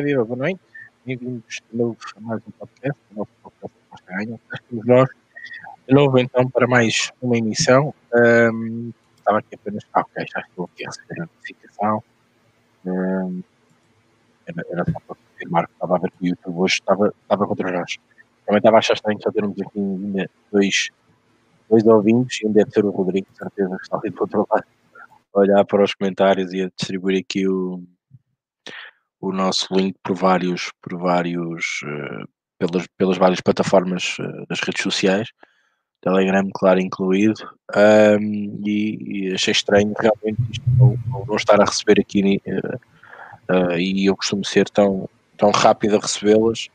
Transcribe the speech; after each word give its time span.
Ora, 0.00 0.06
viva, 0.06 0.24
boa 0.24 0.38
noite. 0.38 0.60
Bem-vindos 1.04 1.60
de 1.70 1.76
novo 1.76 1.98
a 2.16 2.20
mais 2.20 2.40
um 2.46 2.50
podcast, 2.52 2.98
o 3.12 3.18
nosso 3.18 3.30
podcast. 3.60 4.40
Estamos 4.54 4.86
nós 4.86 5.10
de 5.86 5.94
novo 5.94 6.18
então 6.18 6.48
para 6.48 6.66
mais 6.66 7.12
uma 7.20 7.36
emissão. 7.36 7.94
Um, 8.14 8.92
estava 9.14 9.40
aqui 9.40 9.56
apenas. 9.56 9.84
Ah, 9.92 10.00
ok, 10.00 10.24
já 10.26 10.40
estou 10.40 10.70
aqui 10.72 10.86
a 10.86 10.88
receber 10.88 11.20
a 11.20 11.26
notificação. 11.26 12.02
Um, 12.86 13.42
era, 14.46 14.64
era 14.70 14.84
só 14.86 15.00
para 15.06 15.16
confirmar 15.16 15.66
que 15.66 15.72
estava 15.74 15.96
a 15.96 15.98
ver 15.98 16.10
que 16.12 16.24
o 16.24 16.26
YouTube 16.28 16.56
hoje 16.56 16.74
estava, 16.76 17.14
estava 17.22 17.46
contra 17.46 17.70
nós. 17.70 17.98
Também 18.46 18.58
estava 18.58 18.76
a 18.76 18.78
achar 18.78 18.94
estranho 18.94 19.20
só 19.22 19.30
termos 19.30 19.60
aqui 19.60 19.78
ainda 19.78 20.30
dois, 20.50 20.88
dois 21.68 21.86
ouvintes 21.86 22.40
e 22.40 22.46
um 22.46 22.52
deve 22.52 22.70
ser 22.70 22.86
o 22.86 22.90
Rodrigo, 22.90 23.26
de 23.30 23.36
certeza 23.36 23.76
que 23.76 23.82
está 23.82 23.98
ali 23.98 24.08
do 24.08 24.22
outro 24.22 24.46
lado, 24.50 24.64
a 25.34 25.38
olhar 25.38 25.64
para 25.66 25.84
os 25.84 25.92
comentários 25.92 26.54
e 26.54 26.62
a 26.62 26.70
distribuir 26.74 27.20
aqui 27.20 27.46
o 27.46 27.82
o 29.20 29.32
nosso 29.32 29.66
link 29.74 29.96
por 30.02 30.16
vários, 30.16 30.72
por 30.80 30.98
vários 30.98 31.82
uh, 31.84 32.28
pelas, 32.58 32.86
pelas 32.96 33.18
várias 33.18 33.40
plataformas 33.40 34.16
uh, 34.18 34.46
das 34.48 34.60
redes 34.60 34.82
sociais, 34.82 35.28
Telegram, 36.00 36.48
claro, 36.54 36.80
incluído, 36.80 37.42
um, 37.76 38.62
e, 38.66 39.28
e, 39.28 39.34
achei 39.34 39.52
estranho 39.52 39.92
realmente 39.98 40.40
isto 40.50 40.64
não, 40.78 40.98
não 41.26 41.36
estar 41.36 41.60
a 41.60 41.64
receber 41.64 42.00
aqui, 42.00 42.40
uh, 42.46 43.78
e 43.78 44.06
eu 44.06 44.16
costumo 44.16 44.42
ser 44.42 44.70
tão, 44.70 45.06
tão 45.36 45.50
rápido 45.50 45.96
a 45.96 46.00
recebê-las, 46.00 46.68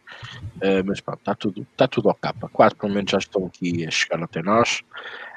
mas 0.86 1.02
pronto, 1.02 1.20
está 1.20 1.36
tudo, 1.36 1.68
está 1.72 1.88
tudo 1.88 2.10
ao 2.10 2.16
capa. 2.16 2.50
Quatro, 2.50 2.78
pelo 2.78 2.94
menos, 2.94 3.12
já 3.12 3.18
estão 3.18 3.46
aqui 3.46 3.86
a 3.86 3.92
chegar 3.92 4.22
até 4.22 4.42
nós. 4.42 4.82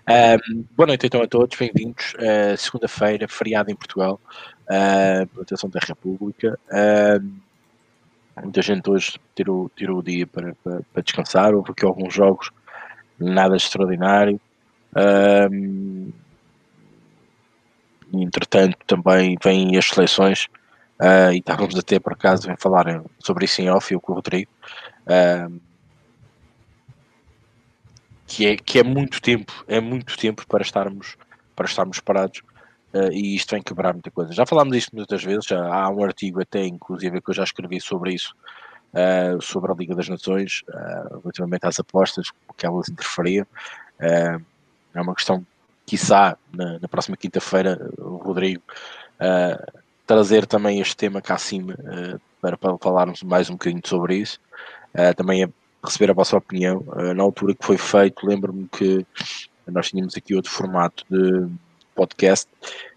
Um, 0.09 0.65
boa 0.77 0.87
noite 0.87 1.07
então 1.07 1.23
a 1.23 1.29
todos, 1.29 1.57
bem-vindos. 1.57 2.15
Segunda-feira, 2.57 3.29
feriado 3.29 3.71
em 3.71 3.77
Portugal, 3.77 4.21
uh, 4.69 5.27
proteção 5.29 5.69
da 5.71 5.81
República. 5.81 6.59
Uh, 6.69 7.33
muita 8.43 8.63
gente 8.63 8.89
hoje 8.89 9.19
tirou, 9.35 9.71
tirou 9.75 9.99
o 9.99 10.03
dia 10.03 10.27
para, 10.27 10.55
para, 10.63 10.81
para, 10.93 11.03
descansar. 11.03 11.55
Houve 11.55 11.73
aqui 11.73 11.85
alguns 11.85 12.15
jogos, 12.15 12.51
nada 13.19 13.57
extraordinário. 13.57 14.41
Um, 15.51 16.13
entretanto, 18.13 18.77
também 18.87 19.37
vêm 19.43 19.77
as 19.77 19.87
seleções. 19.87 20.47
Uh, 21.01 21.33
e 21.33 21.39
estávamos 21.39 21.77
até 21.77 22.01
por 22.01 22.13
acaso 22.13 22.51
a 22.51 22.57
falar 22.57 23.03
sobre 23.21 23.45
isso 23.45 23.63
em 23.63 23.71
off, 23.71 23.93
eu 23.93 24.01
com 24.01 24.13
o 24.13 24.17
Rodrigo. 24.17 24.51
Uh, 25.07 25.61
que 28.27 28.47
é, 28.47 28.57
que 28.57 28.79
é 28.79 28.83
muito 28.83 29.23
tempo, 29.23 29.65
é 29.67 29.81
muito 29.81 30.17
tempo 30.19 30.47
para 30.47 30.63
estarmos, 30.63 31.17
para 31.57 31.67
estarmos 31.67 31.99
parados 31.99 32.43
uh, 32.95 33.13
e 33.13 33.35
isto 33.37 33.55
vem 33.55 33.63
quebrar 33.63 33.93
muita 33.93 34.11
coisa. 34.11 34.33
Já 34.33 34.47
falámos 34.47 34.75
disto 34.75 34.95
muitas 34.95 35.23
vezes, 35.23 35.45
já 35.47 35.65
há 35.65 35.89
um 35.91 36.03
artigo 36.03 36.41
até 36.41 36.65
inclusive 36.65 37.21
que 37.21 37.31
eu 37.31 37.35
já 37.35 37.45
escrevi 37.45 37.81
sobre 37.81 38.15
isso, 38.15 38.35
uh, 38.93 39.41
sobre 39.41 39.73
a 39.73 39.75
Liga 39.75 39.95
das 39.95 40.09
Nações, 40.09 40.63
uh, 40.69 41.21
relativamente 41.21 41.67
às 41.67 41.79
apostas, 41.79 42.31
que 42.57 42.67
elas 42.67 42.89
interferiam. 42.89 43.47
Uh, 44.01 44.45
é 44.95 45.01
uma 45.01 45.15
questão, 45.15 45.45
quiçá, 45.87 46.37
na, 46.53 46.79
na 46.79 46.89
próxima 46.89 47.17
quinta-feira, 47.17 47.91
o 47.99 48.17
Rodrigo 48.17 48.63
trazer 50.07 50.47
também 50.47 50.81
este 50.81 50.97
tema 50.97 51.21
cá 51.21 51.35
acima 51.35 51.77
para, 52.41 52.57
para 52.57 52.79
falarmos 52.79 53.23
mais 53.23 53.51
um 53.51 53.55
bocadinho 53.55 53.83
sobre 53.85 54.17
isso. 54.17 54.41
também 55.17 55.43
é 55.43 55.49
receber 55.85 56.11
a 56.11 56.15
vossa 56.15 56.37
opinião. 56.37 56.83
Na 57.15 57.23
altura 57.23 57.55
que 57.55 57.67
foi 57.67 57.77
feito, 57.77 58.27
lembro-me 58.27 58.69
que 58.69 59.05
nós 59.67 59.91
tínhamos 59.91 60.17
aqui 60.17 60.35
outro 60.35 60.51
formato 60.51 61.05
de 61.11 61.49
podcast 61.99 62.49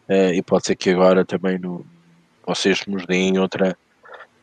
uh, 0.08 0.32
e 0.34 0.42
pode 0.44 0.68
ser 0.68 0.76
que 0.76 0.92
agora 0.92 1.26
também 1.26 1.58
no, 1.58 1.84
vocês 2.46 2.86
nos 2.86 3.04
deem 3.08 3.40
outra, 3.40 3.76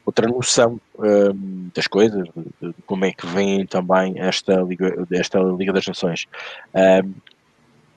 outra 0.05 0.27
noção 0.27 0.81
uh, 0.97 1.71
das 1.73 1.87
coisas, 1.87 2.27
de, 2.35 2.69
de, 2.69 2.75
como 2.85 3.05
é 3.05 3.13
que 3.13 3.27
vem 3.27 3.65
também 3.65 4.15
esta 4.19 4.57
Liga, 4.63 5.07
esta 5.13 5.39
Liga 5.39 5.73
das 5.73 5.87
Nações. 5.87 6.27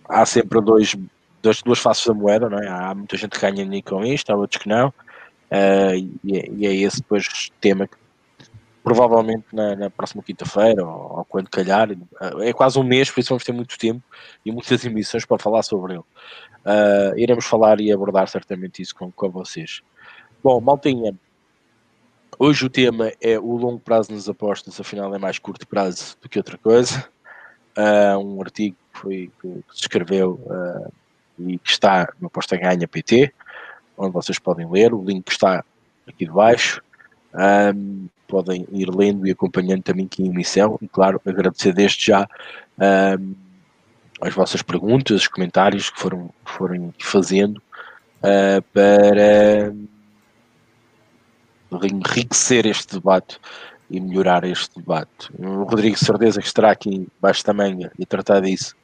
há 0.08 0.26
sempre 0.26 0.62
dois, 0.62 0.96
dois, 1.42 1.64
duas 1.64 1.80
faces 1.80 2.06
da 2.06 2.14
moeda, 2.14 2.48
não 2.48 2.60
é? 2.60 2.68
há 2.68 2.94
muita 2.94 3.18
gente 3.18 3.40
que 3.40 3.52
ganha 3.52 3.82
com 3.82 4.06
isto, 4.06 4.30
há 4.32 4.36
outros 4.36 4.62
que 4.62 4.70
não. 4.70 4.94
e, 6.24 6.38
é, 6.38 6.50
e 6.52 6.68
é 6.68 6.76
esse 6.76 6.98
depois 6.98 7.50
tema 7.60 7.88
que 7.88 7.98
provavelmente 8.84 9.46
na, 9.54 9.76
na 9.76 9.90
próxima 9.90 10.24
quinta-feira 10.24 10.86
ou, 10.86 11.18
ou, 11.20 11.26
quando 11.26 11.50
calhar. 11.50 11.90
É 12.42 12.54
quase 12.54 12.80
um 12.80 12.84
mês, 12.84 13.10
por 13.10 13.20
isso 13.20 13.30
vamos 13.30 13.44
ter 13.44 13.52
muito 13.52 13.78
tempo 13.78 14.02
e 14.46 14.52
muitas 14.52 14.84
emissões 14.86 15.26
para 15.26 15.38
falar 15.38 15.64
sobre 15.64 15.94
ele. 15.94 16.04
Uh, 16.64 17.18
iremos 17.18 17.46
falar 17.46 17.80
e 17.82 17.92
abordar 17.92 18.28
certamente 18.28 18.82
isso 18.82 18.96
com, 18.96 19.12
com 19.12 19.30
vocês. 19.30 19.82
Bom, 20.44 20.60
maltinha, 20.60 21.16
hoje 22.38 22.66
o 22.66 22.70
tema 22.70 23.12
é 23.22 23.40
o 23.40 23.56
longo 23.56 23.80
prazo 23.80 24.12
nas 24.12 24.28
apostas, 24.28 24.80
afinal 24.80 25.14
é 25.14 25.20
mais 25.20 25.40
curto 25.40 25.68
prazo 25.68 26.18
do 26.22 26.30
que 26.30 26.40
outra 26.40 26.58
coisa. 26.58 27.08
Uh, 27.78 28.18
um 28.20 28.42
artigo 28.42 28.76
que, 28.94 29.00
foi, 29.00 29.32
que 29.42 29.48
se 29.74 29.82
escreveu 29.82 30.40
uh, 30.46 30.92
e 31.40 31.58
que 31.58 31.72
está 31.72 32.12
no 32.20 32.28
Aposta 32.28 32.58
Ganha 32.58 32.88
PT, 32.88 33.34
onde 33.98 34.12
vocês 34.12 34.38
podem 34.38 34.70
ler, 34.70 34.94
o 34.94 35.04
link 35.04 35.28
está 35.30 35.64
aqui 36.08 36.26
debaixo. 36.26 36.82
Um, 37.34 38.08
podem 38.28 38.66
ir 38.72 38.90
lendo 38.90 39.28
e 39.28 39.32
acompanhando 39.32 39.84
também 39.84 40.06
aqui 40.06 40.24
em 40.24 40.28
emissão 40.28 40.78
e 40.82 40.88
claro, 40.88 41.22
agradecer 41.26 41.74
desde 41.74 42.06
já 42.06 42.28
um, 43.20 43.36
as 44.22 44.34
vossas 44.34 44.62
perguntas, 44.62 45.22
os 45.22 45.28
comentários 45.28 45.90
que 45.90 46.00
foram, 46.00 46.30
foram 46.46 46.94
fazendo 47.00 47.62
uh, 48.20 48.62
para 48.74 49.74
enriquecer 51.88 52.66
este 52.66 52.96
debate 52.96 53.40
e 53.90 54.00
melhorar 54.00 54.44
este 54.46 54.80
debate. 54.80 55.30
O 55.38 55.64
Rodrigo 55.64 55.98
certeza 55.98 56.40
que 56.40 56.48
estará 56.48 56.72
aqui 56.72 57.08
baixo 57.20 57.44
manga 57.54 57.92
e 58.00 58.06
tratar 58.06 58.40
disso, 58.42 58.76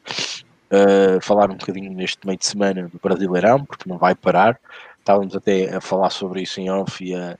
uh, 0.71 1.21
falar 1.21 1.49
um 1.49 1.55
bocadinho 1.55 1.91
neste 1.93 2.25
meio 2.25 2.37
de 2.37 2.45
semana 2.45 2.89
do 2.89 2.99
Brasileirão, 3.01 3.63
porque 3.63 3.89
não 3.89 3.97
vai 3.97 4.15
parar. 4.15 4.59
Estávamos 4.99 5.35
até 5.35 5.73
a 5.73 5.79
falar 5.79 6.09
sobre 6.09 6.41
isso 6.41 6.59
em 6.59 6.69
off 6.69 7.01
e 7.01 7.15
a, 7.15 7.37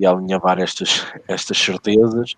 e 0.00 0.06
alinhavar 0.06 0.58
estas, 0.58 1.06
estas 1.28 1.58
certezas. 1.58 2.32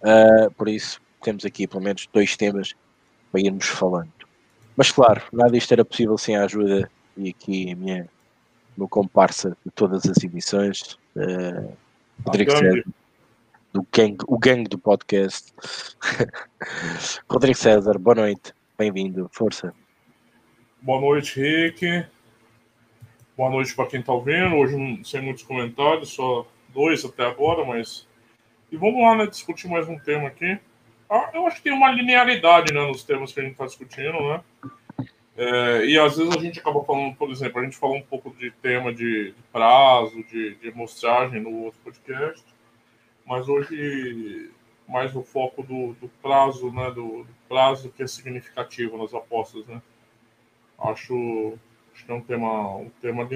Uh, 0.00 0.50
por 0.52 0.68
isso, 0.68 1.00
temos 1.20 1.44
aqui 1.44 1.66
pelo 1.66 1.82
menos 1.82 2.08
dois 2.12 2.36
temas 2.36 2.74
para 3.30 3.40
irmos 3.40 3.66
falando. 3.66 4.12
Mas 4.76 4.92
claro, 4.92 5.20
nada 5.32 5.50
disto 5.50 5.72
era 5.72 5.84
possível 5.84 6.16
sem 6.16 6.36
a 6.36 6.44
ajuda 6.44 6.88
e 7.16 7.30
aqui 7.30 7.72
a 7.72 7.76
minha 7.76 8.08
meu 8.76 8.88
comparsa 8.88 9.56
de 9.66 9.70
todas 9.72 10.06
as 10.06 10.22
emissões, 10.24 10.96
uh, 11.16 11.76
Rodrigo 12.24 12.52
César, 12.52 12.84
do 13.72 13.86
gang, 13.92 14.16
o 14.26 14.38
gangue 14.38 14.68
do 14.68 14.78
podcast. 14.78 15.52
Rodrigo 17.28 17.58
César, 17.58 17.98
boa 17.98 18.14
noite, 18.14 18.54
bem-vindo, 18.78 19.28
força. 19.30 19.74
Boa 20.80 21.00
noite, 21.00 21.38
Rick. 21.38 22.06
Boa 23.36 23.50
noite 23.50 23.74
para 23.74 23.86
quem 23.86 24.00
está 24.00 24.12
ouvindo. 24.12 24.54
Hoje, 24.56 25.00
sem 25.04 25.20
muitos 25.20 25.42
comentários, 25.42 26.10
só 26.10 26.46
dois 26.72 27.04
até 27.04 27.24
agora, 27.24 27.64
mas. 27.64 28.06
E 28.70 28.76
vamos 28.76 29.02
lá, 29.02 29.16
né? 29.16 29.26
Discutir 29.26 29.68
mais 29.68 29.88
um 29.88 29.98
tema 29.98 30.28
aqui. 30.28 30.58
Ah, 31.08 31.30
eu 31.34 31.46
acho 31.46 31.56
que 31.56 31.64
tem 31.64 31.72
uma 31.72 31.90
linearidade 31.90 32.72
né, 32.72 32.80
nos 32.86 33.04
temas 33.04 33.32
que 33.32 33.40
a 33.40 33.42
gente 33.42 33.52
está 33.52 33.66
discutindo, 33.66 34.18
né? 34.28 34.42
É, 35.36 35.84
e 35.86 35.98
às 35.98 36.16
vezes 36.16 36.34
a 36.34 36.40
gente 36.40 36.58
acaba 36.58 36.84
falando, 36.84 37.14
por 37.16 37.30
exemplo, 37.30 37.60
a 37.60 37.64
gente 37.64 37.76
falou 37.76 37.96
um 37.96 38.02
pouco 38.02 38.30
de 38.30 38.50
tema 38.50 38.92
de, 38.92 39.32
de 39.32 39.42
prazo, 39.50 40.22
de, 40.24 40.54
de 40.56 40.68
amostragem 40.68 41.40
no 41.40 41.64
outro 41.64 41.80
podcast, 41.82 42.44
mas 43.26 43.48
hoje 43.48 44.50
mais 44.88 45.16
o 45.16 45.22
foco 45.22 45.62
do, 45.62 45.94
do 45.94 46.08
prazo, 46.20 46.70
né? 46.70 46.90
Do, 46.90 47.24
do, 47.24 47.34
prazo 47.48 47.90
que 47.90 48.02
é 48.02 48.06
significativo 48.06 48.96
nas 48.96 49.14
apostas, 49.14 49.66
né? 49.66 49.80
Acho 50.78 51.58
Acho 52.02 52.06
que 52.06 52.12
é 52.12 52.14
um 52.14 52.20
tema, 52.20 52.76
um 52.76 52.90
tema 53.00 53.28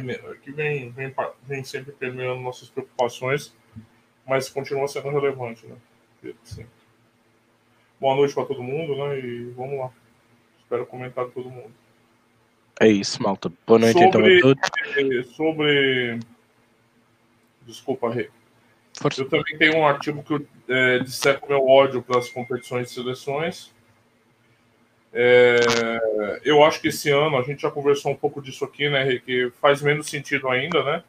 que 0.42 0.50
vem, 0.50 0.90
vem, 0.90 1.14
vem 1.44 1.62
sempre 1.62 1.92
permeando 1.92 2.40
nossas 2.40 2.68
preocupações, 2.68 3.54
mas 4.26 4.48
continua 4.48 4.88
sendo 4.88 5.08
relevante, 5.08 5.64
né? 5.66 5.76
Boa 8.00 8.16
noite 8.16 8.34
para 8.34 8.44
todo 8.44 8.64
mundo, 8.64 8.96
né? 8.96 9.20
E 9.20 9.50
vamos 9.50 9.78
lá. 9.78 9.90
Espero 10.58 10.82
o 10.82 10.86
comentário 10.86 11.28
de 11.28 11.34
todo 11.36 11.48
mundo. 11.48 11.72
É 12.80 12.88
isso, 12.88 13.22
malta. 13.22 13.52
Boa 13.64 13.78
noite 13.78 14.00
sobre, 14.00 14.38
então 14.38 14.50
a 14.50 14.54
todos. 14.54 15.36
Sobre. 15.36 16.18
Desculpa, 17.62 18.10
Rê. 18.10 18.30
Eu 19.16 19.28
também 19.28 19.58
tenho 19.58 19.76
um 19.76 19.86
artigo 19.86 20.24
que 20.24 20.32
eu 20.32 20.46
é, 20.68 20.98
disseco 20.98 21.48
meu 21.48 21.64
ódio 21.64 22.02
para 22.02 22.18
as 22.18 22.28
competições 22.28 22.90
e 22.90 22.94
seleções. 22.94 23.72
É, 25.12 26.40
eu 26.44 26.62
acho 26.62 26.80
que 26.80 26.88
esse 26.88 27.10
ano, 27.10 27.38
a 27.38 27.42
gente 27.42 27.62
já 27.62 27.70
conversou 27.70 28.12
um 28.12 28.16
pouco 28.16 28.42
disso 28.42 28.64
aqui, 28.64 28.88
né, 28.88 29.18
que 29.18 29.50
faz 29.60 29.80
menos 29.80 30.08
sentido 30.08 30.48
ainda, 30.48 30.82
né? 30.82 31.04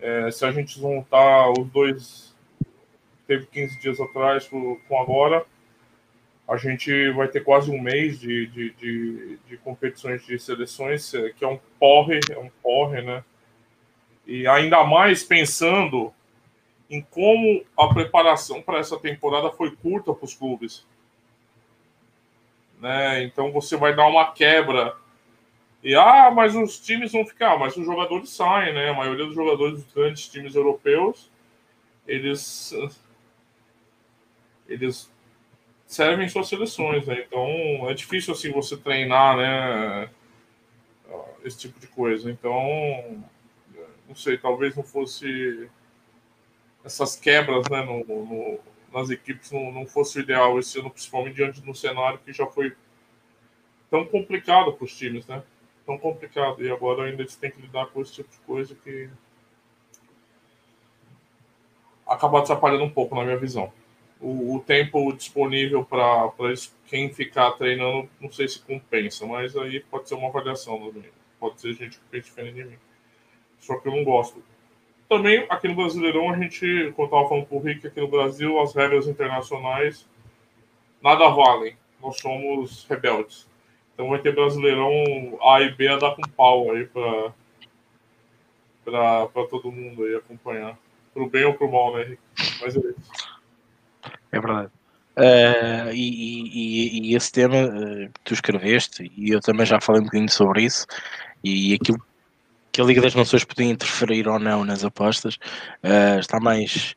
É, 0.00 0.30
se 0.30 0.44
a 0.44 0.50
gente 0.50 0.80
juntar 0.80 1.50
os 1.50 1.68
dois, 1.68 2.34
teve 3.26 3.46
15 3.46 3.80
dias 3.80 4.00
atrás 4.00 4.48
com 4.48 4.98
agora, 5.00 5.44
a 6.48 6.56
gente 6.56 7.10
vai 7.12 7.28
ter 7.28 7.44
quase 7.44 7.70
um 7.70 7.80
mês 7.80 8.18
de, 8.18 8.46
de, 8.46 8.70
de, 8.72 9.38
de 9.48 9.56
competições 9.58 10.24
de 10.26 10.38
seleções, 10.38 11.14
é, 11.14 11.30
que 11.30 11.44
é 11.44 11.48
um 11.48 11.58
porre, 11.78 12.20
é 12.30 12.38
um 12.38 12.50
porre, 12.62 13.00
né? 13.00 13.24
E 14.26 14.46
ainda 14.46 14.84
mais 14.84 15.22
pensando 15.22 16.12
em 16.90 17.00
como 17.00 17.64
a 17.76 17.88
preparação 17.88 18.60
para 18.60 18.78
essa 18.78 18.98
temporada 18.98 19.50
foi 19.50 19.74
curta 19.74 20.12
para 20.12 20.24
os 20.24 20.34
clubes. 20.34 20.84
Né? 22.82 23.22
Então 23.22 23.52
você 23.52 23.76
vai 23.76 23.94
dar 23.94 24.08
uma 24.08 24.32
quebra. 24.32 24.96
E 25.84 25.94
ah, 25.94 26.32
mas 26.32 26.56
os 26.56 26.80
times 26.80 27.12
vão 27.12 27.24
ficar, 27.24 27.56
mas 27.56 27.76
os 27.76 27.86
jogadores 27.86 28.30
saem, 28.30 28.74
né? 28.74 28.90
A 28.90 28.94
maioria 28.94 29.24
dos 29.24 29.36
jogadores 29.36 29.84
dos 29.84 29.94
grandes 29.94 30.28
times 30.28 30.56
europeus, 30.56 31.30
eles 32.06 32.74
eles 34.68 35.10
servem 35.86 36.28
suas 36.28 36.48
seleções, 36.48 37.06
né? 37.06 37.24
Então 37.26 37.88
é 37.88 37.94
difícil 37.94 38.34
assim 38.34 38.50
você 38.50 38.76
treinar, 38.76 39.36
né? 39.36 40.10
Esse 41.44 41.58
tipo 41.58 41.78
de 41.78 41.86
coisa. 41.86 42.30
Então, 42.30 43.24
não 44.08 44.14
sei, 44.16 44.38
talvez 44.38 44.74
não 44.74 44.82
fosse 44.82 45.68
essas 46.84 47.14
quebras 47.16 47.68
né, 47.70 47.84
no, 47.84 48.04
no, 48.04 48.58
nas 48.92 49.10
equipes 49.10 49.50
não, 49.50 49.72
não 49.72 49.86
fosse 49.86 50.18
o 50.18 50.22
ideal 50.22 50.58
esse 50.58 50.78
ano, 50.78 50.90
principalmente 50.90 51.36
diante 51.36 51.60
do 51.60 51.74
cenário 51.74 52.18
que 52.24 52.32
já 52.32 52.46
foi 52.46 52.74
tão 53.90 54.04
complicado 54.04 54.72
para 54.72 54.84
os 54.84 54.96
times, 54.96 55.26
né? 55.26 55.42
Tão 55.84 55.98
complicado. 55.98 56.64
E 56.64 56.70
agora 56.70 57.04
ainda 57.04 57.22
eles 57.22 57.36
têm 57.36 57.50
que 57.50 57.60
lidar 57.60 57.86
com 57.86 58.00
esse 58.00 58.12
tipo 58.14 58.30
de 58.30 58.38
coisa 58.38 58.74
que 58.74 59.08
acaba 62.06 62.40
atrapalhando 62.40 62.84
um 62.84 62.90
pouco 62.90 63.14
na 63.14 63.24
minha 63.24 63.36
visão. 63.36 63.72
O, 64.20 64.56
o 64.56 64.60
tempo 64.60 65.12
disponível 65.12 65.84
para 65.84 66.32
quem 66.86 67.12
ficar 67.12 67.52
treinando, 67.52 68.08
não 68.20 68.30
sei 68.30 68.46
se 68.46 68.60
compensa, 68.60 69.26
mas 69.26 69.56
aí 69.56 69.80
pode 69.80 70.08
ser 70.08 70.14
uma 70.14 70.28
avaliação 70.28 70.92
Pode 71.40 71.60
ser 71.60 71.74
gente 71.74 71.98
que 71.98 72.04
pensa 72.10 72.26
diferente 72.26 72.54
de 72.54 72.64
mim. 72.64 72.78
Só 73.58 73.78
que 73.78 73.88
eu 73.88 73.92
não 73.92 74.04
gosto 74.04 74.42
também, 75.12 75.44
aqui 75.50 75.68
no 75.68 75.74
Brasileirão, 75.74 76.30
a 76.30 76.38
gente, 76.38 76.90
quando 76.96 77.08
estava 77.08 77.28
falando 77.28 77.44
com 77.44 77.58
o 77.58 77.60
Rick, 77.60 77.86
aqui 77.86 78.00
no 78.00 78.08
Brasil, 78.08 78.58
as 78.58 78.74
regras 78.74 79.06
internacionais 79.06 80.08
nada 81.02 81.28
valem. 81.28 81.76
Nós 82.00 82.18
somos 82.18 82.86
rebeldes. 82.88 83.46
Então 83.92 84.08
vai 84.08 84.20
ter 84.20 84.34
Brasileirão 84.34 85.38
A 85.42 85.60
e 85.60 85.70
B 85.70 85.86
a 85.88 85.98
dar 85.98 86.16
com 86.16 86.22
pau 86.34 86.72
aí 86.72 86.86
para 86.86 87.32
para 88.84 89.46
todo 89.48 89.70
mundo 89.70 90.02
aí 90.04 90.16
acompanhar. 90.16 90.78
Pro 91.12 91.28
bem 91.28 91.44
ou 91.44 91.52
pro 91.52 91.70
mal, 91.70 91.94
né, 91.94 92.04
Rick? 92.04 92.22
Mas 92.62 92.74
é 92.74 92.80
isso. 92.80 93.40
É 94.32 94.40
verdade. 94.40 94.70
Uh, 95.14 95.92
e, 95.92 96.48
e, 96.48 97.10
e, 97.10 97.14
esse 97.14 97.30
tema 97.30 97.54
uh, 97.54 98.10
tu 98.24 98.32
escreveste, 98.32 99.12
e 99.14 99.30
eu 99.30 99.40
também 99.40 99.66
já 99.66 99.78
falei 99.78 100.00
um 100.00 100.04
bocadinho 100.04 100.30
sobre 100.30 100.62
isso, 100.62 100.86
e 101.44 101.74
aquilo 101.74 102.02
que 102.72 102.80
a 102.80 102.84
Liga 102.84 103.02
das 103.02 103.14
Nações 103.14 103.44
podia 103.44 103.66
interferir 103.66 104.26
ou 104.26 104.38
não 104.38 104.64
nas 104.64 104.84
apostas 104.84 105.36
uh, 105.84 106.18
está 106.18 106.40
mais 106.40 106.96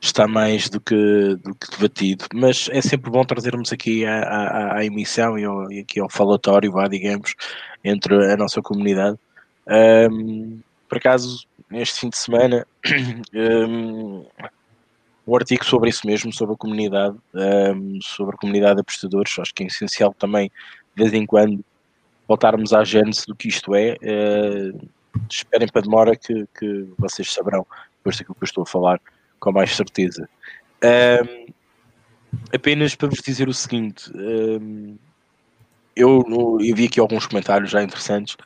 está 0.00 0.28
mais 0.28 0.68
do 0.68 0.80
que, 0.80 1.36
do 1.42 1.54
que 1.54 1.70
debatido, 1.70 2.26
mas 2.34 2.68
é 2.70 2.82
sempre 2.82 3.10
bom 3.10 3.24
trazermos 3.24 3.72
aqui 3.72 4.04
a, 4.04 4.74
a 4.74 4.84
emissão 4.84 5.38
e, 5.38 5.44
ao, 5.44 5.72
e, 5.72 5.80
aqui 5.80 5.98
ao 5.98 6.10
falatório, 6.10 6.70
vá, 6.70 6.86
digamos, 6.86 7.34
entre 7.82 8.30
a 8.30 8.36
nossa 8.36 8.60
comunidade. 8.60 9.18
Um, 9.66 10.60
por 10.90 10.98
acaso, 10.98 11.46
neste 11.70 12.00
fim 12.00 12.10
de 12.10 12.18
semana, 12.18 12.66
um, 13.34 14.26
um 15.26 15.36
artigo 15.36 15.64
sobre 15.64 15.88
isso 15.88 16.06
mesmo, 16.06 16.30
sobre 16.34 16.54
a 16.54 16.58
comunidade, 16.58 17.16
um, 17.34 17.98
sobre 18.02 18.34
a 18.34 18.38
comunidade 18.38 18.74
de 18.74 18.80
apostadores, 18.82 19.38
acho 19.38 19.54
que 19.54 19.62
é 19.62 19.66
essencial 19.66 20.12
também, 20.12 20.50
de 20.94 21.02
vez 21.02 21.14
em 21.14 21.24
quando, 21.24 21.64
voltarmos 22.28 22.74
à 22.74 22.84
gênese 22.84 23.24
do 23.26 23.34
que 23.34 23.48
isto 23.48 23.74
é. 23.74 23.96
Uh, 24.02 24.88
esperem 25.30 25.68
para 25.68 25.82
demora 25.82 26.16
que, 26.16 26.46
que 26.58 26.88
vocês 26.98 27.32
saberão 27.32 27.66
depois 27.98 28.16
daquilo 28.16 28.34
que 28.34 28.42
eu 28.44 28.46
estou 28.46 28.62
a 28.62 28.66
falar 28.66 29.00
com 29.40 29.52
mais 29.52 29.74
certeza. 29.74 30.28
Um, 30.82 31.46
apenas 32.54 32.94
para 32.94 33.08
vos 33.08 33.20
dizer 33.20 33.48
o 33.48 33.54
seguinte, 33.54 34.10
um, 34.14 34.96
eu, 35.96 36.24
eu, 36.60 36.74
vi 36.74 36.86
aqui 36.86 37.00
alguns 37.00 37.26
comentários 37.26 37.70
já 37.70 37.82
interessantes 37.82 38.36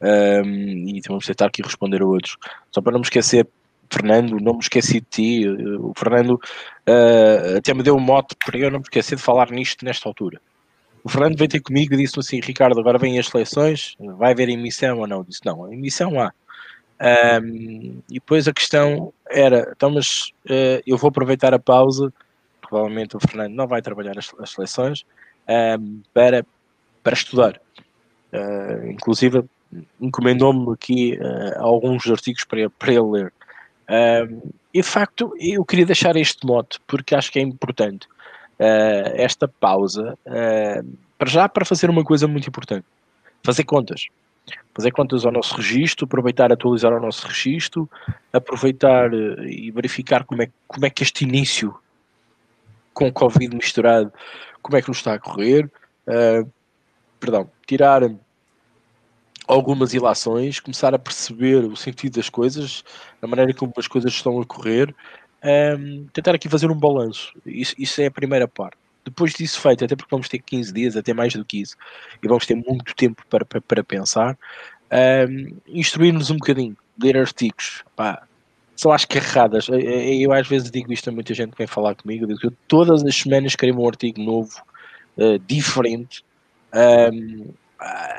um, 0.00 0.88
e 0.88 1.00
vamos 1.06 1.26
tentar 1.26 1.46
aqui 1.46 1.62
responder 1.62 2.02
a 2.02 2.06
outros. 2.06 2.36
Só 2.70 2.80
para 2.80 2.92
não 2.92 3.00
me 3.00 3.06
esquecer, 3.06 3.46
Fernando, 3.90 4.38
não 4.40 4.54
me 4.54 4.60
esqueci 4.60 5.00
de 5.00 5.06
ti. 5.10 5.48
O 5.48 5.92
Fernando 5.96 6.34
uh, 6.34 7.56
até 7.58 7.74
me 7.74 7.82
deu 7.82 7.96
um 7.96 8.00
mote 8.00 8.36
para 8.44 8.58
eu 8.58 8.70
não 8.70 8.78
me 8.78 8.84
esquecer 8.84 9.16
de 9.16 9.22
falar 9.22 9.50
nisto 9.50 9.84
nesta 9.84 10.08
altura. 10.08 10.40
O 11.02 11.08
Fernando 11.08 11.36
veio 11.36 11.48
ter 11.48 11.60
comigo 11.60 11.94
e 11.94 11.96
disse-me 11.96 12.20
assim: 12.20 12.40
Ricardo, 12.40 12.78
agora 12.78 12.98
vêm 12.98 13.18
as 13.18 13.28
seleções, 13.28 13.96
vai 13.98 14.32
haver 14.32 14.48
emissão 14.48 14.98
ou 14.98 15.06
não? 15.06 15.18
Eu 15.18 15.24
disse: 15.24 15.40
não, 15.44 15.72
emissão 15.72 16.20
há. 16.20 16.32
Um, 17.42 18.02
e 18.10 18.14
depois 18.14 18.46
a 18.46 18.52
questão 18.52 19.12
era: 19.28 19.72
então, 19.74 19.90
mas 19.90 20.32
uh, 20.46 20.82
eu 20.86 20.96
vou 20.96 21.08
aproveitar 21.08 21.54
a 21.54 21.58
pausa. 21.58 22.12
Provavelmente 22.60 23.16
o 23.16 23.20
Fernando 23.20 23.54
não 23.54 23.66
vai 23.66 23.82
trabalhar 23.82 24.16
as, 24.18 24.32
as 24.38 24.50
seleções 24.50 25.04
um, 25.78 26.02
para, 26.12 26.44
para 27.02 27.14
estudar. 27.14 27.60
Uh, 28.32 28.86
inclusive, 28.88 29.44
encomendou-me 30.00 30.72
aqui 30.72 31.18
uh, 31.18 31.60
alguns 31.60 32.06
artigos 32.08 32.44
para, 32.44 32.68
para 32.70 32.92
ele 32.92 33.10
ler. 33.10 33.32
Um, 33.88 34.40
e 34.72 34.82
de 34.82 34.86
facto, 34.86 35.34
eu 35.40 35.64
queria 35.64 35.86
deixar 35.86 36.14
este 36.16 36.46
mote 36.46 36.78
porque 36.86 37.14
acho 37.14 37.32
que 37.32 37.40
é 37.40 37.42
importante 37.42 38.06
uh, 38.60 39.12
esta 39.14 39.48
pausa 39.48 40.18
uh, 40.26 40.98
para 41.16 41.30
já 41.30 41.48
para 41.48 41.64
fazer 41.64 41.88
uma 41.88 42.04
coisa 42.04 42.28
muito 42.28 42.48
importante: 42.48 42.84
fazer 43.42 43.64
contas. 43.64 44.06
Fazer 44.74 44.90
contas 44.90 45.24
ao 45.24 45.30
nosso 45.30 45.54
registro, 45.54 46.06
aproveitar, 46.06 46.50
atualizar 46.50 46.92
o 46.92 47.00
nosso 47.00 47.26
registro, 47.26 47.88
aproveitar 48.32 49.12
uh, 49.12 49.44
e 49.44 49.70
verificar 49.70 50.24
como 50.24 50.42
é, 50.42 50.50
como 50.68 50.86
é 50.86 50.90
que 50.90 51.02
este 51.02 51.24
início 51.24 51.74
com 52.92 53.12
Covid 53.12 53.54
misturado, 53.54 54.12
como 54.60 54.76
é 54.76 54.82
que 54.82 54.88
nos 54.88 54.98
está 54.98 55.14
a 55.14 55.18
correr, 55.18 55.70
perdão, 57.20 57.48
tirar 57.66 58.02
algumas 59.46 59.94
ilações, 59.94 60.60
começar 60.60 60.92
a 60.92 60.98
perceber 60.98 61.64
o 61.64 61.76
sentido 61.76 62.16
das 62.16 62.28
coisas, 62.28 62.84
a 63.22 63.26
maneira 63.26 63.54
como 63.54 63.72
as 63.76 63.86
coisas 63.86 64.12
estão 64.12 64.40
a 64.40 64.44
correr 64.44 64.94
um, 65.44 66.06
tentar 66.12 66.34
aqui 66.34 66.48
fazer 66.48 66.70
um 66.70 66.78
balanço. 66.78 67.32
Isso, 67.46 67.74
isso 67.78 68.00
é 68.00 68.06
a 68.06 68.10
primeira 68.10 68.46
parte. 68.46 68.76
Depois 69.04 69.32
disso 69.32 69.60
feito, 69.60 69.84
até 69.84 69.96
porque 69.96 70.10
vamos 70.10 70.28
ter 70.28 70.38
15 70.38 70.72
dias, 70.72 70.96
até 70.96 71.14
mais 71.14 71.32
do 71.32 71.44
que 71.44 71.62
isso, 71.62 71.76
e 72.22 72.28
vamos 72.28 72.46
ter 72.46 72.54
muito 72.54 72.94
tempo 72.94 73.24
para, 73.28 73.44
para, 73.44 73.60
para 73.60 73.82
pensar, 73.82 74.38
um, 75.28 75.56
instruir-nos 75.66 76.30
um 76.30 76.36
bocadinho, 76.36 76.76
ler 77.00 77.16
artigos, 77.16 77.82
pá, 77.96 78.22
são 78.76 78.92
as 78.92 79.04
carradas. 79.04 79.68
Eu 79.68 80.32
às 80.32 80.46
vezes 80.46 80.70
digo 80.70 80.92
isto 80.92 81.08
a 81.08 81.12
muita 81.12 81.34
gente 81.34 81.52
que 81.52 81.58
vem 81.58 81.66
falar 81.66 81.94
comigo, 81.94 82.26
digo 82.26 82.38
que 82.38 82.46
eu 82.46 82.52
todas 82.68 83.04
as 83.04 83.14
semanas 83.14 83.52
escrevo 83.52 83.82
um 83.82 83.88
artigo 83.88 84.20
novo, 84.20 84.62
uh, 85.16 85.38
diferente. 85.40 86.24
Um, 86.74 87.52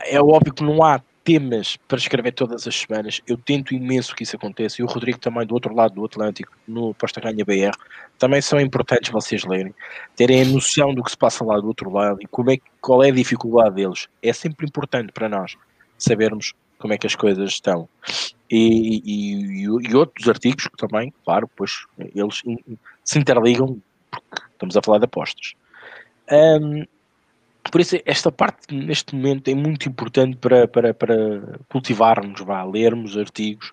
é 0.06 0.20
óbvio 0.22 0.54
que 0.54 0.64
não 0.64 0.84
há 0.84 1.02
temas 1.24 1.78
para 1.88 1.98
escrever 1.98 2.32
todas 2.32 2.68
as 2.68 2.76
semanas. 2.76 3.22
Eu 3.28 3.38
tento 3.38 3.74
imenso 3.74 4.16
que 4.16 4.24
isso 4.24 4.36
aconteça. 4.36 4.82
E 4.82 4.84
o 4.84 4.88
Rodrigo 4.88 5.20
também 5.20 5.46
do 5.46 5.54
outro 5.54 5.74
lado 5.74 5.96
do 5.96 6.06
Atlântico, 6.06 6.54
no 6.68 6.94
Posta 6.94 7.22
Ganha 7.22 7.46
BR, 7.46 7.76
também 8.18 8.42
são 8.42 8.60
importantes 8.60 9.12
vocês 9.12 9.44
lerem, 9.44 9.74
terem 10.16 10.42
a 10.42 10.46
noção 10.46 10.94
do 10.94 11.04
que 11.04 11.12
se 11.12 11.18
passa 11.18 11.44
lá 11.44 11.60
do 11.60 11.68
outro 11.68 11.92
lado 11.92 12.20
e 12.22 12.28
como 12.28 12.52
é, 12.52 12.58
qual 12.80 13.04
é 13.04 13.10
a 13.10 13.14
dificuldade 13.14 13.76
deles. 13.76 14.08
É 14.22 14.34
sempre 14.34 14.66
importante 14.66 15.12
para 15.12 15.30
nós 15.30 15.56
sabermos 15.98 16.54
como 16.78 16.94
é 16.94 16.98
que 16.98 17.08
as 17.08 17.16
coisas 17.16 17.52
estão. 17.52 17.88
E, 18.50 19.02
e, 19.06 19.64
e 19.64 19.96
outros 19.96 20.28
artigos 20.28 20.68
que 20.68 20.76
também, 20.76 21.14
claro, 21.24 21.50
pois 21.56 21.86
eles 21.98 22.42
se 23.04 23.20
interligam 23.20 23.82
porque 24.10 24.42
estamos 24.52 24.76
a 24.76 24.82
falar 24.82 24.98
de 24.98 25.06
apostas. 25.06 25.54
Um, 26.30 26.86
por 27.70 27.80
isso, 27.80 27.98
esta 28.06 28.32
parte 28.32 28.74
neste 28.74 29.16
momento 29.16 29.50
é 29.50 29.56
muito 29.56 29.88
importante 29.88 30.38
para, 30.38 30.68
para, 30.68 30.94
para 30.94 31.60
cultivarmos, 31.70 32.42
vá, 32.42 32.64
lermos 32.64 33.16
artigos, 33.18 33.72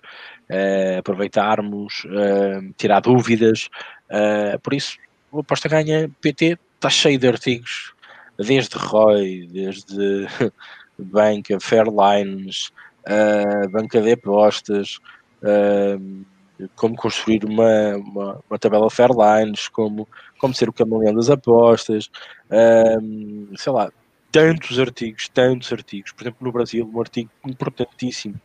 uh, 0.49 0.99
aproveitarmos, 0.99 2.05
uh, 2.05 2.73
tirar 2.77 3.01
dúvidas. 3.01 3.69
Uh, 4.09 4.59
por 4.59 4.73
isso, 4.73 4.97
o 5.31 5.39
Aposta 5.39 5.67
Ganha 5.67 6.09
PT 6.21 6.57
está 6.75 6.89
cheio 6.89 7.17
de 7.17 7.27
artigos, 7.27 7.93
desde 8.37 8.77
ROI, 8.77 9.47
desde 9.51 10.27
banca, 10.97 11.59
Fairlines, 11.59 12.71
banca 13.71 14.01
de 14.01 14.11
apostas, 14.11 14.99
como 16.75 16.95
construir 16.95 17.45
uma, 17.45 17.95
uma, 17.97 18.43
uma, 18.49 18.59
tabela 18.59 18.89
Fairlines, 18.89 19.67
como, 19.67 20.07
como 20.37 20.53
ser 20.53 20.69
o 20.69 20.73
camaleão 20.73 21.13
das 21.13 21.29
apostas, 21.29 22.09
sei 23.57 23.71
lá, 23.71 23.91
tantos 24.31 24.79
artigos, 24.79 25.29
tantos 25.29 25.71
artigos. 25.71 26.11
Por 26.11 26.23
exemplo, 26.23 26.45
no 26.45 26.51
Brasil, 26.51 26.89
um 26.91 26.99
artigo 26.99 27.29
importantíssimo, 27.45 28.35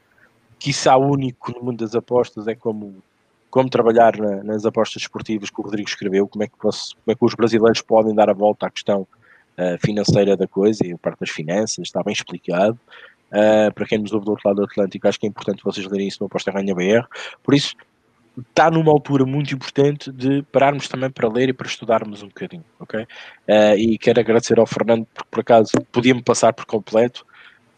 é 0.87 0.97
único 0.97 1.53
no 1.53 1.63
mundo 1.63 1.85
das 1.85 1.95
apostas, 1.95 2.47
é 2.47 2.55
como, 2.55 3.03
como 3.51 3.69
trabalhar 3.69 4.17
na, 4.17 4.43
nas 4.43 4.65
apostas 4.65 5.03
esportivas 5.03 5.51
que 5.51 5.61
o 5.61 5.65
Rodrigo 5.65 5.89
escreveu, 5.89 6.27
como 6.27 6.45
é 6.45 6.47
que, 6.47 6.57
como 6.57 6.73
é 7.09 7.15
que 7.15 7.25
os 7.25 7.35
brasileiros 7.35 7.83
podem 7.83 8.15
dar 8.15 8.31
a 8.31 8.33
volta 8.33 8.67
à 8.67 8.71
questão 8.71 9.03
uh, 9.03 9.79
financeira 9.85 10.37
da 10.37 10.47
coisa 10.47 10.87
e 10.87 10.93
a 10.93 10.99
parte 10.99 11.21
das 11.21 11.31
finanças, 11.31 11.87
está 11.87 12.03
bem 12.03 12.13
explicado. 12.13 12.79
Uh, 13.31 13.73
para 13.75 13.87
quem 13.87 13.99
nos 13.99 14.13
ouve 14.13 14.25
do 14.25 14.31
outro 14.31 14.49
lado 14.49 14.57
do 14.59 14.65
Atlântico, 14.65 15.09
acho 15.09 15.19
que 15.19 15.27
é 15.27 15.29
importante 15.29 15.63
vocês 15.65 15.87
lerem 15.87 16.07
isso 16.07 16.19
no 16.21 16.27
Aposta 16.27 16.53
Ganha 16.53 16.75
BR. 16.75 17.07
Por 17.43 17.53
isso, 17.53 17.75
está 18.39 18.71
numa 18.71 18.91
altura 18.91 19.25
muito 19.25 19.55
importante 19.55 20.11
de 20.11 20.43
pararmos 20.51 20.89
também 20.89 21.11
para 21.11 21.29
ler 21.29 21.49
e 21.49 21.53
para 21.53 21.67
estudarmos 21.67 22.23
um 22.23 22.29
bocadinho, 22.29 22.65
ok? 22.81 23.03
Uh, 23.03 23.77
e 23.79 23.99
quero 23.99 24.21
agradecer 24.21 24.59
ao 24.59 24.67
Fernando 24.67 25.07
porque 25.15 25.29
por 25.31 25.41
acaso 25.41 25.73
podia-me 25.93 26.23
passar 26.23 26.53
por 26.53 26.65
completo, 26.65 27.25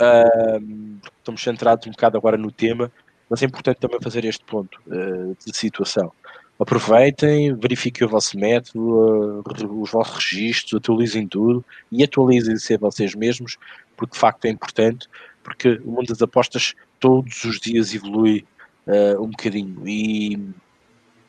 uh, 0.01 0.99
estamos 1.19 1.43
centrados 1.43 1.87
um 1.87 1.91
bocado 1.91 2.17
agora 2.17 2.37
no 2.37 2.51
tema, 2.51 2.91
mas 3.29 3.43
é 3.43 3.47
importante 3.47 3.81
também 3.81 4.01
fazer 4.01 4.25
este 4.25 4.45
ponto 4.45 4.81
uh, 4.87 5.37
de 5.45 5.57
situação. 5.57 6.11
Aproveitem, 6.59 7.55
verifiquem 7.55 8.07
o 8.07 8.11
vosso 8.11 8.39
método, 8.39 9.43
os 9.79 9.91
vossos 9.91 10.15
registros, 10.15 10.81
atualizem 10.81 11.29
tudo 11.29 11.63
e 11.93 12.03
atualizem-se 12.03 12.75
a 12.75 12.79
vocês 12.79 13.15
mesmos, 13.15 13.59
porque 13.95 14.15
de 14.15 14.19
facto 14.19 14.47
é 14.47 14.49
importante, 14.49 15.07
porque 15.45 15.81
o 15.85 15.91
mundo 15.91 16.07
das 16.07 16.23
apostas 16.23 16.75
todos 16.99 17.45
os 17.45 17.61
dias 17.61 17.95
evolui 17.95 18.47
uh, 18.87 19.23
um 19.23 19.29
bocadinho. 19.29 19.87
E 19.87 20.39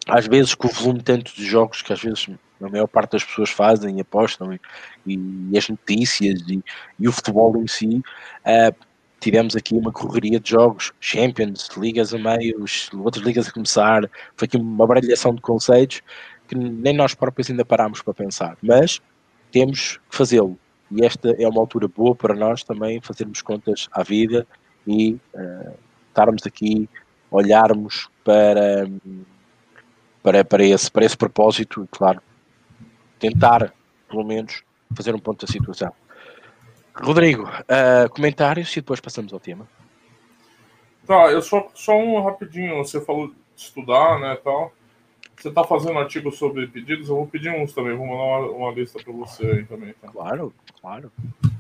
às 0.07 0.27
vezes 0.27 0.55
com 0.55 0.67
o 0.67 0.71
volume 0.71 1.01
tanto 1.01 1.35
de 1.35 1.45
jogos 1.45 1.81
que 1.81 1.91
às 1.91 2.01
vezes 2.01 2.29
a 2.61 2.69
maior 2.69 2.87
parte 2.87 3.11
das 3.11 3.23
pessoas 3.23 3.49
fazem 3.49 3.97
e 3.97 4.01
apostam 4.01 4.53
e, 4.53 4.59
e 5.51 5.57
as 5.57 5.69
notícias 5.69 6.41
e, 6.47 6.63
e, 6.99 7.07
o 7.07 7.11
futebol 7.11 7.55
em 7.57 7.67
si, 7.67 7.97
uh, 7.97 8.75
tivemos 9.19 9.55
aqui 9.55 9.75
uma 9.75 9.91
correria 9.91 10.39
de 10.39 10.49
jogos, 10.49 10.93
Champions, 10.99 11.69
ligas 11.77 12.13
a 12.13 12.17
meio, 12.17 12.63
outras 12.95 13.23
ligas 13.23 13.47
a 13.47 13.51
começar, 13.51 14.09
foi 14.35 14.45
aqui 14.45 14.57
uma 14.57 14.87
baralhação 14.87 15.35
de 15.35 15.41
conceitos 15.41 16.01
que 16.47 16.55
nem 16.55 16.95
nós 16.95 17.13
próprios 17.13 17.49
ainda 17.49 17.65
parámos 17.65 18.01
para 18.01 18.13
pensar, 18.13 18.57
mas 18.61 19.01
temos 19.51 19.99
que 20.09 20.15
fazê-lo. 20.15 20.57
E 20.89 21.05
esta 21.05 21.31
é 21.31 21.47
uma 21.47 21.59
altura 21.59 21.87
boa 21.87 22.15
para 22.15 22.33
nós 22.33 22.63
também 22.63 23.01
fazermos 23.01 23.41
contas 23.41 23.89
à 23.91 24.03
vida 24.03 24.47
e 24.87 25.19
uh, 25.33 25.73
estarmos 26.07 26.43
aqui 26.45 26.87
olharmos 27.29 28.09
para, 28.23 28.87
para, 30.23 30.45
para, 30.45 30.63
esse, 30.63 30.89
para 30.91 31.05
esse 31.05 31.17
propósito, 31.17 31.87
claro, 31.91 32.21
tentar, 33.19 33.73
pelo 34.09 34.23
menos, 34.23 34.63
fazer 34.95 35.13
um 35.13 35.19
ponto 35.19 35.45
da 35.45 35.51
situação. 35.51 35.91
Rodrigo, 36.95 37.43
uh, 37.43 38.09
comentários 38.09 38.71
e 38.71 38.81
depois 38.81 38.99
passamos 38.99 39.31
ao 39.31 39.39
tema. 39.39 39.67
Tá, 41.05 41.31
eu 41.31 41.41
só, 41.41 41.69
só 41.73 41.95
um 41.97 42.21
rapidinho, 42.21 42.77
você 42.77 42.99
falou 42.99 43.27
de 43.27 43.35
estudar, 43.55 44.19
né, 44.19 44.37
tal. 44.43 44.73
Você 45.37 45.49
está 45.49 45.63
fazendo 45.63 45.99
artigo 45.99 46.31
sobre 46.31 46.65
pedidos, 46.65 47.09
eu 47.09 47.15
vou 47.15 47.27
pedir 47.27 47.51
uns 47.51 47.71
também, 47.71 47.95
vou 47.95 48.07
mandar 48.07 48.23
uma, 48.23 48.65
uma 48.65 48.71
lista 48.71 48.99
para 49.01 49.13
você 49.13 49.45
aí 49.45 49.65
também. 49.65 49.93
Tá? 50.01 50.07
Claro, 50.07 50.51
claro. 50.81 51.11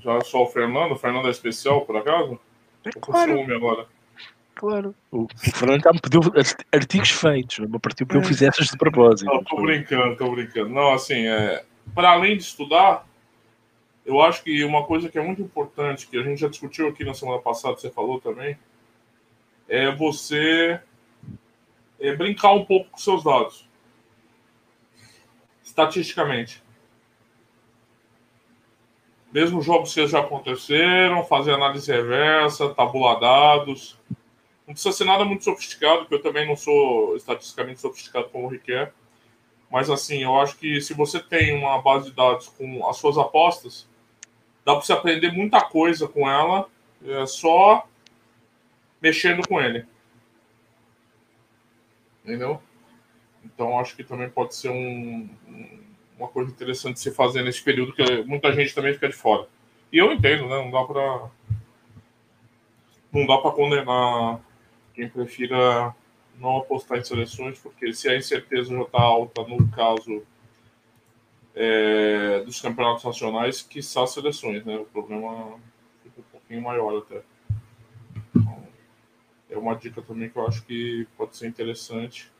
Já 0.01 0.19
só 0.21 0.43
o 0.43 0.47
Fernando, 0.47 0.93
o 0.93 0.97
Fernando 0.97 1.27
é 1.27 1.31
especial, 1.31 1.81
por 1.81 1.95
acaso? 1.95 2.39
É 2.83 2.89
claro. 2.99 3.39
agora. 3.55 3.85
Claro. 4.57 4.95
O 5.11 5.27
Fernando 5.37 5.83
já 5.83 5.93
me 5.93 6.01
pediu 6.01 6.21
artigos 6.73 7.11
feitos, 7.11 7.59
não 7.59 7.69
me 7.69 7.79
partiu 7.79 8.07
que 8.07 8.17
eu 8.17 8.21
é. 8.21 8.23
fizesse 8.23 8.63
de 8.63 8.75
propósito. 8.75 9.25
Não, 9.25 9.43
tô 9.43 9.61
brincando, 9.61 10.17
tô 10.17 10.31
brincando. 10.31 10.69
Não, 10.69 10.93
assim, 10.93 11.27
é, 11.27 11.63
para 11.93 12.09
além 12.09 12.35
de 12.35 12.43
estudar, 12.43 13.07
eu 14.03 14.19
acho 14.19 14.43
que 14.43 14.63
uma 14.63 14.83
coisa 14.83 15.09
que 15.09 15.19
é 15.19 15.21
muito 15.21 15.43
importante, 15.43 16.07
que 16.07 16.17
a 16.17 16.23
gente 16.23 16.41
já 16.41 16.47
discutiu 16.47 16.87
aqui 16.87 17.03
na 17.05 17.13
semana 17.13 17.39
passada, 17.39 17.75
você 17.75 17.91
falou 17.91 18.19
também, 18.19 18.57
é 19.69 19.91
você 19.93 20.81
é 21.99 22.15
brincar 22.15 22.53
um 22.53 22.65
pouco 22.65 22.89
com 22.91 22.97
seus 22.97 23.23
dados. 23.23 23.67
Estatisticamente. 25.63 26.63
Mesmo 29.31 29.61
jogos 29.61 29.93
que 29.93 30.07
já 30.07 30.19
aconteceram, 30.19 31.23
fazer 31.23 31.53
análise 31.53 31.91
reversa, 31.91 32.73
tabular 32.73 33.19
dados. 33.19 33.99
Não 34.67 34.73
precisa 34.73 34.95
ser 34.95 35.05
nada 35.05 35.23
muito 35.23 35.45
sofisticado, 35.45 35.99
porque 35.99 36.15
eu 36.15 36.21
também 36.21 36.45
não 36.45 36.57
sou 36.57 37.15
estatisticamente 37.15 37.79
sofisticado 37.79 38.27
como 38.29 38.47
o 38.47 38.49
Riquet. 38.49 38.91
Mas 39.71 39.89
assim, 39.89 40.23
eu 40.23 40.37
acho 40.39 40.57
que 40.57 40.81
se 40.81 40.93
você 40.93 41.21
tem 41.21 41.57
uma 41.57 41.81
base 41.81 42.09
de 42.09 42.15
dados 42.15 42.49
com 42.49 42.85
as 42.87 42.97
suas 42.97 43.17
apostas, 43.17 43.87
dá 44.65 44.73
para 44.73 44.81
você 44.81 44.91
aprender 44.91 45.31
muita 45.31 45.61
coisa 45.61 46.05
com 46.05 46.29
ela, 46.29 46.69
é 47.05 47.25
só 47.25 47.87
mexendo 49.01 49.47
com 49.47 49.61
ele. 49.61 49.85
Entendeu? 52.23 52.61
Então 53.45 53.79
acho 53.79 53.95
que 53.95 54.03
também 54.03 54.29
pode 54.29 54.53
ser 54.53 54.69
um, 54.69 55.29
uma 56.17 56.27
coisa 56.27 56.51
interessante 56.51 56.95
de 56.95 56.99
se 56.99 57.11
fazer 57.11 57.41
nesse 57.41 57.63
período 57.63 57.93
que 57.93 58.23
muita 58.23 58.51
gente 58.51 58.75
também 58.75 58.93
fica 58.93 59.07
de 59.07 59.15
fora. 59.15 59.47
E 59.93 59.97
eu 59.97 60.11
entendo, 60.11 60.47
né? 60.49 60.57
Não 60.57 60.71
dá 60.71 60.83
para 60.83 61.29
não 63.13 63.25
dá 63.25 63.37
para 63.37 63.51
condenar 63.51 64.41
quem 64.97 65.07
prefira 65.07 65.95
não 66.39 66.57
apostar 66.57 66.97
em 66.97 67.03
seleções, 67.03 67.59
porque 67.59 67.93
se 67.93 68.09
a 68.09 68.17
incerteza 68.17 68.75
já 68.75 68.81
está 68.81 68.99
alta 68.99 69.43
no 69.43 69.69
caso 69.69 70.23
é, 71.53 72.41
dos 72.43 72.59
campeonatos 72.59 73.03
nacionais, 73.03 73.61
que 73.61 73.81
são 73.81 74.07
seleções, 74.07 74.65
né? 74.65 74.75
O 74.75 74.85
problema 74.85 75.59
fica 76.03 76.19
um 76.19 76.31
pouquinho 76.31 76.63
maior 76.63 76.97
até. 76.97 77.21
Então, 78.35 78.67
é 79.51 79.57
uma 79.57 79.75
dica 79.75 80.01
também 80.01 80.29
que 80.29 80.35
eu 80.35 80.47
acho 80.47 80.65
que 80.65 81.07
pode 81.15 81.37
ser 81.37 81.47
interessante 81.47 82.31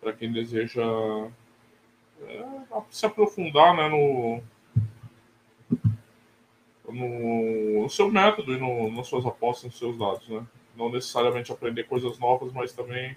para 0.00 0.14
quem 0.14 0.32
deseja 0.32 0.82
é, 2.22 2.44
se 2.88 3.04
aprofundar 3.04 3.76
né, 3.76 3.88
no, 3.90 4.42
no, 6.90 7.82
no, 7.82 7.88
seu 7.90 8.10
método 8.10 8.54
e 8.54 8.58
no, 8.58 8.90
nas 8.90 9.06
suas 9.06 9.26
apostas, 9.26 9.64
nos 9.64 9.78
seus 9.78 9.98
dados, 9.98 10.26
né? 10.28 10.46
Não 10.76 10.90
necessariamente 10.90 11.50
aprender 11.50 11.84
coisas 11.84 12.18
novas, 12.18 12.52
mas 12.52 12.72
também 12.72 13.16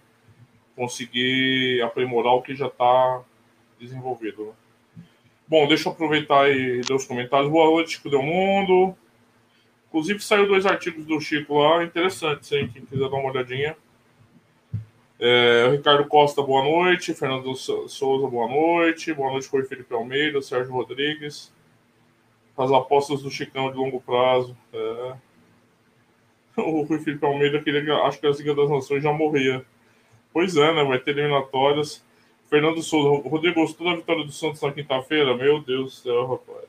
conseguir 0.75 1.81
aprimorar 1.81 2.33
o 2.33 2.41
que 2.41 2.55
já 2.55 2.67
está 2.67 3.21
desenvolvido. 3.79 4.45
Né? 4.45 5.03
Bom, 5.47 5.67
deixa 5.67 5.89
eu 5.89 5.93
aproveitar 5.93 6.49
e 6.49 6.81
ler 6.81 6.93
os 6.93 7.05
comentários. 7.05 7.51
Boa 7.51 7.65
noite, 7.65 7.91
Chico 7.91 8.09
Del 8.09 8.23
Mundo. 8.23 8.95
Inclusive, 9.87 10.19
saiu 10.19 10.47
dois 10.47 10.65
artigos 10.65 11.05
do 11.05 11.19
Chico 11.19 11.59
lá, 11.59 11.83
interessantes, 11.83 12.51
hein? 12.51 12.69
Quem 12.71 12.85
quiser 12.85 13.09
dar 13.09 13.17
uma 13.17 13.31
olhadinha. 13.31 13.75
É, 15.19 15.67
Ricardo 15.71 16.07
Costa, 16.07 16.41
boa 16.41 16.63
noite. 16.63 17.13
Fernando 17.13 17.53
Souza, 17.55 18.27
boa 18.27 18.47
noite. 18.47 19.11
Boa 19.13 19.31
noite, 19.31 19.49
Rui 19.49 19.63
Felipe 19.63 19.93
Almeida, 19.93 20.41
Sérgio 20.41 20.71
Rodrigues. 20.71 21.51
As 22.55 22.71
apostas 22.71 23.23
do 23.23 23.31
Chicão 23.31 23.71
de 23.71 23.77
longo 23.77 23.99
prazo. 23.99 24.55
É 24.71 25.28
o 26.59 26.83
Rui 26.83 26.99
Felipe 26.99 27.25
Almeida 27.25 27.63
acho 28.05 28.19
que 28.19 28.27
a 28.27 28.31
Liga 28.31 28.55
das 28.55 28.69
Nações 28.69 29.03
já 29.03 29.11
morria. 29.11 29.65
Pois 30.31 30.55
é, 30.55 30.73
né? 30.73 30.83
Vai 30.83 30.99
ter 30.99 31.17
eliminatórias. 31.17 32.03
Fernando 32.49 32.81
Souza, 32.81 33.27
Rodrigo, 33.29 33.61
gostou 33.61 33.87
da 33.87 33.95
vitória 33.95 34.23
do 34.23 34.31
Santos 34.31 34.61
na 34.61 34.71
quinta-feira? 34.71 35.35
Meu 35.35 35.61
Deus 35.61 35.85
do 35.85 36.03
céu, 36.03 36.25
rapaz. 36.27 36.67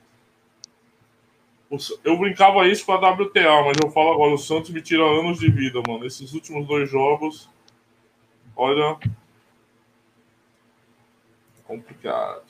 Eu 2.04 2.18
brincava 2.18 2.66
isso 2.66 2.84
com 2.84 2.92
a 2.92 2.96
WTA, 2.96 3.62
mas 3.64 3.76
eu 3.82 3.90
falo 3.90 4.12
agora, 4.12 4.34
o 4.34 4.38
Santos 4.38 4.70
me 4.70 4.82
tira 4.82 5.04
anos 5.04 5.38
de 5.38 5.48
vida, 5.50 5.80
mano. 5.86 6.04
Esses 6.04 6.32
últimos 6.34 6.66
dois 6.66 6.90
jogos, 6.90 7.48
olha. 8.56 8.98
Complicado. 11.64 12.49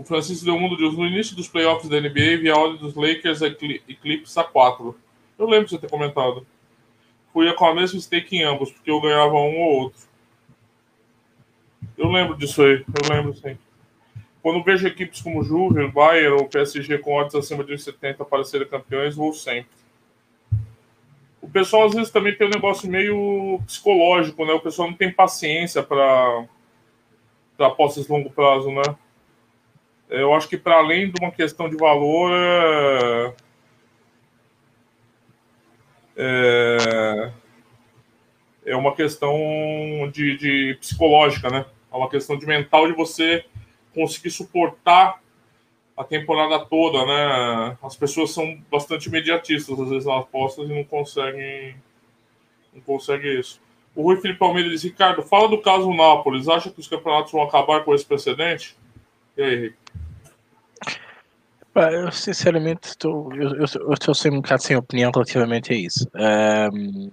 O 0.00 0.04
Francisco 0.04 0.46
Del 0.46 0.58
Mundo 0.58 0.78
diz: 0.78 0.96
no 0.96 1.06
início 1.06 1.36
dos 1.36 1.46
playoffs 1.46 1.86
da 1.86 2.00
NBA, 2.00 2.38
vi 2.40 2.48
a 2.48 2.56
ordem 2.56 2.78
dos 2.78 2.94
Lakers 2.94 3.42
Eclipse 3.42 4.40
a 4.40 4.42
4. 4.42 4.98
Eu 5.38 5.46
lembro 5.46 5.66
de 5.66 5.72
você 5.72 5.78
ter 5.78 5.90
comentado. 5.90 6.46
Fui 7.34 7.52
com 7.52 7.66
a 7.66 7.74
mesma 7.74 8.00
stake 8.00 8.34
em 8.34 8.42
ambos, 8.42 8.72
porque 8.72 8.90
eu 8.90 8.98
ganhava 8.98 9.34
um 9.34 9.60
ou 9.60 9.82
outro. 9.82 10.00
Eu 11.98 12.08
lembro 12.08 12.34
disso 12.34 12.62
aí, 12.62 12.82
eu 12.82 13.14
lembro 13.14 13.36
sim. 13.36 13.58
Quando 14.42 14.64
vejo 14.64 14.86
equipes 14.86 15.20
como 15.20 15.42
Juve, 15.42 15.86
Bayern 15.88 16.40
ou 16.40 16.48
PSG 16.48 16.96
com 16.96 17.16
odds 17.16 17.34
acima 17.34 17.62
de 17.62 17.76
70 17.76 18.24
para 18.24 18.42
serem 18.42 18.66
campeões, 18.66 19.14
vou 19.14 19.34
sempre. 19.34 19.68
O 21.42 21.48
pessoal 21.48 21.84
às 21.84 21.94
vezes 21.94 22.10
também 22.10 22.34
tem 22.34 22.46
um 22.46 22.50
negócio 22.50 22.88
meio 22.88 23.60
psicológico, 23.66 24.46
né? 24.46 24.54
O 24.54 24.60
pessoal 24.60 24.88
não 24.88 24.96
tem 24.96 25.12
paciência 25.12 25.82
para 25.82 26.46
apostas 27.58 28.08
longo 28.08 28.30
prazo, 28.30 28.70
né? 28.72 28.96
Eu 30.10 30.34
acho 30.34 30.48
que 30.48 30.56
para 30.56 30.76
além 30.76 31.10
de 31.10 31.22
uma 31.22 31.30
questão 31.30 31.68
de 31.68 31.76
valor, 31.76 32.32
é, 32.32 33.34
é, 36.16 37.32
é 38.66 38.76
uma 38.76 38.94
questão 38.94 39.32
de, 40.12 40.36
de, 40.36 40.76
psicológica, 40.80 41.48
né? 41.48 41.64
É 41.92 41.96
uma 41.96 42.10
questão 42.10 42.36
de 42.36 42.44
mental 42.44 42.86
de 42.88 42.92
você 42.92 43.44
conseguir 43.94 44.30
suportar 44.30 45.20
a 45.96 46.02
temporada 46.02 46.58
toda, 46.64 47.04
né? 47.06 47.78
As 47.82 47.96
pessoas 47.96 48.32
são 48.32 48.60
bastante 48.70 49.08
imediatistas 49.08 49.78
às 49.78 49.88
vezes 49.88 50.06
nas 50.06 50.22
apostas 50.22 50.68
e 50.68 50.74
não 50.74 50.84
conseguem 50.84 51.76
não 52.72 52.80
conseguem 52.80 53.38
isso. 53.38 53.60
O 53.94 54.02
Rui 54.02 54.16
Felipe 54.16 54.42
Almeida 54.42 54.70
diz, 54.70 54.84
Ricardo, 54.84 55.22
fala 55.22 55.48
do 55.48 55.58
caso 55.58 55.92
Nápoles. 55.92 56.48
Acha 56.48 56.70
que 56.70 56.80
os 56.80 56.86
campeonatos 56.86 57.32
vão 57.32 57.42
acabar 57.42 57.84
com 57.84 57.94
esse 57.94 58.04
precedente? 58.04 58.76
E 59.36 59.42
aí, 59.42 59.56
Rick? 59.56 59.76
Eu 61.74 62.10
sinceramente 62.10 62.88
estou, 62.88 63.32
eu, 63.34 63.54
eu, 63.54 63.66
eu 63.74 63.92
estou 63.92 64.14
sem 64.14 64.32
um 64.32 64.40
bocado 64.40 64.62
sem 64.62 64.76
opinião 64.76 65.12
relativamente 65.14 65.72
a 65.72 65.76
isso. 65.76 66.10
Um, 66.14 67.10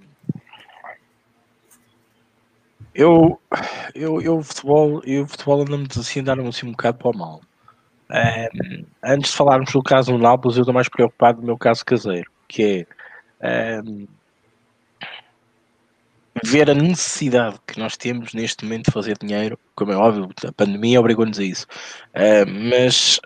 eu, 2.94 3.40
eu, 3.94 4.20
eu, 4.20 4.42
futebol, 4.42 5.02
eu, 5.06 5.28
futebol 5.28 5.62
anda-me 5.62 5.88
assim, 5.96 6.24
dar-me 6.24 6.48
assim 6.48 6.66
um 6.66 6.72
bocado 6.72 6.98
para 6.98 7.10
o 7.10 7.18
mal. 7.18 7.42
Um, 8.10 8.86
antes 9.04 9.32
de 9.32 9.38
falarmos 9.38 9.72
do 9.72 9.84
caso 9.84 10.12
do 10.12 10.18
Nápoles, 10.18 10.58
eu 10.58 10.62
estou 10.62 10.74
mais 10.74 10.90
preocupado 10.90 11.40
no 11.40 11.46
meu 11.46 11.58
caso 11.58 11.86
caseiro, 11.86 12.32
que 12.48 12.88
é 13.40 13.80
um, 13.86 14.08
ver 16.44 16.70
a 16.72 16.74
necessidade 16.74 17.60
que 17.68 17.80
nós 17.80 17.96
temos 17.96 18.34
neste 18.34 18.64
momento 18.64 18.86
de 18.86 18.92
fazer 18.92 19.18
dinheiro, 19.20 19.60
como 19.76 19.92
é 19.92 19.96
óbvio, 19.96 20.30
a 20.48 20.52
pandemia 20.52 21.00
obrigou-nos 21.00 21.38
a 21.38 21.44
isso. 21.44 21.68
Mas 22.72 23.20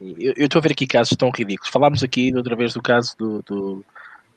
eu, 0.00 0.34
estou 0.36 0.58
a 0.58 0.62
ver 0.62 0.72
aqui 0.72 0.86
casos 0.86 1.16
tão 1.16 1.30
ridículos. 1.30 1.70
Falámos 1.70 2.02
aqui 2.02 2.32
outra 2.34 2.56
vez 2.56 2.72
do 2.72 2.80
caso 2.80 3.14
do, 3.18 3.42
do, 3.42 3.84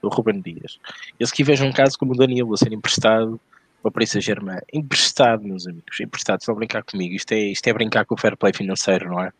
do 0.02 0.10
Ruben 0.10 0.42
Dias. 0.42 0.78
Eu 1.20 1.28
aqui 1.28 1.44
vejo 1.44 1.66
um 1.66 1.72
caso 1.72 1.98
como 1.98 2.14
o 2.14 2.18
Danilo 2.18 2.54
a 2.54 2.58
ser 2.58 2.74
emprestado 2.74 3.40
para 3.82 3.90
o 3.90 3.92
Paris 3.92 4.12
Saint-Germain. 4.12 4.60
Emprestado, 4.74 5.44
meus 5.44 5.68
amigos, 5.68 6.00
emprestado, 6.00 6.40
estão 6.40 6.54
a 6.54 6.58
brincar 6.58 6.84
comigo. 6.84 7.16
Isto 7.16 7.34
é, 7.34 7.52
isto 7.52 7.68
é 7.68 7.74
brincar 7.74 8.06
com 8.06 8.16
o 8.16 8.18
fair 8.18 8.36
play 8.38 8.54
financeiro, 8.54 9.10
não 9.10 9.22
é? 9.22 9.32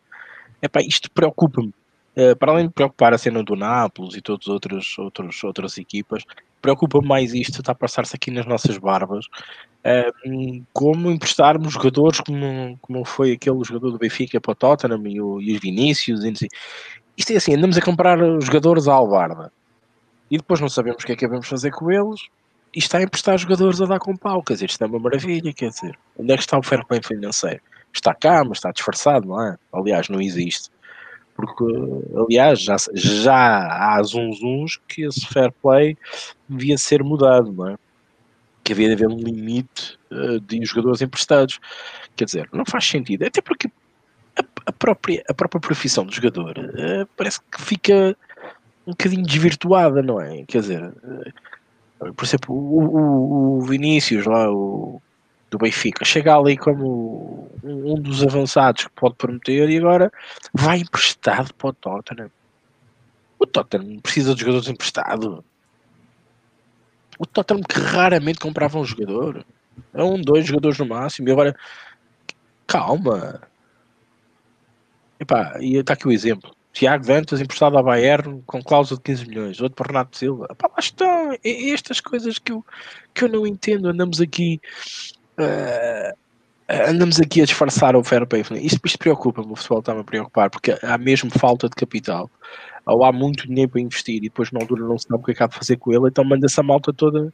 Epá, 0.62 0.80
isto 0.80 1.10
preocupa-me. 1.10 1.74
Uh, 2.16 2.36
para 2.36 2.52
além 2.52 2.68
de 2.68 2.72
preocupar 2.72 3.12
a 3.12 3.18
cena 3.18 3.42
do 3.42 3.56
Nápoles 3.56 4.14
e 4.14 4.20
todas 4.20 4.46
outras, 4.46 4.96
outras, 4.98 5.42
outras 5.42 5.78
equipas, 5.78 6.22
preocupa 6.64 6.98
mais 7.02 7.34
isto, 7.34 7.60
está 7.60 7.72
a 7.72 7.74
passar-se 7.74 8.16
aqui 8.16 8.30
nas 8.30 8.46
nossas 8.46 8.78
barbas, 8.78 9.26
uh, 9.26 10.64
como 10.72 11.10
emprestarmos 11.10 11.74
jogadores 11.74 12.20
como, 12.20 12.78
como 12.80 13.04
foi 13.04 13.32
aquele 13.32 13.62
jogador 13.62 13.90
do 13.90 13.98
Benfica 13.98 14.40
para 14.40 14.52
o 14.52 14.54
Tottenham 14.54 15.06
e, 15.06 15.20
o, 15.20 15.42
e 15.42 15.54
os 15.54 15.60
Vinícius, 15.60 16.24
e 16.24 16.32
isto 17.18 17.32
é 17.34 17.36
assim, 17.36 17.54
andamos 17.54 17.76
a 17.76 17.82
comprar 17.82 18.18
jogadores 18.40 18.88
à 18.88 18.94
albarda 18.94 19.52
e 20.30 20.38
depois 20.38 20.58
não 20.58 20.70
sabemos 20.70 21.02
o 21.02 21.06
que 21.06 21.12
é 21.12 21.16
que 21.16 21.28
vamos 21.28 21.46
fazer 21.46 21.70
com 21.70 21.90
eles 21.90 22.22
e 22.74 22.78
está 22.78 22.96
a 22.96 23.02
emprestar 23.02 23.36
jogadores 23.36 23.82
a 23.82 23.84
dar 23.84 23.98
com 23.98 24.16
pau, 24.16 24.42
quer 24.42 24.54
dizer, 24.54 24.70
isto 24.70 24.82
é 24.82 24.86
uma 24.86 24.98
maravilha, 24.98 25.52
quer 25.52 25.68
dizer, 25.68 25.98
onde 26.18 26.32
é 26.32 26.36
que 26.36 26.42
está 26.44 26.58
o 26.58 26.62
fair 26.62 26.82
play 26.86 27.02
financeiro? 27.06 27.60
Está 27.92 28.14
cá, 28.14 28.42
mas 28.42 28.56
está 28.56 28.72
disfarçado, 28.72 29.28
não 29.28 29.40
é? 29.40 29.56
Aliás, 29.70 30.08
não 30.08 30.18
existe. 30.18 30.70
Porque, 31.34 31.64
aliás, 32.16 32.60
já, 32.60 32.76
já 32.94 33.36
há 33.68 34.02
zunzuns 34.02 34.80
que 34.88 35.02
esse 35.02 35.26
fair 35.26 35.52
play 35.60 35.96
devia 36.48 36.78
ser 36.78 37.02
mudado, 37.02 37.52
não 37.52 37.70
é? 37.70 37.76
Que 38.62 38.72
havia 38.72 38.88
de 38.88 38.94
haver 38.94 39.08
um 39.08 39.18
limite 39.18 39.98
uh, 40.10 40.38
de 40.40 40.64
jogadores 40.64 41.02
emprestados. 41.02 41.60
Quer 42.14 42.26
dizer, 42.26 42.48
não 42.52 42.64
faz 42.64 42.86
sentido, 42.86 43.24
até 43.24 43.42
porque 43.42 43.68
a, 44.36 44.44
a 44.66 44.72
própria, 44.72 45.24
a 45.28 45.34
própria 45.34 45.60
profissão 45.60 46.06
do 46.06 46.14
jogador 46.14 46.56
uh, 46.58 47.06
parece 47.16 47.40
que 47.50 47.60
fica 47.60 48.16
um 48.86 48.92
bocadinho 48.92 49.24
desvirtuada, 49.24 50.02
não 50.02 50.20
é? 50.20 50.44
Quer 50.44 50.60
dizer, 50.60 50.84
uh, 50.84 52.14
por 52.14 52.24
exemplo, 52.24 52.54
o, 52.54 52.78
o, 52.78 53.58
o 53.58 53.60
Vinícius 53.62 54.24
lá, 54.24 54.50
o, 54.50 55.02
do 55.54 55.58
Benfica, 55.58 56.04
chega 56.04 56.36
ali 56.36 56.56
como 56.56 57.48
um, 57.62 57.94
dos 57.94 58.24
avançados 58.24 58.84
que 58.84 58.90
pode 58.90 59.14
prometer 59.14 59.70
e 59.70 59.78
agora 59.78 60.12
vai 60.52 60.78
emprestado 60.78 61.54
para 61.54 61.68
o 61.68 61.72
Tottenham. 61.72 62.30
O 63.38 63.46
Tottenham 63.46 64.00
precisa 64.00 64.34
de 64.34 64.40
jogadores 64.40 64.68
emprestados. 64.68 65.44
O 67.18 67.26
Tottenham 67.26 67.62
que 67.62 67.78
raramente 67.78 68.40
comprava 68.40 68.78
um 68.78 68.84
jogador. 68.84 69.46
É 69.92 70.02
um, 70.02 70.20
dois 70.20 70.44
jogadores 70.44 70.78
no 70.78 70.86
máximo. 70.86 71.28
E 71.28 71.32
agora, 71.32 71.56
calma. 72.66 73.42
Epá, 75.20 75.56
e 75.60 75.76
está 75.76 75.92
aqui 75.92 76.08
o 76.08 76.12
exemplo. 76.12 76.50
Tiago 76.72 77.04
Ventas 77.04 77.40
emprestado 77.40 77.76
ao 77.78 77.84
Bayern 77.84 78.42
com 78.46 78.60
cláusula 78.60 78.98
de 78.98 79.04
15 79.04 79.28
milhões, 79.28 79.60
outro 79.60 79.76
para 79.76 79.92
Renato 79.92 80.18
Silva. 80.18 80.48
Epá, 80.50 80.66
lá 80.66 80.80
estão. 80.80 81.38
Estas 81.44 82.00
coisas 82.00 82.40
que 82.40 82.50
eu, 82.50 82.64
que 83.14 83.24
eu 83.24 83.28
não 83.28 83.46
entendo. 83.46 83.88
Andamos 83.88 84.20
aqui. 84.20 84.60
Uh, 85.38 86.14
andamos 86.68 87.20
aqui 87.20 87.42
a 87.42 87.44
disfarçar 87.44 87.96
o 87.96 88.04
fair 88.04 88.26
play. 88.26 88.42
Isto, 88.42 88.80
isto 88.84 88.98
preocupa-me, 88.98 89.52
o 89.52 89.56
futebol 89.56 89.80
está-me 89.80 90.00
a 90.00 90.04
preocupar, 90.04 90.50
porque 90.50 90.76
há 90.82 90.98
mesmo 90.98 91.30
falta 91.30 91.68
de 91.68 91.74
capital. 91.74 92.30
Ou 92.86 93.04
há 93.04 93.12
muito 93.12 93.46
dinheiro 93.46 93.70
para 93.70 93.80
investir 93.80 94.16
e 94.16 94.20
depois 94.20 94.50
na 94.52 94.60
altura 94.60 94.84
não 94.84 94.98
se 94.98 95.06
sabe 95.08 95.20
o 95.20 95.24
que 95.24 95.32
acaba 95.32 95.50
é 95.50 95.54
de 95.54 95.58
fazer 95.58 95.76
com 95.76 95.92
ele, 95.92 96.08
então 96.08 96.24
manda 96.24 96.46
essa 96.46 96.62
malta 96.62 96.92
toda 96.92 97.32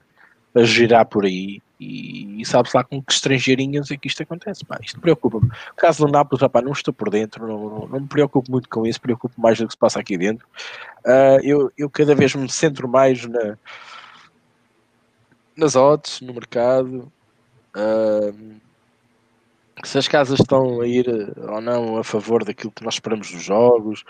a 0.54 0.62
girar 0.62 1.06
por 1.06 1.24
aí 1.24 1.60
e, 1.78 2.42
e 2.42 2.44
sabe-se 2.44 2.76
lá 2.76 2.84
com 2.84 3.02
que 3.02 3.12
estrangeirinhas 3.12 3.90
é 3.90 3.96
que 3.96 4.06
isto 4.06 4.22
acontece. 4.22 4.64
Pá, 4.64 4.78
isto 4.82 5.00
preocupa-me. 5.00 5.46
O 5.46 5.76
caso 5.76 6.04
do 6.04 6.12
Nápoles, 6.12 6.42
rapaz, 6.42 6.64
não 6.64 6.72
estou 6.72 6.92
por 6.92 7.08
dentro, 7.08 7.46
não, 7.46 7.70
não, 7.70 7.88
não, 7.88 8.00
me 8.00 8.06
preocupo 8.06 8.50
muito 8.50 8.68
com 8.68 8.86
isso, 8.86 9.00
preocupo 9.00 9.40
mais 9.40 9.58
do 9.58 9.66
que 9.66 9.72
se 9.72 9.78
passa 9.78 9.98
aqui 9.98 10.18
dentro. 10.18 10.46
Uh, 11.06 11.40
eu, 11.42 11.72
eu 11.78 11.88
cada 11.88 12.14
vez 12.14 12.34
me 12.34 12.48
centro 12.50 12.86
mais 12.86 13.24
na, 13.24 13.56
nas 15.56 15.74
odds, 15.74 16.20
no 16.20 16.34
mercado. 16.34 17.10
Se 19.84 19.98
as 19.98 20.08
casas 20.08 20.40
estão 20.40 20.80
a 20.80 20.86
ir 20.86 21.06
ou 21.36 21.60
não 21.60 21.96
a 21.98 22.04
favor 22.04 22.44
daquilo 22.44 22.72
que 22.72 22.84
nós 22.84 22.94
esperamos 22.94 23.30
dos 23.30 23.42
jogos, 23.42 24.04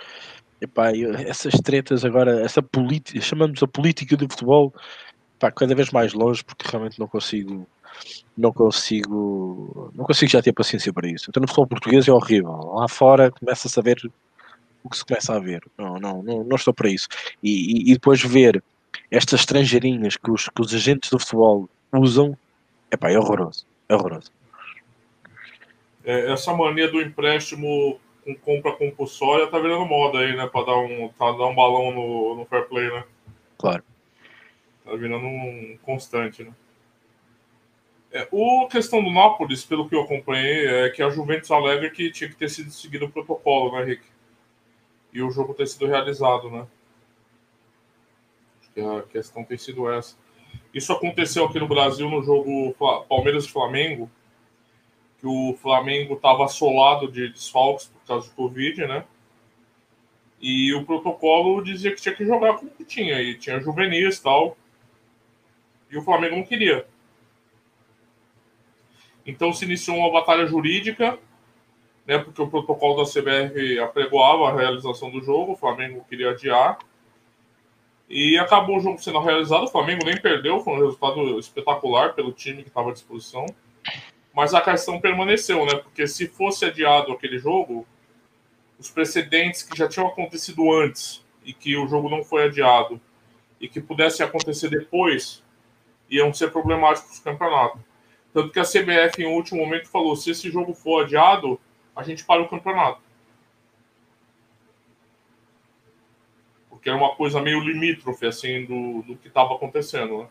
epá, 0.61 0.93
essas 1.27 1.55
tretas 1.55 2.05
agora, 2.05 2.41
essa 2.41 2.63
política, 2.63 3.21
chamamos 3.21 3.63
a 3.63 3.69
política 3.69 4.17
do 4.17 4.29
futebol, 4.29 4.75
pá, 5.39 5.51
cada 5.51 5.75
vez 5.75 5.91
mais 5.91 6.13
longe, 6.13 6.45
porque 6.45 6.69
realmente 6.69 6.99
não 6.99 7.07
consigo, 7.07 7.67
não 8.37 8.53
consigo, 8.53 9.93
não 9.95 10.05
consigo 10.05 10.31
já 10.31 10.43
ter 10.43 10.53
paciência 10.53 10.93
para 10.93 11.09
isso. 11.09 11.27
Então 11.29 11.41
no 11.41 11.47
futebol 11.47 11.69
português 11.69 12.09
é 12.09 12.13
horrível. 12.13 12.53
Lá 12.75 12.89
fora 12.89 13.31
começa 13.31 13.69
a 13.69 13.71
saber 13.71 13.99
o 14.83 14.91
que 14.91 14.97
se 14.97 15.05
começa 15.05 15.35
a 15.35 15.39
ver. 15.39 15.63
Não, 15.79 15.99
não, 15.99 16.23
não, 16.23 16.45
não 16.45 16.57
estou 16.57 16.75
para 16.75 16.91
isso. 16.91 17.09
E, 17.43 17.51
e, 17.51 17.91
e, 17.91 17.95
depois 17.95 18.23
ver 18.23 18.63
estas 19.11 19.41
estrangeirinhas 19.41 20.17
que 20.17 20.31
os, 20.31 20.49
que 20.49 20.61
os 20.61 20.75
agentes 20.75 21.11
do 21.11 21.19
futebol 21.19 21.69
usam, 21.93 22.37
epá, 22.91 23.11
é 23.11 23.19
horroroso. 23.19 23.67
É 23.89 23.95
horroroso. 23.95 24.33
É, 26.05 26.33
essa 26.33 26.53
mania 26.55 26.91
do 26.91 27.01
empréstimo 27.01 28.01
com 28.25 28.35
compra 28.35 28.73
compulsória 28.73 29.47
tá 29.47 29.59
virando 29.59 29.85
moda 29.85 30.19
aí, 30.19 30.37
né? 30.37 30.47
Para 30.47 30.67
dar 30.67 30.79
um, 30.79 31.09
tá, 31.11 31.31
dar 31.33 31.47
um 31.47 31.55
balão 31.55 31.93
no, 31.93 32.37
no 32.37 32.45
fair 32.47 32.69
play, 32.69 32.91
né? 32.91 33.05
Claro. 33.59 33.83
Tá 34.85 34.95
virando 34.95 35.27
um 35.27 35.79
constante, 35.83 36.45
né? 36.45 36.53
É, 38.13 38.27
o 38.33 38.67
questão 38.67 39.03
do 39.03 39.11
Nápoles, 39.11 39.65
pelo 39.65 39.89
que 39.89 39.95
eu 39.95 40.03
acompanhei, 40.03 40.67
é 40.67 40.91
que 40.91 41.03
a 41.03 41.11
Juventus 41.11 41.51
alega 41.51 41.89
que 41.91 42.11
tinha 42.11 42.29
que 42.29 42.37
ter 42.37 42.49
sido 42.49 42.71
seguido 42.71 43.05
o 43.05 43.11
protocolo, 43.11 43.77
né, 43.77 43.85
Rick? 43.85 44.03
E 45.13 45.23
o 45.23 45.31
jogo 45.31 45.55
ter 45.55 45.67
sido 45.69 45.87
realizado, 45.87 46.51
né? 46.51 46.67
Acho 48.61 48.71
que 48.73 48.81
a 48.81 49.03
questão 49.03 49.45
tem 49.45 49.57
sido 49.57 49.91
essa. 49.91 50.17
Isso 50.73 50.93
aconteceu 50.93 51.45
aqui 51.45 51.59
no 51.59 51.69
Brasil 51.69 52.09
no 52.09 52.23
jogo 52.23 52.75
Palmeiras 53.09 53.45
e 53.45 53.51
Flamengo, 53.51 54.11
que 55.19 55.27
o 55.27 55.57
Flamengo 55.61 56.15
estava 56.15 56.45
assolado 56.45 57.11
de 57.11 57.29
desfalques 57.29 57.87
por 57.87 58.01
causa 58.07 58.29
do 58.29 58.35
Covid, 58.35 58.87
né? 58.87 59.05
E 60.41 60.73
o 60.75 60.85
protocolo 60.87 61.63
dizia 61.63 61.95
que 61.95 62.01
tinha 62.01 62.15
que 62.15 62.25
jogar 62.25 62.55
como 62.55 62.71
que 62.71 62.85
tinha, 62.85 63.21
e 63.21 63.37
tinha 63.37 63.61
juvenis 63.61 64.17
e 64.17 64.23
tal 64.23 64.57
e 65.91 65.99
o 65.99 66.03
Flamengo 66.03 66.37
não 66.37 66.45
queria. 66.45 66.87
Então 69.27 69.53
se 69.53 69.65
iniciou 69.65 69.99
uma 69.99 70.13
batalha 70.13 70.47
jurídica, 70.47 71.19
né, 72.07 72.19
porque 72.19 72.41
o 72.41 72.49
protocolo 72.49 73.03
da 73.03 73.11
CBR 73.11 73.81
apregoava 73.81 74.49
a 74.49 74.57
realização 74.57 75.11
do 75.11 75.21
jogo, 75.21 75.53
o 75.53 75.57
Flamengo 75.57 76.05
queria 76.09 76.31
adiar. 76.31 76.79
E 78.11 78.37
acabou 78.37 78.79
o 78.79 78.81
jogo 78.81 79.01
sendo 79.01 79.21
realizado, 79.21 79.65
o 79.65 79.71
Flamengo 79.71 80.05
nem 80.05 80.21
perdeu, 80.21 80.59
foi 80.61 80.75
um 80.75 80.81
resultado 80.81 81.39
espetacular 81.39 82.13
pelo 82.13 82.33
time 82.33 82.65
que 82.65 82.69
estava 82.69 82.91
à 82.91 82.93
disposição. 82.93 83.47
Mas 84.35 84.53
a 84.53 84.61
questão 84.61 85.01
permaneceu, 85.01 85.65
né? 85.65 85.77
Porque 85.77 86.09
se 86.09 86.27
fosse 86.27 86.65
adiado 86.65 87.13
aquele 87.13 87.39
jogo, 87.39 87.87
os 88.81 88.91
precedentes 88.91 89.63
que 89.63 89.79
já 89.79 89.89
tinham 89.89 90.09
acontecido 90.09 90.73
antes 90.73 91.25
e 91.45 91.53
que 91.53 91.77
o 91.77 91.87
jogo 91.87 92.09
não 92.09 92.25
foi 92.25 92.45
adiado 92.45 93.01
e 93.61 93.69
que 93.69 93.81
pudesse 93.81 94.25
acontecer 94.25 94.69
depois, 94.69 95.41
iam 96.11 96.35
ser 96.35 96.51
problemáticos 96.51 97.19
o 97.19 97.23
campeonato. 97.23 97.79
Tanto 98.35 98.51
que 98.51 98.59
a 98.59 98.65
CBF, 98.65 99.23
em 99.23 99.27
último 99.27 99.61
momento, 99.61 99.89
falou: 99.89 100.17
se 100.17 100.31
esse 100.31 100.51
jogo 100.51 100.75
for 100.75 101.05
adiado, 101.05 101.61
a 101.95 102.03
gente 102.03 102.25
para 102.25 102.43
o 102.43 102.49
campeonato. 102.49 103.01
Porque 106.81 106.89
era 106.89 106.97
uma 106.97 107.15
coisa 107.15 107.43
meio 107.43 107.61
limítrofe, 107.61 108.25
assim, 108.25 108.65
do, 108.65 109.03
do 109.03 109.17
que 109.17 109.29
estava 109.29 109.55
acontecendo, 109.55 110.21
né? 110.21 110.27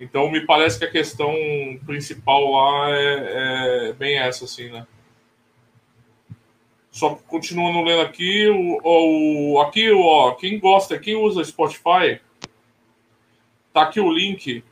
Então, 0.00 0.30
me 0.30 0.40
parece 0.40 0.78
que 0.78 0.86
a 0.86 0.90
questão 0.90 1.34
principal 1.84 2.50
lá 2.50 2.90
é, 2.90 3.90
é 3.90 3.92
bem 3.92 4.18
essa, 4.18 4.46
assim, 4.46 4.70
né? 4.70 4.86
Só 6.90 7.14
continuando 7.26 7.82
lendo 7.82 8.00
aqui, 8.00 8.48
o, 8.48 9.52
o, 9.52 9.60
aqui, 9.60 9.92
ó, 9.92 10.32
quem 10.32 10.58
gosta, 10.58 10.98
quem 10.98 11.14
usa 11.14 11.44
Spotify, 11.44 12.20
Tá 13.74 13.82
aqui 13.82 13.98
o 13.98 14.08
link 14.08 14.62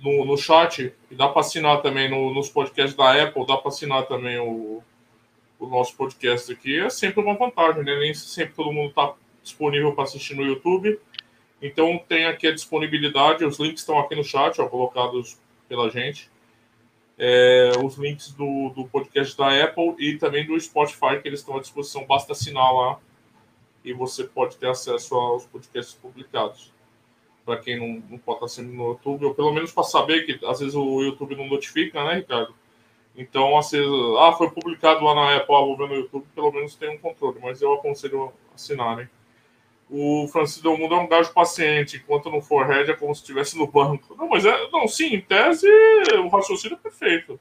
no, 0.00 0.24
no 0.24 0.36
chat. 0.36 0.92
E 1.08 1.14
dá 1.14 1.28
para 1.28 1.40
assinar 1.40 1.80
também 1.80 2.10
no, 2.10 2.34
nos 2.34 2.50
podcasts 2.50 2.96
da 2.96 3.22
Apple. 3.22 3.46
Dá 3.46 3.56
para 3.56 3.68
assinar 3.68 4.06
também 4.06 4.36
o, 4.40 4.82
o 5.58 5.66
nosso 5.66 5.96
podcast 5.96 6.52
aqui. 6.52 6.78
É 6.78 6.90
sempre 6.90 7.22
uma 7.22 7.34
vantagem, 7.34 7.84
né? 7.84 7.98
Nem 7.98 8.14
sempre 8.14 8.54
todo 8.54 8.72
mundo 8.72 8.90
está 8.90 9.14
disponível 9.42 9.92
para 9.92 10.04
assistir 10.04 10.34
no 10.34 10.44
YouTube. 10.44 10.98
Então 11.60 11.98
tem 12.06 12.26
aqui 12.26 12.46
a 12.46 12.52
disponibilidade, 12.52 13.44
os 13.44 13.58
links 13.58 13.80
estão 13.80 13.98
aqui 13.98 14.14
no 14.14 14.24
chat, 14.24 14.60
ó, 14.60 14.68
colocados 14.68 15.38
pela 15.68 15.90
gente. 15.90 16.30
É, 17.18 17.72
os 17.82 17.96
links 17.96 18.32
do, 18.32 18.70
do 18.70 18.86
podcast 18.88 19.36
da 19.36 19.64
Apple 19.64 19.94
e 19.98 20.18
também 20.18 20.46
do 20.46 20.58
Spotify, 20.60 21.20
que 21.20 21.28
eles 21.28 21.40
estão 21.40 21.56
à 21.56 21.60
disposição, 21.60 22.04
basta 22.04 22.32
assinar 22.32 22.72
lá 22.74 22.98
e 23.82 23.92
você 23.92 24.24
pode 24.24 24.56
ter 24.56 24.68
acesso 24.68 25.14
aos 25.14 25.46
podcasts 25.46 25.94
publicados. 25.94 26.74
Para 27.44 27.56
quem 27.58 27.78
não, 27.78 28.02
não 28.10 28.18
pode 28.18 28.38
estar 28.38 28.48
sendo 28.48 28.72
no 28.72 28.90
YouTube, 28.90 29.24
ou 29.24 29.34
pelo 29.34 29.52
menos 29.52 29.72
para 29.72 29.84
saber 29.84 30.26
que 30.26 30.44
às 30.44 30.58
vezes 30.58 30.74
o 30.74 31.00
YouTube 31.02 31.36
não 31.36 31.46
notifica, 31.46 32.04
né, 32.04 32.16
Ricardo? 32.16 32.54
Então, 33.16 33.56
assim, 33.56 33.78
ah, 34.18 34.32
foi 34.32 34.50
publicado 34.50 35.02
lá 35.02 35.14
na 35.14 35.36
Apple, 35.36 35.54
ah, 35.54 35.60
vou 35.60 35.76
ver 35.76 35.88
no 35.88 35.94
YouTube, 35.94 36.26
pelo 36.34 36.52
menos 36.52 36.74
tem 36.74 36.90
um 36.90 36.98
controle, 36.98 37.38
mas 37.42 37.62
eu 37.62 37.72
aconselho 37.72 38.32
assinarem. 38.54 39.08
O 39.88 40.28
Francisco 40.28 40.62
Del 40.62 40.76
Mundo 40.76 40.94
é 40.96 40.98
um 40.98 41.08
gajo 41.08 41.32
paciente, 41.32 41.96
enquanto 41.96 42.30
não 42.30 42.42
for 42.42 42.66
head 42.66 42.90
é 42.90 42.94
como 42.94 43.14
se 43.14 43.22
estivesse 43.22 43.56
no 43.56 43.66
banco. 43.66 44.14
Não, 44.16 44.28
mas 44.28 44.44
é, 44.44 44.70
não, 44.70 44.86
sim, 44.86 45.14
em 45.14 45.20
tese 45.20 45.66
o 46.18 46.28
raciocínio 46.28 46.76
é 46.76 46.78
perfeito. 46.78 47.40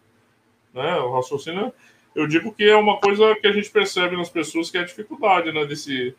Né? 0.74 0.96
O 0.98 1.14
raciocínio, 1.14 1.74
eu 2.16 2.28
digo 2.28 2.54
que 2.54 2.64
é 2.64 2.76
uma 2.76 2.98
coisa 3.00 3.36
que 3.36 3.48
a 3.48 3.52
gente 3.52 3.70
percebe 3.70 4.16
nas 4.16 4.30
pessoas 4.30 4.70
que 4.70 4.78
é 4.78 4.82
a 4.82 4.86
dificuldade, 4.86 5.52
né, 5.52 5.66
desse 5.66 6.16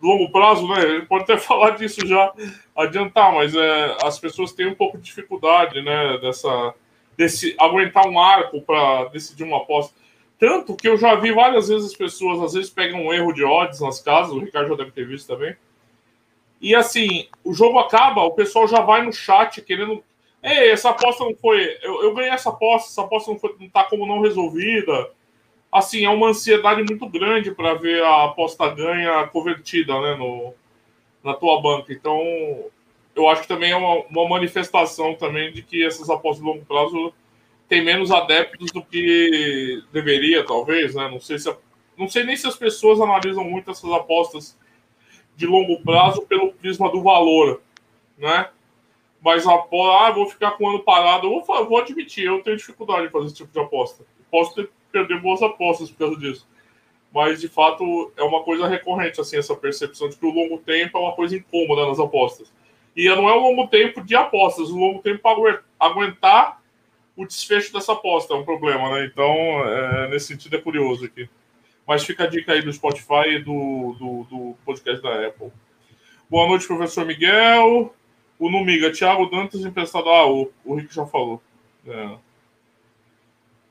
longo 0.00 0.30
prazo, 0.30 0.66
né? 0.68 0.80
Ele 0.82 1.06
pode 1.06 1.24
até 1.24 1.36
falar 1.38 1.70
disso 1.70 2.06
já, 2.06 2.32
adiantar, 2.74 3.34
mas 3.34 3.54
é, 3.54 3.96
as 4.02 4.18
pessoas 4.18 4.52
têm 4.52 4.68
um 4.68 4.74
pouco 4.74 4.96
de 4.96 5.04
dificuldade, 5.04 5.82
né, 5.82 6.18
dessa 6.18 6.74
desse 7.18 7.56
aguentar 7.58 8.06
um 8.06 8.16
arco 8.16 8.62
para 8.62 9.06
decidir 9.06 9.42
uma 9.42 9.56
aposta. 9.56 9.92
Tanto 10.38 10.76
que 10.76 10.88
eu 10.88 10.96
já 10.96 11.16
vi 11.16 11.32
várias 11.32 11.66
vezes 11.66 11.90
as 11.90 11.96
pessoas, 11.96 12.40
às 12.40 12.52
vezes, 12.52 12.70
pegam 12.70 13.04
um 13.04 13.12
erro 13.12 13.32
de 13.32 13.42
odds 13.42 13.80
nas 13.80 14.00
casas, 14.00 14.32
o 14.32 14.38
Ricardo 14.38 14.68
já 14.68 14.76
deve 14.76 14.92
ter 14.92 15.04
visto 15.04 15.26
também. 15.26 15.56
E 16.60 16.76
assim, 16.76 17.26
o 17.42 17.52
jogo 17.52 17.76
acaba, 17.80 18.22
o 18.22 18.30
pessoal 18.30 18.68
já 18.68 18.80
vai 18.80 19.02
no 19.02 19.12
chat 19.12 19.60
querendo. 19.62 20.02
Ei, 20.40 20.70
essa 20.70 20.90
aposta 20.90 21.24
não 21.24 21.34
foi. 21.34 21.76
Eu, 21.82 22.04
eu 22.04 22.14
ganhei 22.14 22.30
essa 22.30 22.50
aposta, 22.50 22.88
essa 22.88 23.02
aposta 23.02 23.32
não, 23.32 23.38
foi, 23.38 23.56
não 23.58 23.68
tá 23.68 23.82
como 23.82 24.06
não 24.06 24.20
resolvida. 24.20 25.10
Assim, 25.72 26.04
é 26.04 26.08
uma 26.08 26.28
ansiedade 26.28 26.84
muito 26.84 27.08
grande 27.08 27.50
para 27.50 27.74
ver 27.74 28.00
a 28.04 28.26
aposta 28.26 28.68
ganha 28.68 29.26
convertida 29.26 30.00
né, 30.00 30.14
no, 30.14 30.54
na 31.22 31.34
tua 31.34 31.60
banca. 31.60 31.92
Então, 31.92 32.16
eu 33.18 33.28
acho 33.28 33.42
que 33.42 33.48
também 33.48 33.72
é 33.72 33.76
uma, 33.76 34.04
uma 34.04 34.28
manifestação 34.28 35.14
também 35.14 35.52
de 35.52 35.62
que 35.62 35.84
essas 35.84 36.08
apostas 36.08 36.42
de 36.42 36.48
longo 36.48 36.64
prazo 36.64 37.12
têm 37.68 37.84
menos 37.84 38.10
adeptos 38.12 38.70
do 38.70 38.82
que 38.82 39.82
deveria, 39.92 40.44
talvez, 40.44 40.94
né? 40.94 41.08
Não 41.08 41.20
sei 41.20 41.38
se 41.38 41.54
não 41.96 42.08
sei 42.08 42.22
nem 42.22 42.36
se 42.36 42.46
as 42.46 42.54
pessoas 42.54 43.00
analisam 43.00 43.42
muito 43.42 43.72
essas 43.72 43.90
apostas 43.90 44.56
de 45.34 45.46
longo 45.46 45.82
prazo 45.82 46.22
pelo 46.22 46.52
prisma 46.52 46.90
do 46.90 47.02
valor, 47.02 47.60
né? 48.16 48.50
Mas 49.20 49.44
a 49.48 49.52
ah, 49.52 50.12
vou 50.12 50.28
ficar 50.28 50.52
com 50.52 50.64
o 50.64 50.68
ano 50.68 50.78
parado, 50.84 51.26
eu 51.26 51.40
vou, 51.40 51.68
vou 51.68 51.78
admitir, 51.78 52.24
eu 52.24 52.40
tenho 52.40 52.56
dificuldade 52.56 53.06
de 53.06 53.12
fazer 53.12 53.26
esse 53.26 53.34
tipo 53.34 53.52
de 53.52 53.58
aposta. 53.58 54.04
Posso 54.30 54.54
ter, 54.54 54.70
perder 54.92 55.20
boas 55.20 55.42
apostas 55.42 55.90
por 55.90 55.98
causa 55.98 56.16
disso. 56.16 56.46
Mas, 57.12 57.40
de 57.40 57.48
fato, 57.48 58.12
é 58.16 58.22
uma 58.22 58.44
coisa 58.44 58.68
recorrente, 58.68 59.20
assim, 59.20 59.36
essa 59.36 59.56
percepção 59.56 60.08
de 60.08 60.16
que 60.16 60.24
o 60.24 60.30
longo 60.30 60.58
tempo 60.58 60.98
é 60.98 61.00
uma 61.00 61.14
coisa 61.14 61.36
incômoda 61.36 61.86
nas 61.86 61.98
apostas. 61.98 62.52
E 62.98 63.08
não 63.08 63.28
é 63.28 63.34
um 63.34 63.40
longo 63.40 63.68
tempo 63.68 64.02
de 64.02 64.16
apostas, 64.16 64.70
um 64.70 64.78
longo 64.78 65.00
tempo 65.00 65.20
para 65.20 65.62
aguentar 65.78 66.58
o 67.18 67.26
desfecho 67.26 67.72
dessa 67.72 67.92
aposta 67.92 68.32
é 68.32 68.36
um 68.36 68.44
problema, 68.44 68.90
né? 68.90 69.04
Então, 69.04 69.32
é, 69.66 70.08
nesse 70.08 70.26
sentido, 70.28 70.54
é 70.54 70.60
curioso 70.60 71.04
aqui. 71.04 71.28
Mas 71.84 72.04
fica 72.04 72.22
a 72.22 72.26
dica 72.28 72.52
aí 72.52 72.62
do 72.62 72.72
Spotify 72.72 73.28
e 73.30 73.38
do, 73.40 73.96
do, 73.98 74.24
do 74.30 74.56
podcast 74.64 75.02
da 75.02 75.26
Apple. 75.26 75.50
Boa 76.30 76.46
noite, 76.46 76.68
professor 76.68 77.04
Miguel. 77.04 77.92
O 78.38 78.48
Numiga, 78.48 78.92
Thiago 78.92 79.26
Dantas 79.26 79.62
emprestado. 79.62 80.08
Ah, 80.08 80.30
o, 80.30 80.52
o 80.64 80.76
Rick 80.76 80.94
já 80.94 81.06
falou. 81.06 81.42
É. 81.88 82.16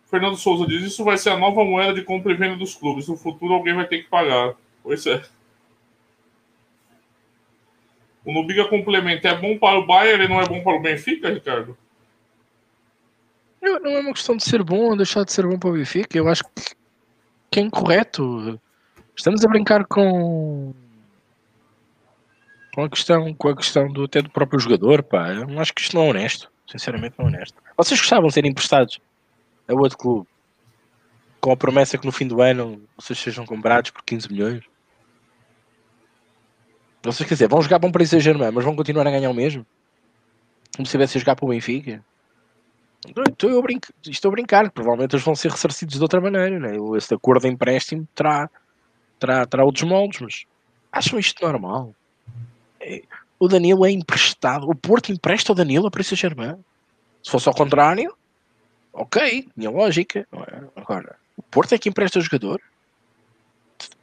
Fernando 0.07 0.35
Souza 0.35 0.67
diz: 0.67 0.83
Isso 0.83 1.05
vai 1.05 1.17
ser 1.17 1.29
a 1.29 1.37
nova 1.37 1.63
moeda 1.63 1.93
de 1.93 2.01
compra 2.01 2.33
e 2.33 2.35
venda 2.35 2.57
dos 2.57 2.75
clubes. 2.75 3.07
No 3.07 3.15
futuro, 3.15 3.53
alguém 3.53 3.73
vai 3.73 3.87
ter 3.87 4.03
que 4.03 4.09
pagar. 4.09 4.55
Pois 4.83 5.05
é. 5.05 5.23
O 8.27 8.33
Nubiga 8.33 8.67
complementa. 8.67 9.29
É 9.29 9.35
bom 9.35 9.57
para 9.57 9.79
o 9.79 9.85
Bayern 9.85 10.25
e 10.25 10.27
não 10.27 10.41
é 10.41 10.45
bom 10.45 10.61
para 10.61 10.75
o 10.75 10.81
Benfica, 10.81 11.29
Ricardo? 11.29 11.77
Não 13.61 13.91
é 13.91 13.99
uma 14.01 14.11
questão 14.11 14.35
de 14.35 14.43
ser 14.43 14.61
bom 14.63 14.89
ou 14.89 14.97
deixar 14.97 15.23
de 15.23 15.31
ser 15.31 15.47
bom 15.47 15.57
para 15.57 15.69
o 15.69 15.73
Benfica. 15.73 16.17
Eu 16.17 16.27
acho 16.27 16.43
que 17.49 17.61
é 17.61 17.63
incorreto. 17.63 18.59
Estamos 19.15 19.45
a 19.45 19.47
brincar 19.47 19.85
com 19.85 20.73
com 22.75 22.83
a 22.83 22.89
questão, 22.89 23.33
com 23.33 23.47
a 23.47 23.55
questão 23.55 23.87
do, 23.87 24.03
até 24.03 24.21
do 24.21 24.29
próprio 24.29 24.59
jogador, 24.59 25.01
pá. 25.03 25.29
Eu 25.29 25.59
acho 25.61 25.73
que 25.73 25.79
isto 25.79 25.95
não 25.95 26.07
é 26.07 26.09
honesto. 26.09 26.51
Sinceramente, 26.69 27.15
não 27.17 27.27
é 27.27 27.29
honesto. 27.29 27.55
Vocês 27.77 27.97
gostavam 27.97 28.27
de 28.27 28.33
ser 28.33 28.45
emprestados 28.45 28.99
a 29.69 29.73
outro 29.73 29.97
clube 29.97 30.27
com 31.39 31.53
a 31.53 31.55
promessa 31.55 31.97
que 31.97 32.05
no 32.05 32.11
fim 32.11 32.27
do 32.27 32.41
ano 32.41 32.81
vocês 32.97 33.17
sejam 33.17 33.45
comprados 33.45 33.89
por 33.89 34.03
15 34.03 34.29
milhões? 34.29 34.65
Vocês 37.07 37.27
quer 37.27 37.35
dizer, 37.35 37.47
vão 37.47 37.61
jogar 37.61 37.79
para 37.79 37.87
um 37.87 37.91
Paris 37.91 38.09
Saint-Germain, 38.09 38.51
mas 38.51 38.65
vão 38.65 38.75
continuar 38.75 39.07
a 39.07 39.11
ganhar 39.11 39.29
o 39.29 39.33
mesmo? 39.33 39.65
Como 40.75 40.85
se 40.85 40.91
tivesse 40.91 41.17
a 41.17 41.19
jogar 41.19 41.35
para 41.35 41.45
o 41.45 41.49
Benfica? 41.49 42.03
Estou 43.29 43.49
eu 43.49 43.61
brinco, 43.61 43.87
estou 44.05 44.29
a 44.29 44.31
brincar, 44.33 44.69
provavelmente 44.71 45.15
eles 45.15 45.23
vão 45.23 45.35
ser 45.35 45.51
ressarcidos 45.51 45.95
de 45.95 46.01
outra 46.01 46.19
maneira, 46.19 46.59
né? 46.59 46.75
Esse 46.97 47.13
acordo 47.13 47.43
de 47.43 47.47
empréstimo 47.47 48.07
terá, 48.13 48.49
terá, 49.19 49.45
terá 49.45 49.63
outros 49.63 49.83
moldes, 49.83 50.19
mas 50.19 50.45
acham 50.91 51.17
isto 51.17 51.41
normal? 51.45 51.95
É, 52.81 53.03
o 53.39 53.47
Danilo 53.47 53.85
é 53.85 53.91
emprestado, 53.91 54.69
o 54.69 54.75
Porto 54.75 55.11
empresta 55.11 55.53
o 55.53 55.55
Danilo 55.55 55.87
a 55.87 55.91
Paris 55.91 56.07
Saint-Germain. 56.07 56.57
Se 57.23 57.31
fosse 57.31 57.47
ao 57.47 57.55
contrário, 57.55 58.13
ok, 58.91 59.47
minha 59.55 59.69
lógica. 59.69 60.27
É? 60.33 60.63
Agora, 60.75 61.15
o 61.37 61.43
Porto 61.43 61.73
é 61.73 61.77
que 61.77 61.87
empresta 61.87 62.19
o 62.19 62.21
jogador? 62.21 62.61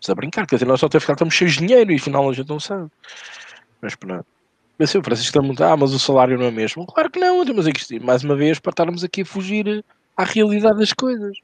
A 0.09 0.15
brincar, 0.15 0.47
quer 0.47 0.57
dizer, 0.57 0.67
nós 0.67 0.81
só 0.81 0.89
temos 0.89 1.03
que 1.03 1.07
ficar, 1.07 1.15
estamos 1.15 1.35
cheios 1.35 1.55
de 1.55 1.61
dinheiro 1.61 1.91
e 1.91 1.97
afinal 1.97 2.29
a 2.29 2.33
gente 2.33 2.49
não 2.49 2.61
sabe. 2.61 2.91
Mas 3.81 3.95
pronto. 3.95 4.27
Mas 4.79 4.91
sim, 4.91 4.99
o 4.99 5.03
Francisco 5.03 5.39
está 5.53 5.73
ah, 5.73 5.77
mas 5.77 5.93
o 5.93 5.99
salário 5.99 6.37
não 6.37 6.47
é 6.47 6.51
mesmo. 6.51 6.85
Claro 6.87 7.11
que 7.11 7.19
não, 7.19 7.45
temos 7.45 7.67
aqui, 7.67 8.01
mais 8.01 8.25
uma 8.25 8.35
vez, 8.35 8.59
para 8.59 8.71
estarmos 8.71 9.05
aqui 9.05 9.23
a 9.23 9.27
fugir 9.27 9.85
à 10.17 10.25
realidade 10.25 10.79
das 10.79 10.93
coisas. 10.93 11.39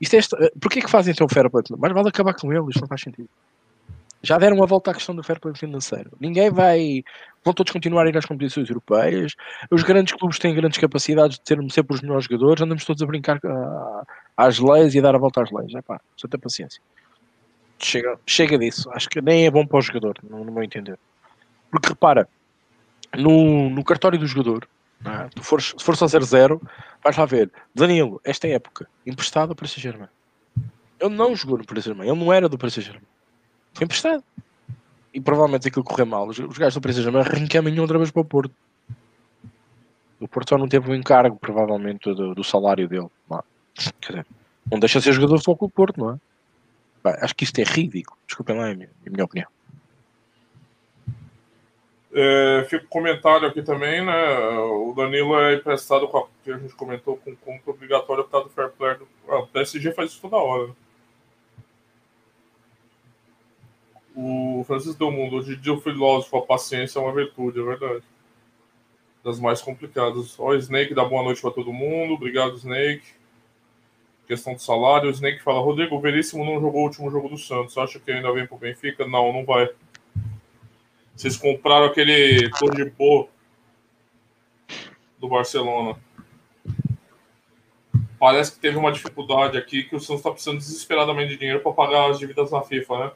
Isto 0.00 0.16
é, 0.16 0.50
porquê 0.60 0.80
que 0.80 0.90
fazem 0.90 1.12
então 1.12 1.26
o 1.26 1.32
fair 1.32 1.48
play? 1.50 1.62
Mais 1.78 1.92
vale 1.92 2.08
acabar 2.08 2.34
com 2.34 2.52
ele, 2.52 2.64
isto 2.70 2.80
não 2.80 2.88
faz 2.88 3.02
sentido. 3.02 3.28
Já 4.22 4.38
deram 4.38 4.56
uma 4.56 4.66
volta 4.66 4.90
à 4.90 4.94
questão 4.94 5.14
do 5.14 5.22
fair 5.22 5.38
play 5.38 5.54
financeiro. 5.54 6.10
Ninguém 6.20 6.50
vai. 6.50 7.04
Vão 7.44 7.52
todos 7.52 7.72
continuar 7.72 8.06
a 8.06 8.08
ir 8.08 8.16
às 8.16 8.24
competições 8.24 8.68
europeias. 8.68 9.34
Os 9.70 9.82
grandes 9.82 10.14
clubes 10.14 10.38
têm 10.38 10.54
grandes 10.54 10.78
capacidades 10.78 11.38
de 11.38 11.46
ser 11.46 11.58
sempre 11.72 11.94
os 11.94 12.00
melhores 12.00 12.24
jogadores. 12.24 12.62
Andamos 12.62 12.84
todos 12.84 13.02
a 13.02 13.06
brincar 13.06 13.38
ah, 13.44 14.02
às 14.36 14.58
leis 14.60 14.94
e 14.94 15.00
a 15.00 15.02
dar 15.02 15.14
a 15.14 15.18
volta 15.18 15.42
às 15.42 15.50
leis. 15.50 15.74
É 15.74 15.82
pá, 15.82 16.00
só 16.16 16.28
ter 16.28 16.38
paciência 16.38 16.80
chega, 17.84 18.18
chega 18.26 18.58
disso. 18.58 18.90
Acho 18.92 19.08
que 19.08 19.20
nem 19.20 19.46
é 19.46 19.50
bom 19.50 19.66
para 19.66 19.78
o 19.78 19.82
jogador, 19.82 20.18
no, 20.22 20.44
no 20.44 20.52
meu 20.52 20.62
entender. 20.62 20.98
Porque 21.70 21.88
repara, 21.88 22.28
no, 23.16 23.70
no 23.70 23.84
cartório 23.84 24.18
do 24.18 24.26
jogador, 24.26 24.68
é? 25.04 25.28
tu 25.34 25.42
fores, 25.42 25.74
se 25.76 25.84
for 25.84 25.96
só 25.96 26.06
0-0, 26.06 26.60
vais 27.02 27.16
lá 27.16 27.24
ver 27.24 27.50
Danilo, 27.74 28.20
esta 28.24 28.46
época, 28.46 28.88
emprestado 29.06 29.54
para 29.54 29.64
o 29.64 29.68
Saint-Germain. 29.68 30.08
Ele 31.00 31.14
não 31.14 31.34
jogou 31.34 31.58
no 31.58 31.64
Paris 31.64 31.84
Saint-Germain, 31.84 32.10
ele 32.10 32.24
não 32.24 32.32
era 32.32 32.48
do 32.48 32.56
Paris 32.56 32.74
Saint-Germain. 32.74 33.04
Emprestado. 33.80 34.22
E 35.12 35.20
provavelmente 35.20 35.68
aquilo 35.68 35.84
correu 35.84 36.06
mal. 36.06 36.28
Os, 36.28 36.38
os 36.38 36.56
gajos 36.56 36.74
do 36.74 36.80
Paris 36.80 36.96
Saint-Germain 36.96 37.24
reencaminham 37.24 37.82
outra 37.82 37.98
vez 37.98 38.10
para 38.10 38.22
o 38.22 38.24
Porto. 38.24 38.54
O 40.20 40.28
Porto 40.28 40.50
só 40.50 40.58
não 40.58 40.68
teve 40.68 40.88
o 40.88 40.94
encargo, 40.94 41.36
provavelmente, 41.36 42.14
do, 42.14 42.34
do 42.34 42.44
salário 42.44 42.88
dele. 42.88 43.08
Não, 43.28 43.42
quer 44.00 44.12
dizer, 44.12 44.26
não 44.70 44.78
deixa 44.78 45.00
de 45.00 45.04
ser 45.04 45.12
jogador 45.12 45.38
de 45.38 45.44
futebol 45.44 45.68
o 45.68 45.70
Porto, 45.70 45.98
não 45.98 46.10
é? 46.12 46.18
Acho 47.04 47.34
que 47.34 47.44
isto 47.44 47.58
é 47.58 47.64
ridículo. 47.64 48.18
Desculpem 48.26 48.56
lá, 48.56 48.68
é 48.68 48.72
a 48.72 48.74
minha, 48.74 48.90
a 49.06 49.10
minha 49.10 49.24
opinião. 49.24 49.48
É, 52.14 52.66
fica 52.68 52.84
um 52.84 52.88
comentário 52.88 53.48
aqui 53.48 53.62
também, 53.62 54.04
né? 54.04 54.58
O 54.58 54.92
Danilo 54.94 55.38
é 55.38 55.54
emprestado 55.54 56.06
com 56.08 56.18
a 56.18 56.26
que 56.44 56.52
a 56.52 56.58
gente 56.58 56.74
comentou 56.74 57.16
com 57.16 57.34
conta 57.36 57.70
obrigatória 57.70 58.22
por 58.22 58.30
causa 58.30 58.48
do 58.48 58.54
fair 58.54 58.70
play. 58.70 58.96
Do, 58.96 59.08
ah, 59.28 59.38
o 59.38 59.46
PSG 59.46 59.92
faz 59.92 60.10
isso 60.10 60.20
toda 60.20 60.36
hora. 60.36 60.68
Né? 60.68 60.74
O 64.14 64.62
Francisco 64.66 64.98
Del 64.98 65.10
Mundo, 65.10 65.36
hoje 65.36 65.54
em 65.54 65.60
dia 65.60 65.72
o 65.72 65.80
filósofo, 65.80 66.36
a 66.36 66.42
paciência 66.42 66.98
é 66.98 67.02
uma 67.02 67.14
virtude, 67.14 67.58
é 67.58 67.62
verdade. 67.62 68.04
Das 69.24 69.40
mais 69.40 69.62
complicadas. 69.62 70.38
Ó, 70.38 70.54
Snake 70.54 70.94
dá 70.94 71.04
boa 71.04 71.22
noite 71.22 71.40
para 71.40 71.50
todo 71.50 71.72
mundo. 71.72 72.12
Obrigado, 72.12 72.56
Snake 72.56 73.21
questão 74.26 74.54
do 74.54 74.60
salário. 74.60 75.08
O 75.08 75.12
Snake 75.12 75.42
fala: 75.42 75.60
Rodrigo, 75.60 75.96
o 75.96 76.00
Veríssimo 76.00 76.44
não 76.44 76.60
jogou 76.60 76.82
o 76.82 76.84
último 76.84 77.10
jogo 77.10 77.28
do 77.28 77.38
Santos. 77.38 77.76
Acha 77.76 77.98
que 77.98 78.10
ainda 78.10 78.32
vem 78.32 78.46
pro 78.46 78.56
Benfica? 78.56 79.06
Não, 79.06 79.32
não 79.32 79.44
vai. 79.44 79.68
Vocês 81.14 81.36
compraram 81.36 81.86
aquele 81.86 82.50
Torre 82.50 82.84
de 82.84 82.90
Pô 82.90 83.28
do 85.18 85.28
Barcelona. 85.28 85.98
Parece 88.18 88.52
que 88.52 88.60
teve 88.60 88.76
uma 88.76 88.92
dificuldade 88.92 89.58
aqui 89.58 89.82
que 89.82 89.96
o 89.96 90.00
Santos 90.00 90.20
está 90.20 90.30
precisando 90.30 90.58
desesperadamente 90.58 91.30
de 91.30 91.36
dinheiro 91.36 91.60
para 91.60 91.72
pagar 91.72 92.10
as 92.10 92.18
dívidas 92.18 92.50
na 92.50 92.62
FIFA, 92.62 92.98
né? 92.98 93.12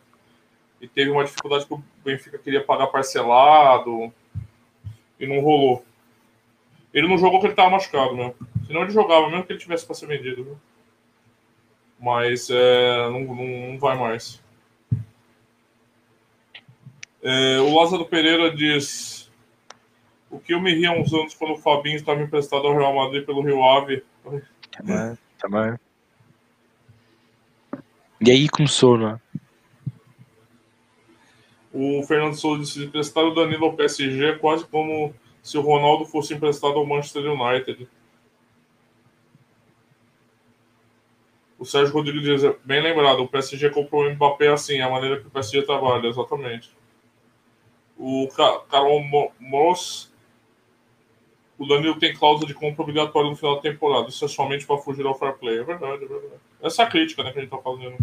E 0.81 0.88
teve 0.88 1.11
uma 1.11 1.25
dificuldade 1.25 1.64
que 1.64 1.75
o 1.75 1.83
Benfica 2.05 2.38
queria 2.38 2.62
pagar 2.62 2.88
parcelado. 2.88 4.12
E 5.19 5.27
não 5.27 5.40
rolou. 5.40 5.85
Ele 6.92 7.09
não 7.09 7.16
jogou 7.16 7.38
porque 7.38 7.47
ele 7.47 7.53
estava 7.53 7.71
machucado 7.71 8.14
mesmo. 8.14 8.35
Senão 8.66 8.83
ele 8.83 8.90
jogava, 8.90 9.29
mesmo 9.31 9.45
que 9.45 9.53
ele 9.53 9.61
tivesse 9.61 9.87
para 9.87 9.95
ser 9.95 10.07
vendido. 10.07 10.45
Viu? 10.45 10.59
Mas 11.99 12.49
é, 12.51 13.11
não, 13.11 13.21
não, 13.21 13.71
não, 13.71 13.79
vai 13.79 13.99
mais. 13.99 14.43
É, 17.23 17.59
o 17.61 17.75
Lázaro 17.75 18.05
Pereira 18.05 18.55
diz: 18.55 19.31
O 20.31 20.39
que 20.39 20.55
eu 20.55 20.61
me 20.61 20.75
ri 20.75 20.87
há 20.87 20.93
uns 20.93 21.13
anos 21.13 21.35
quando 21.35 21.55
o 21.55 21.59
Fabinho 21.59 21.97
estava 21.97 22.23
emprestado 22.23 22.67
ao 22.67 22.77
Real 22.77 22.95
Madrid 22.95 23.25
pelo 23.25 23.43
Rio 23.43 23.65
Ave. 23.65 24.05
Também, 24.71 25.19
também. 25.39 25.79
E 28.21 28.31
aí 28.31 28.49
começou, 28.49 28.97
não 28.97 29.11
é? 29.11 29.21
O 31.73 32.03
Fernando 32.05 32.35
Souza 32.35 32.63
disse: 32.63 32.85
emprestar 32.85 33.25
o 33.25 33.35
Danilo 33.35 33.67
ao 33.67 33.75
PSG 33.75 34.25
é 34.25 34.39
quase 34.39 34.67
como 34.67 35.15
se 35.43 35.59
o 35.59 35.61
Ronaldo 35.61 36.07
fosse 36.07 36.35
emprestado 36.35 36.75
ao 36.75 36.87
Manchester 36.87 37.23
United. 37.31 37.89
O 41.59 41.64
Sérgio 41.64 41.95
Rodrigues 41.95 42.23
diz, 42.23 42.57
bem 42.64 42.83
lembrado, 42.83 43.21
o 43.23 43.29
PSG 43.29 43.71
comprou 43.71 44.03
o 44.03 44.11
Mbappé 44.11 44.49
assim, 44.49 44.81
a 44.81 44.90
maneira 44.90 45.21
que 45.21 45.27
o 45.27 45.31
PSG 45.31 45.62
trabalha, 45.62 46.07
exatamente. 46.07 46.71
O 47.97 48.29
Carol 48.69 49.03
Moss, 49.40 50.12
o 51.59 51.66
Danilo 51.66 51.99
tem 51.99 52.14
cláusula 52.14 52.47
de 52.47 52.53
compra 52.53 52.83
obrigatória 52.83 53.31
no 53.31 53.37
final 53.37 53.57
da 53.57 53.62
temporada, 53.62 54.09
isso 54.11 54.23
é 54.25 54.29
somente 54.29 54.66
para 54.66 54.77
fugir 54.77 55.07
ao 55.07 55.19
fair 55.19 55.33
play. 55.38 55.59
É 55.59 55.64
verdade, 55.64 56.05
é 56.05 56.07
verdade. 56.07 56.40
Essa 56.61 56.83
é 56.83 56.85
a 56.85 56.88
crítica 56.88 57.23
né, 57.25 57.33
que 57.33 57.38
a 57.38 57.42
gente 57.42 57.53
está 57.55 57.62
fazendo. 57.62 57.97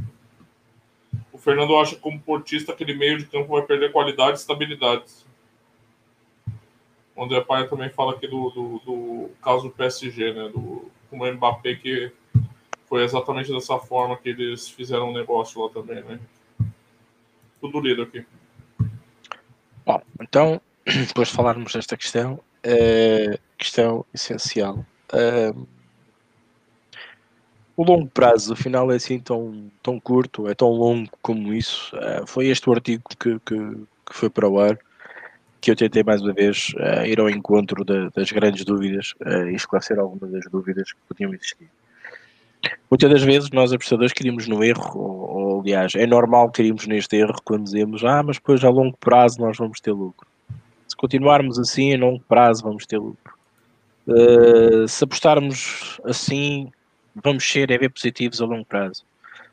O 1.31 1.37
Fernando 1.37 1.77
acha 1.77 1.95
que 1.95 2.01
como 2.01 2.19
portista 2.19 2.71
aquele 2.71 2.95
meio 2.95 3.19
de 3.19 3.25
campo 3.25 3.53
vai 3.53 3.61
perder 3.61 3.91
qualidade 3.91 4.31
e 4.31 4.41
estabilidade. 4.41 5.03
O 7.15 7.23
André 7.23 7.41
Paia 7.41 7.67
também 7.67 7.89
fala 7.89 8.13
aqui 8.13 8.27
do, 8.27 8.49
do, 8.49 8.79
do 8.79 9.29
caso 9.43 9.63
do 9.63 9.69
PSG, 9.69 10.33
né? 10.33 10.49
Do, 10.49 10.91
com 11.09 11.19
o 11.19 11.33
Mbappé 11.33 11.75
que 11.75 12.11
foi 12.93 13.03
exatamente 13.03 13.51
dessa 13.51 13.79
forma 13.79 14.15
que 14.15 14.29
eles 14.29 14.69
fizeram 14.69 15.10
um 15.10 15.13
negócio 15.13 15.60
lá 15.60 15.67
também, 15.71 16.03
né? 16.03 16.19
Tudo 17.60 17.79
lido 17.79 18.03
aqui. 18.03 18.23
Bom, 19.84 19.99
então, 20.21 20.62
depois 20.86 21.29
de 21.29 21.34
falarmos 21.34 21.73
desta 21.73 21.97
questão, 21.97 22.39
é, 22.62 23.39
questão 23.58 24.06
essencial. 24.13 24.86
É, 25.12 25.51
o 27.75 27.84
longo 27.84 28.06
prazo, 28.12 28.53
afinal, 28.53 28.91
é 28.91 28.97
assim 28.97 29.19
tão, 29.19 29.71
tão 29.82 29.99
curto, 29.99 30.47
é 30.47 30.53
tão 30.53 30.69
longo 30.69 31.10
como 31.19 31.51
isso. 31.51 31.97
É, 31.97 32.27
foi 32.27 32.45
este 32.45 32.69
o 32.69 32.73
artigo 32.73 33.01
que, 33.10 33.39
que, 33.39 33.56
que, 33.56 34.13
foi 34.13 34.29
para 34.29 34.47
o 34.47 34.60
ar 34.60 34.77
que 35.60 35.71
eu 35.71 35.75
tentei 35.75 36.03
mais 36.03 36.21
uma 36.21 36.32
vez 36.34 36.75
uh, 36.75 37.08
ir 37.08 37.19
ao 37.19 37.27
encontro 37.27 37.84
de, 37.84 38.12
das 38.12 38.32
grandes 38.32 38.63
dúvidas 38.63 39.15
e 39.49 39.56
esclarecer 39.56 39.97
algumas 39.97 40.29
das 40.29 40.45
dúvidas 40.51 40.91
que 40.91 40.99
podiam 41.08 41.34
existir. 41.34 41.67
Muitas 42.89 43.10
das 43.10 43.23
vezes 43.23 43.49
nós 43.52 43.73
apostadores 43.73 44.13
queríamos 44.13 44.47
no 44.47 44.63
erro, 44.63 44.99
ou, 44.99 45.30
ou 45.30 45.62
aliás, 45.62 45.95
é 45.95 46.06
normal 46.06 46.52
queríamos 46.52 46.86
neste 46.88 47.17
erro 47.17 47.36
quando 47.43 47.63
dizemos, 47.63 48.04
ah, 48.04 48.21
mas 48.23 48.38
depois 48.38 48.63
a 48.63 48.69
longo 48.69 48.95
prazo 48.97 49.39
nós 49.39 49.58
vamos 49.58 49.80
ter 49.80 49.91
lucro. 49.91 50.28
Se 50.88 50.95
continuarmos 50.95 51.58
assim, 51.58 51.93
a 51.95 51.97
longo 51.97 52.19
prazo 52.21 52.63
vamos 52.63 52.86
ter 52.86 52.97
lucro. 52.97 53.34
Uh, 54.06 54.88
se 54.88 55.04
apostarmos 55.04 55.99
assim, 56.04 56.71
vamos 57.15 57.49
ser 57.49 57.71
EV 57.71 57.89
positivos 57.89 58.41
a 58.41 58.45
longo 58.45 58.65
prazo. 58.65 59.04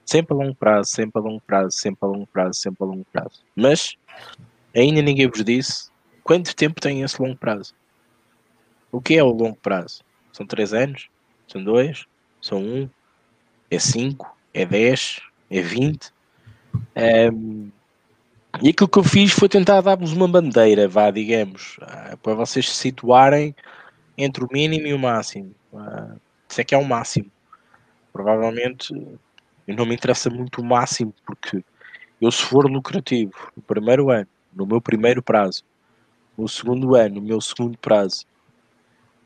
Sempre 0.04 0.34
a 0.34 0.36
longo 0.36 0.54
prazo, 0.54 0.90
sempre 0.90 1.20
a 1.20 1.24
longo 1.24 1.40
prazo, 1.46 1.70
sempre 1.70 1.98
a 2.02 2.06
longo 2.06 2.26
prazo, 2.26 2.54
sempre 2.54 2.84
a 2.84 2.86
longo 2.86 3.06
prazo. 3.12 3.42
Mas 3.54 3.96
ainda 4.74 5.00
ninguém 5.00 5.28
vos 5.28 5.44
disse 5.44 5.90
quanto 6.24 6.54
tempo 6.54 6.80
tem 6.80 7.02
esse 7.02 7.20
longo 7.20 7.36
prazo. 7.36 7.74
O 8.92 9.00
que 9.00 9.16
é 9.16 9.22
o 9.22 9.30
longo 9.30 9.56
prazo? 9.56 10.02
São 10.32 10.46
3 10.46 10.74
anos? 10.74 11.08
São 11.46 11.62
2? 11.62 12.06
São 12.40 12.58
1? 12.58 12.82
Um? 12.82 12.90
É 13.70 13.78
5, 13.78 14.36
é 14.52 14.64
10, 14.64 15.20
é 15.50 15.60
20. 15.60 16.12
Um, 17.32 17.70
e 18.62 18.70
aquilo 18.70 18.88
que 18.88 18.98
eu 18.98 19.04
fiz 19.04 19.32
foi 19.32 19.48
tentar 19.48 19.80
dar-vos 19.80 20.12
uma 20.12 20.26
bandeira, 20.26 20.88
vá, 20.88 21.10
digamos, 21.10 21.78
uh, 21.78 22.16
para 22.18 22.34
vocês 22.34 22.68
se 22.68 22.74
situarem 22.74 23.54
entre 24.18 24.44
o 24.44 24.48
mínimo 24.50 24.86
e 24.86 24.92
o 24.92 24.98
máximo. 24.98 25.54
Uh, 25.72 26.20
isso 26.48 26.60
é 26.60 26.64
que 26.64 26.74
é 26.74 26.78
o 26.78 26.84
máximo. 26.84 27.30
Provavelmente 28.12 28.92
não 29.66 29.86
me 29.86 29.94
interessa 29.94 30.28
muito 30.28 30.60
o 30.60 30.64
máximo, 30.64 31.14
porque 31.24 31.62
eu, 32.20 32.30
se 32.30 32.42
for 32.42 32.68
lucrativo 32.70 33.32
no 33.56 33.62
primeiro 33.62 34.10
ano, 34.10 34.26
no 34.52 34.66
meu 34.66 34.80
primeiro 34.80 35.22
prazo, 35.22 35.62
no 36.36 36.48
segundo 36.48 36.94
ano, 36.94 37.16
no 37.16 37.22
meu 37.22 37.40
segundo 37.40 37.78
prazo, 37.78 38.26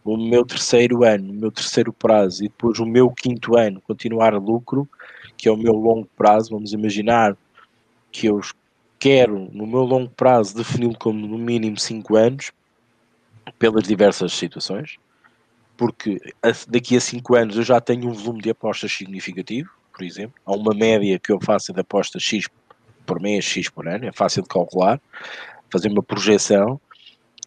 o 0.05 0.19
meu 0.19 0.45
terceiro 0.45 1.03
ano, 1.03 1.33
o 1.33 1.35
meu 1.35 1.51
terceiro 1.51 1.93
prazo 1.93 2.45
e 2.45 2.49
depois 2.49 2.79
o 2.79 2.85
meu 2.85 3.11
quinto 3.11 3.57
ano 3.57 3.81
continuar 3.81 4.35
lucro, 4.35 4.87
que 5.37 5.49
é 5.49 5.53
o 5.53 5.57
meu 5.57 5.73
longo 5.73 6.07
prazo, 6.15 6.51
vamos 6.51 6.73
imaginar 6.75 7.37
que 8.13 8.27
eu 8.27 8.41
quero 8.99 9.49
no 9.53 9.67
meu 9.67 9.83
longo 9.83 10.11
prazo 10.11 10.57
defini-lo 10.57 10.97
como 10.99 11.27
no 11.27 11.39
mínimo 11.39 11.79
5 11.79 12.17
anos, 12.17 12.53
pelas 13.59 13.83
diversas 13.85 14.33
situações, 14.33 14.97
porque 15.77 16.21
daqui 16.69 16.97
a 16.97 17.01
5 17.01 17.35
anos 17.35 17.57
eu 17.57 17.63
já 17.63 17.81
tenho 17.81 18.09
um 18.09 18.13
volume 18.13 18.43
de 18.43 18.51
apostas 18.51 18.93
significativo, 18.93 19.71
por 19.93 20.05
exemplo, 20.05 20.35
há 20.45 20.53
uma 20.53 20.75
média 20.75 21.19
que 21.19 21.33
eu 21.33 21.41
faço 21.41 21.73
de 21.73 21.81
apostas 21.81 22.23
X 22.23 22.47
por 23.07 23.21
mês, 23.21 23.45
X 23.45 23.69
por 23.69 23.87
ano, 23.89 24.07
é 24.07 24.13
fácil 24.13 24.43
de 24.43 24.49
calcular, 24.49 25.01
fazer 25.71 25.89
uma 25.89 26.03
projeção, 26.03 26.81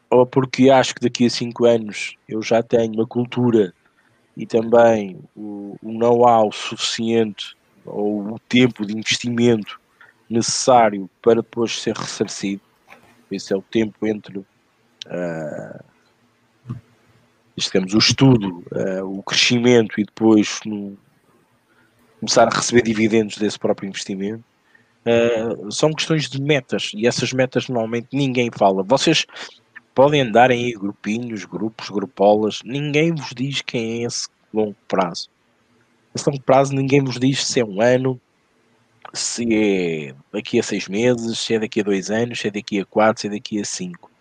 ou 0.10 0.26
porque 0.26 0.70
acho 0.70 0.96
que 0.96 1.02
daqui 1.02 1.26
a 1.26 1.30
5 1.30 1.66
anos 1.66 2.16
eu 2.28 2.42
já 2.42 2.64
tenho 2.64 2.94
uma 2.94 3.08
cultura 3.08 3.74
e 4.36 4.46
também 4.46 5.20
o, 5.36 5.76
o 5.82 5.92
know-how 5.92 6.52
suficiente 6.52 7.56
ou 7.86 8.34
o 8.34 8.40
tempo 8.40 8.86
de 8.86 8.96
investimento 8.96 9.80
necessário 10.30 11.10
para 11.22 11.36
depois 11.36 11.82
ser 11.82 11.96
ressarcido. 11.96 12.62
Esse 13.32 13.54
é 13.54 13.58
o 13.58 13.62
tempo 13.62 14.06
entre 14.06 14.40
uh, 14.40 14.46
digamos, 17.58 17.94
o 17.94 17.98
estudo, 17.98 18.64
uh, 18.72 19.04
o 19.04 19.24
crescimento 19.24 20.00
e 20.00 20.06
depois 20.06 20.60
no, 20.66 20.98
começar 22.20 22.48
a 22.48 22.56
receber 22.56 22.84
dividendos 22.84 23.38
desse 23.38 23.58
próprio 23.58 23.88
investimento. 23.88 24.44
Uh, 25.06 25.72
são 25.72 25.94
questões 25.94 26.30
de 26.30 26.42
metas 26.42 26.92
e 26.94 27.08
essas 27.08 27.32
metas 27.32 27.68
normalmente 27.68 28.10
ninguém 28.12 28.52
fala. 28.52 28.84
Vocês 28.84 29.26
podem 29.98 30.22
andar 30.22 30.52
em 30.52 30.72
grupinhos, 30.74 31.44
grupos, 31.44 31.90
grupolas, 31.90 32.62
ninguém 32.64 33.12
vos 33.16 33.32
diz 33.36 33.64
quem 33.64 34.04
é 34.04 34.06
esse 34.06 34.30
longo 34.54 34.76
prazo. 34.88 35.28
Esse 36.14 36.30
longo 36.30 36.44
prazo 36.44 36.72
ninguém 36.72 37.04
vos 37.04 37.20
diz 37.20 37.44
se 37.44 37.62
é 37.62 37.66
um 37.66 37.82
ano, 37.82 38.22
se 39.12 39.48
é 39.52 40.14
daqui 40.32 40.60
a 40.60 40.62
seis 40.62 40.88
meses, 40.88 41.40
se 41.40 41.56
é 41.56 41.60
daqui 41.60 41.80
a 41.80 41.84
dois 41.84 42.12
anos, 42.12 42.40
se 42.40 42.48
é 42.48 42.52
daqui 42.52 42.80
a 42.80 42.86
quatro, 42.86 43.22
se 43.22 43.28
é 43.28 43.32
daqui 43.32 43.60
a 43.60 43.66
cinco. 43.66 44.12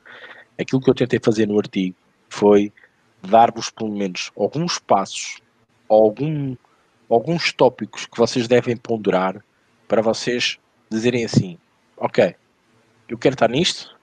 Aquilo 0.59 0.81
que 0.81 0.89
eu 0.89 0.95
tentei 0.95 1.21
fazer 1.23 1.47
no 1.47 1.59
artigo 1.59 1.95
foi 2.31 2.73
dar-vos 3.21 3.69
pelo 3.69 3.95
menos 3.95 4.33
alguns 4.35 4.79
passos, 4.79 5.43
algum, 5.91 6.57
alguns 7.11 7.53
tópicos 7.53 8.07
que 8.07 8.17
vocês 8.17 8.49
devem 8.49 8.79
ponderar 8.79 9.45
para 9.87 10.01
vocês 10.01 10.59
dizerem 10.91 11.27
assim: 11.27 11.59
ok, 11.99 12.35
eu 13.11 13.19
quero 13.19 13.35
estar 13.35 13.51
nisto, 13.51 13.95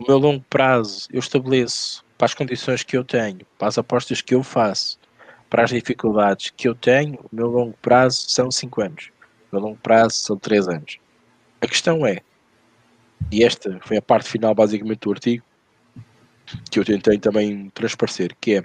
o 0.00 0.04
meu 0.08 0.18
longo 0.18 0.42
prazo 0.48 1.06
eu 1.12 1.20
estabeleço 1.20 2.02
para 2.16 2.24
as 2.24 2.34
condições 2.34 2.82
que 2.82 2.96
eu 2.96 3.04
tenho, 3.04 3.40
para 3.58 3.68
as 3.68 3.76
apostas 3.76 4.22
que 4.22 4.34
eu 4.34 4.42
faço, 4.42 4.98
para 5.48 5.64
as 5.64 5.70
dificuldades 5.70 6.50
que 6.56 6.68
eu 6.68 6.74
tenho, 6.74 7.18
o 7.20 7.28
meu 7.30 7.48
longo 7.48 7.76
prazo 7.82 8.24
são 8.28 8.50
5 8.50 8.82
anos. 8.82 9.10
O 9.50 9.56
meu 9.56 9.62
longo 9.62 9.78
prazo 9.78 10.16
são 10.16 10.38
3 10.38 10.68
anos. 10.68 10.98
A 11.60 11.66
questão 11.66 12.06
é, 12.06 12.20
e 13.30 13.44
esta 13.44 13.78
foi 13.82 13.98
a 13.98 14.02
parte 14.02 14.30
final 14.30 14.54
basicamente 14.54 15.00
do 15.00 15.12
artigo, 15.12 15.44
que 16.70 16.78
eu 16.78 16.84
tentei 16.84 17.18
também 17.18 17.70
transparecer, 17.70 18.34
que 18.40 18.56
é 18.56 18.64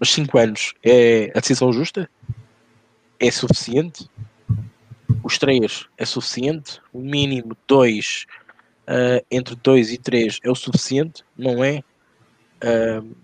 mas 0.00 0.10
5 0.10 0.38
anos 0.38 0.74
é 0.82 1.32
a 1.34 1.40
decisão 1.40 1.72
justa? 1.72 2.08
É 3.18 3.30
suficiente? 3.30 4.08
Os 5.24 5.38
3 5.38 5.86
é 5.98 6.04
suficiente? 6.04 6.80
O 6.92 7.00
mínimo 7.00 7.56
2 7.66 8.26
uh, 8.88 9.24
entre 9.30 9.54
2 9.54 9.92
e 9.92 9.98
3 9.98 10.40
é 10.42 10.50
o 10.50 10.54
suficiente, 10.54 11.22
não 11.36 11.62
é? 11.62 11.82
Uh, 12.64 13.14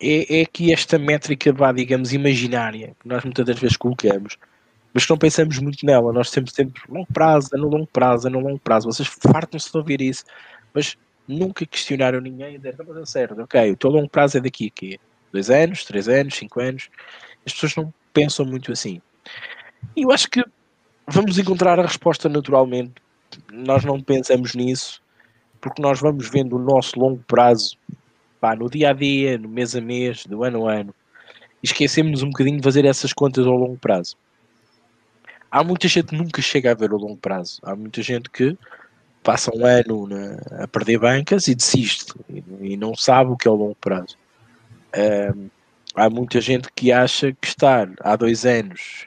é, 0.00 0.40
é 0.40 0.42
aqui 0.42 0.72
esta 0.72 0.98
métrica, 0.98 1.52
vá, 1.52 1.72
digamos, 1.72 2.12
imaginária, 2.12 2.94
que 3.00 3.08
nós 3.08 3.24
muitas 3.24 3.46
das 3.46 3.58
vezes 3.58 3.76
colocamos, 3.76 4.36
mas 4.92 5.04
que 5.04 5.10
não 5.10 5.18
pensamos 5.18 5.58
muito 5.58 5.84
nela. 5.86 6.12
Nós 6.12 6.30
sempre 6.30 6.52
sempre 6.52 6.82
longo 6.88 7.08
prazo, 7.12 7.50
no 7.52 7.68
longo 7.68 7.86
prazo, 7.86 8.28
no 8.28 8.40
longo 8.40 8.58
prazo. 8.58 8.86
Vocês 8.86 9.08
fartam-se 9.08 9.70
de 9.70 9.78
ouvir 9.78 10.00
isso, 10.00 10.24
mas 10.74 10.96
nunca 11.26 11.64
questionaram 11.66 12.20
ninguém 12.20 12.54
e 12.54 12.58
deram, 12.58 12.84
mas 12.86 12.96
é 12.96 13.06
certo, 13.06 13.42
ok, 13.42 13.72
o 13.72 13.76
teu 13.76 13.90
longo 13.90 14.08
prazo 14.08 14.38
é 14.38 14.40
daqui 14.40 14.66
a 14.66 14.70
quê? 14.70 15.00
Dois 15.32 15.50
anos, 15.50 15.84
três 15.84 16.08
anos, 16.08 16.36
cinco 16.36 16.60
anos. 16.60 16.88
As 17.44 17.52
pessoas 17.52 17.76
não 17.76 17.92
pensam 18.14 18.46
muito 18.46 18.72
assim. 18.72 19.00
E 19.94 20.02
eu 20.02 20.10
acho 20.10 20.28
que 20.30 20.42
vamos 21.06 21.38
encontrar 21.38 21.78
a 21.78 21.82
resposta 21.82 22.28
naturalmente 22.28 22.94
nós 23.52 23.84
não 23.84 24.00
pensamos 24.00 24.54
nisso 24.54 25.00
porque 25.60 25.82
nós 25.82 26.00
vamos 26.00 26.28
vendo 26.28 26.56
o 26.56 26.58
nosso 26.58 26.98
longo 26.98 27.22
prazo 27.26 27.76
pá, 28.40 28.54
no 28.54 28.68
dia 28.70 28.90
a 28.90 28.92
dia, 28.92 29.36
no 29.38 29.48
mês 29.48 29.74
a 29.74 29.80
mês, 29.80 30.24
do 30.26 30.44
ano 30.44 30.68
a 30.68 30.74
ano, 30.74 30.94
e 31.62 31.66
esquecemos 31.66 32.22
um 32.22 32.30
bocadinho 32.30 32.58
de 32.58 32.62
fazer 32.62 32.84
essas 32.84 33.12
contas 33.12 33.46
ao 33.46 33.56
longo 33.56 33.76
prazo. 33.76 34.16
Há 35.50 35.64
muita 35.64 35.88
gente 35.88 36.08
que 36.08 36.16
nunca 36.16 36.42
chega 36.42 36.72
a 36.72 36.74
ver 36.74 36.92
o 36.92 36.98
longo 36.98 37.16
prazo. 37.16 37.58
Há 37.62 37.74
muita 37.74 38.02
gente 38.02 38.28
que 38.30 38.56
passa 39.22 39.50
um 39.54 39.64
ano 39.64 40.06
na, 40.06 40.64
a 40.64 40.68
perder 40.68 40.98
bancas 40.98 41.48
e 41.48 41.54
desiste 41.54 42.14
e, 42.28 42.44
e, 42.60 42.76
não 42.76 42.94
sabe 42.94 43.32
o 43.32 43.36
que 43.36 43.48
é 43.48 43.50
o 43.50 43.54
longo 43.54 43.76
prazo. 43.76 44.16
Um, 44.96 45.48
há 45.94 46.08
muita 46.10 46.40
gente 46.40 46.68
que 46.74 46.92
acha 46.92 47.32
que 47.32 47.48
estar 47.48 47.90
há 48.00 48.14
dois 48.14 48.44
anos 48.44 49.06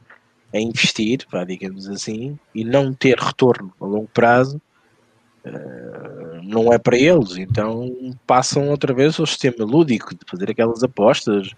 a 0.54 0.60
investir, 0.60 1.26
pá, 1.30 1.44
digamos 1.44 1.88
assim, 1.88 2.38
e 2.54 2.64
não 2.64 2.94
ter 2.94 3.18
retorno 3.18 3.74
a 3.80 3.86
longo 3.86 4.10
prazo 4.14 4.62
uh, 5.46 6.44
não 6.44 6.72
é 6.74 6.78
para 6.78 6.98
eles. 6.98 7.38
Então 7.38 8.16
passam 8.28 8.70
outra 8.70 8.94
vez 8.94 9.20
ao 9.20 9.26
sistema 9.26 9.66
lúdico 9.66 10.14
de 10.14 10.22
fazer 10.30 10.52
aquelas 10.52 10.84
apostas 10.84 11.54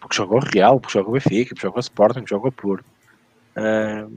porque 0.00 0.16
joga 0.16 0.36
o 0.36 0.38
Real, 0.38 0.80
porque 0.80 0.98
joga 0.98 1.10
o 1.10 1.12
Benfica, 1.12 1.54
porque 1.54 1.66
joga 1.66 1.78
o 1.78 1.80
Sporting, 1.80 2.20
porque 2.20 2.34
joga 2.34 2.48
o 2.48 2.52
Porto. 2.52 2.84
Uh, 3.56 4.16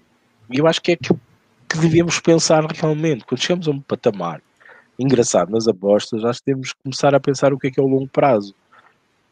eu 0.50 0.68
acho 0.68 0.82
que 0.82 0.92
é 0.92 0.94
aquilo 0.94 1.20
que 1.68 1.78
devemos 1.78 2.20
pensar 2.20 2.65
realmente. 2.65 3.26
Quando 3.26 3.42
chegamos 3.42 3.68
a 3.68 3.72
um 3.72 3.80
patamar 3.80 4.42
engraçado 4.98 5.52
nas 5.52 5.68
apostas, 5.68 6.24
acho 6.26 6.39
que 6.39 6.46
temos 6.46 6.74
que 6.74 6.84
começar 6.84 7.15
a 7.15 7.20
pensar 7.20 7.54
o 7.54 7.58
que 7.58 7.68
é 7.68 7.72
que 7.72 7.80
é 7.80 7.84
o 7.84 7.88
longo 7.88 8.08
prazo 8.08 8.54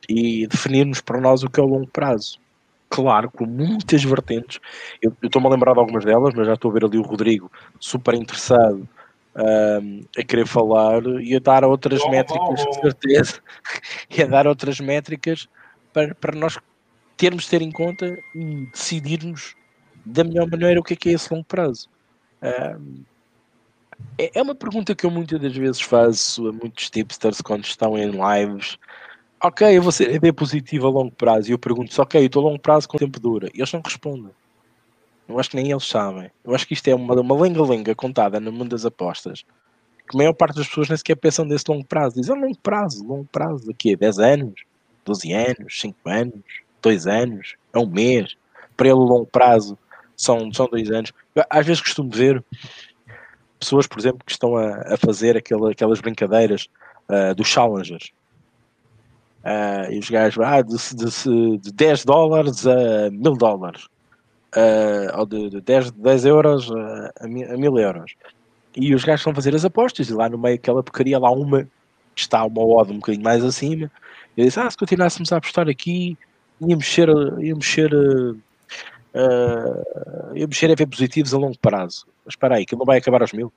e 0.08 0.48
definirmos 0.48 1.02
para 1.02 1.20
nós 1.20 1.44
o 1.44 1.50
que 1.50 1.60
é 1.60 1.64
o 1.64 1.68
longo 1.68 1.88
prazo. 1.88 2.40
Claro, 2.90 3.30
com 3.30 3.46
muitas 3.46 4.04
vertentes. 4.04 4.60
Eu 5.02 5.16
estou-me 5.22 5.48
a 5.48 5.52
lembrar 5.52 5.74
de 5.74 5.80
algumas 5.80 6.06
delas, 6.06 6.34
mas 6.34 6.48
já 6.48 6.54
estou 6.54 6.72
a 6.72 6.74
ver 6.74 6.86
ali 6.86 6.98
o 6.98 7.02
Rodrigo 7.02 7.52
super 7.80 8.14
interessado 8.14 8.88
um, 9.38 10.02
a 10.18 10.24
querer 10.24 10.48
falar 10.48 11.04
e 11.22 11.36
a 11.36 11.40
dar 11.40 11.64
outras 11.64 12.02
oh, 12.02 12.10
métricas, 12.10 12.66
com 12.66 12.74
certeza, 12.74 13.42
e 14.10 14.22
a 14.22 14.26
dar 14.26 14.48
outras 14.48 14.80
métricas 14.80 15.48
para, 15.94 16.16
para 16.16 16.36
nós 16.36 16.58
termos 17.16 17.44
de 17.44 17.50
ter 17.50 17.62
em 17.62 17.72
conta 17.72 18.18
e 18.34 18.68
decidirmos 18.72 19.56
da 20.06 20.24
melhor 20.24 20.50
maneira 20.50 20.80
o 20.80 20.84
que 20.84 20.94
é 20.94 20.98
que 20.98 21.10
é 21.10 21.14
esse 21.14 21.32
longo 21.32 21.46
prazo. 21.46 21.90
Um, 22.42 23.04
é, 24.18 24.40
é 24.40 24.42
uma 24.42 24.56
pergunta 24.56 24.96
que 24.96 25.06
eu 25.06 25.12
muitas 25.12 25.40
das 25.40 25.56
vezes 25.56 25.82
faço 25.82 26.48
a 26.48 26.54
muitos 26.54 26.90
tipsters 26.90 27.42
quando 27.42 27.64
estão 27.64 27.98
em 27.98 28.12
lives 28.12 28.78
ok, 29.42 29.78
eu 29.78 29.82
vou 29.82 29.92
ser 29.92 30.10
ED 30.16 30.34
positivo 30.34 30.88
a 30.88 30.90
longo 30.90 31.12
prazo. 31.12 31.50
E 31.50 31.54
eu 31.54 31.60
pergunto-se, 31.60 32.00
ok, 32.02 32.22
eu 32.22 32.26
estou 32.26 32.42
a 32.46 32.50
longo 32.50 32.60
prazo, 32.60 32.88
quanto 32.88 33.00
tempo 33.00 33.20
dura? 33.20 33.50
E 33.54 33.60
eles 33.60 33.72
não 33.72 33.82
respondem. 33.82 34.32
Eu 35.28 35.40
acho 35.40 35.50
que 35.50 35.56
nem 35.58 35.72
eles 35.72 35.86
sabem. 35.86 36.32
Eu 36.44 36.56
acho 36.56 36.68
que 36.68 36.74
isto 36.74 36.88
é 36.88 36.96
uma, 36.96 37.14
uma 37.20 37.36
lenga-lenga 37.40 37.94
contada 37.94 38.40
no 38.40 38.52
mundo 38.52 38.70
das 38.70 38.86
apostas. 38.86 39.44
Que 40.10 40.16
a 40.16 40.18
maior 40.18 40.34
parte 40.34 40.56
das 40.56 40.68
pessoas 40.68 40.88
nem 40.88 40.98
sequer 40.98 41.16
pensam 41.16 41.46
nesse 41.46 41.66
longo 41.68 41.86
prazo. 41.86 42.16
Dizem, 42.16 42.36
é 42.36 42.40
longo 42.40 42.58
prazo, 42.60 43.06
longo 43.06 43.26
prazo. 43.26 43.70
Aqui, 43.70 43.96
10 43.96 44.20
anos, 44.20 44.62
12 45.06 45.34
anos, 45.34 45.80
5 45.82 45.98
anos, 46.06 46.44
2 46.82 47.08
anos, 47.08 47.56
é 47.74 47.80
um 47.80 47.88
mês. 47.88 48.36
Para 48.76 48.88
ele, 48.88 48.96
longo 48.96 49.26
prazo 49.26 49.78
são, 50.16 50.52
são 50.54 50.68
2 50.68 50.92
anos. 50.92 51.14
Eu, 51.36 51.44
às 51.50 51.66
vezes 51.66 51.82
costumo 51.82 52.10
ver 52.10 52.44
pessoas, 53.60 53.86
por 53.86 54.00
exemplo, 54.00 54.22
que 54.26 54.32
estão 54.32 54.56
a, 54.56 54.94
a 54.94 54.98
fazer 54.98 55.36
aquela, 55.36 55.72
aquelas 55.72 56.00
brincadeiras 56.00 56.70
uh, 57.10 57.36
dos 57.36 57.48
challengers 57.48 58.14
Uh, 59.48 59.90
e 59.94 60.00
os 60.00 60.10
gajos, 60.10 60.44
ah, 60.44 60.62
de, 60.62 60.76
de, 60.76 61.58
de 61.58 61.72
10 61.72 62.04
dólares 62.04 62.68
a 62.68 63.10
1000 63.10 63.38
dólares, 63.38 63.86
uh, 64.54 65.20
ou 65.20 65.26
de, 65.26 65.50
de 65.50 65.62
10, 65.62 65.92
10 65.92 66.26
euros 66.26 66.70
a, 66.70 67.14
a 67.22 67.28
1000 67.28 67.78
euros. 67.78 68.14
E 68.76 68.94
os 68.94 69.06
gajos 69.06 69.24
vão 69.24 69.34
fazer 69.34 69.56
as 69.56 69.64
apostas, 69.64 70.10
e 70.10 70.14
lá 70.14 70.28
no 70.28 70.38
meio 70.38 70.56
aquela 70.56 70.84
porcaria, 70.84 71.18
lá 71.18 71.32
uma 71.32 71.64
que 72.14 72.22
está 72.22 72.44
uma 72.44 72.62
odd 72.62 72.92
um 72.92 72.96
bocadinho 72.98 73.24
mais 73.24 73.42
acima. 73.42 73.90
Eu 74.36 74.44
disse, 74.44 74.60
ah, 74.60 74.70
se 74.70 74.76
continuássemos 74.76 75.32
a 75.32 75.38
apostar 75.38 75.70
aqui, 75.70 76.18
íamos 76.60 76.86
ser, 76.86 77.08
íamos 77.40 77.66
ser, 77.66 77.94
uh, 77.96 78.26
íamos 80.36 80.58
ser 80.58 80.72
a 80.72 80.76
ver 80.76 80.88
positivos 80.88 81.34
a 81.34 81.38
longo 81.38 81.58
prazo. 81.60 82.06
Mas 82.26 82.34
espera 82.34 82.56
aí, 82.56 82.66
que 82.66 82.76
não 82.76 82.84
vai 82.86 82.98
acabar 82.98 83.22
aos 83.22 83.32
mil. 83.32 83.54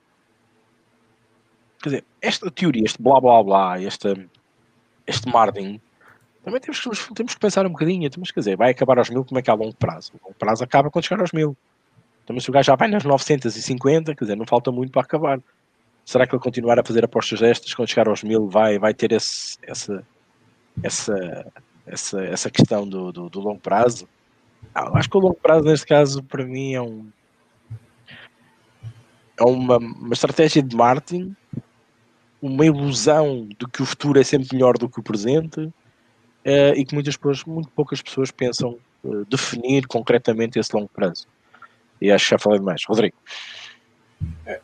Quer 1.82 1.88
dizer, 1.88 2.04
esta 2.22 2.48
teoria, 2.48 2.84
este 2.84 3.02
blá 3.02 3.20
blá 3.20 3.42
blá, 3.42 3.82
esta 3.82 4.14
este 5.10 5.28
marketing, 5.28 5.80
também 6.42 6.60
temos 6.60 6.80
que, 6.80 7.14
temos 7.14 7.34
que 7.34 7.40
pensar 7.40 7.66
um 7.66 7.70
bocadinho. 7.70 8.06
Então, 8.06 8.20
mas 8.20 8.30
quer 8.30 8.40
dizer, 8.40 8.56
vai 8.56 8.70
acabar 8.70 8.98
aos 8.98 9.10
mil, 9.10 9.24
como 9.24 9.38
é 9.38 9.42
que 9.42 9.50
há 9.50 9.54
longo 9.54 9.74
prazo? 9.74 10.12
O 10.24 10.32
prazo 10.32 10.64
acaba 10.64 10.90
quando 10.90 11.04
chegar 11.04 11.20
aos 11.20 11.32
mil. 11.32 11.56
Então, 12.24 12.38
se 12.38 12.48
o 12.48 12.52
gajo 12.52 12.66
já 12.66 12.76
vai 12.76 12.88
nas 12.88 13.04
950, 13.04 14.14
quer 14.14 14.24
dizer, 14.24 14.36
não 14.36 14.46
falta 14.46 14.70
muito 14.70 14.92
para 14.92 15.02
acabar. 15.02 15.40
Será 16.04 16.26
que 16.26 16.34
ele 16.34 16.42
continuar 16.42 16.78
a 16.78 16.84
fazer 16.84 17.04
apostas 17.04 17.40
destas, 17.40 17.74
quando 17.74 17.88
chegar 17.88 18.08
aos 18.08 18.22
mil, 18.22 18.48
vai, 18.48 18.78
vai 18.78 18.94
ter 18.94 19.12
esse, 19.12 19.58
essa, 19.62 20.06
essa, 20.82 21.46
essa, 21.86 22.24
essa 22.24 22.50
questão 22.50 22.88
do, 22.88 23.12
do, 23.12 23.28
do 23.28 23.40
longo 23.40 23.60
prazo? 23.60 24.08
Ah, 24.74 24.98
acho 24.98 25.10
que 25.10 25.16
o 25.16 25.20
longo 25.20 25.38
prazo, 25.40 25.64
neste 25.64 25.86
caso, 25.86 26.22
para 26.22 26.44
mim, 26.44 26.74
é 26.74 26.80
um. 26.80 27.10
É 29.38 29.44
uma, 29.44 29.78
uma 29.78 30.12
estratégia 30.12 30.62
de 30.62 30.76
marketing 30.76 31.34
uma 32.42 32.64
ilusão 32.64 33.46
de 33.46 33.66
que 33.66 33.82
o 33.82 33.86
futuro 33.86 34.18
é 34.18 34.24
sempre 34.24 34.48
melhor 34.52 34.78
do 34.78 34.88
que 34.88 35.00
o 35.00 35.02
presente 35.02 35.60
uh, 35.60 35.72
e 36.74 36.84
que 36.84 36.94
muitas 36.94 37.16
pessoas, 37.16 37.44
muito 37.44 37.68
poucas 37.70 38.00
pessoas 38.00 38.30
pensam 38.30 38.78
uh, 39.04 39.24
definir 39.26 39.86
concretamente 39.86 40.58
esse 40.58 40.74
longo 40.74 40.88
prazo. 40.88 41.26
E 42.00 42.10
acho 42.10 42.24
que 42.24 42.30
já 42.30 42.38
falei 42.38 42.58
demais. 42.58 42.82
Rodrigo. 42.86 43.16
É, 44.46 44.60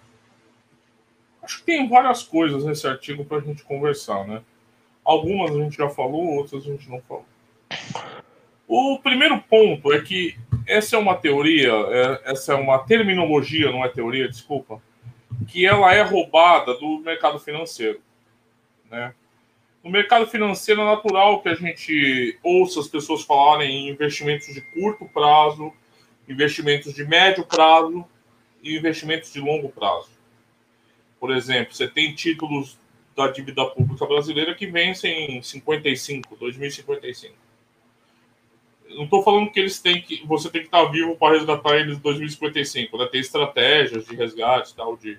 acho 1.42 1.58
que 1.58 1.64
tem 1.64 1.88
várias 1.88 2.22
coisas 2.22 2.64
nesse 2.64 2.86
artigo 2.86 3.24
para 3.24 3.38
a 3.38 3.40
gente 3.40 3.62
conversar, 3.62 4.26
né? 4.26 4.42
Algumas 5.04 5.50
a 5.52 5.60
gente 5.60 5.76
já 5.76 5.88
falou, 5.88 6.36
outras 6.36 6.64
a 6.64 6.66
gente 6.66 6.88
não 6.88 7.00
falou. 7.02 7.26
O 8.66 8.98
primeiro 8.98 9.40
ponto 9.42 9.92
é 9.92 10.00
que 10.00 10.36
essa 10.66 10.96
é 10.96 10.98
uma 10.98 11.14
teoria, 11.14 11.70
é, 11.70 12.32
essa 12.32 12.52
é 12.52 12.56
uma 12.56 12.78
terminologia, 12.80 13.70
não 13.70 13.84
é 13.84 13.88
teoria, 13.88 14.28
desculpa, 14.28 14.82
que 15.48 15.66
ela 15.66 15.92
é 15.94 16.02
roubada 16.02 16.74
do 16.74 16.98
mercado 16.98 17.38
financeiro, 17.38 18.00
né? 18.90 19.14
No 19.82 19.90
mercado 19.90 20.26
financeiro 20.26 20.80
é 20.80 20.84
natural 20.84 21.40
que 21.40 21.48
a 21.48 21.54
gente 21.54 22.36
ouça 22.42 22.80
as 22.80 22.88
pessoas 22.88 23.22
falarem 23.22 23.70
em 23.70 23.90
investimentos 23.90 24.52
de 24.52 24.60
curto 24.72 25.04
prazo, 25.06 25.72
investimentos 26.28 26.92
de 26.92 27.04
médio 27.04 27.44
prazo 27.44 28.04
e 28.62 28.76
investimentos 28.76 29.32
de 29.32 29.40
longo 29.40 29.68
prazo. 29.68 30.10
Por 31.20 31.30
exemplo, 31.30 31.72
você 31.72 31.86
tem 31.86 32.14
títulos 32.14 32.76
da 33.14 33.28
dívida 33.28 33.64
pública 33.64 34.04
brasileira 34.06 34.54
que 34.56 34.66
vencem 34.66 35.36
em 35.36 35.42
55, 35.42 36.36
2055. 36.36 37.45
Não 38.90 39.04
estou 39.04 39.22
falando 39.22 39.50
que 39.50 39.60
eles 39.60 39.80
têm 39.80 40.00
que, 40.00 40.24
você 40.26 40.50
tem 40.50 40.62
que 40.62 40.68
estar 40.68 40.84
vivo 40.86 41.16
para 41.16 41.34
resgatar 41.34 41.76
eles 41.76 41.98
em 41.98 42.00
2055, 42.00 42.96
né? 42.96 43.06
Tem 43.06 43.20
estratégias 43.20 44.06
de 44.06 44.14
resgate, 44.14 44.74
tal, 44.74 44.96
de 44.96 45.18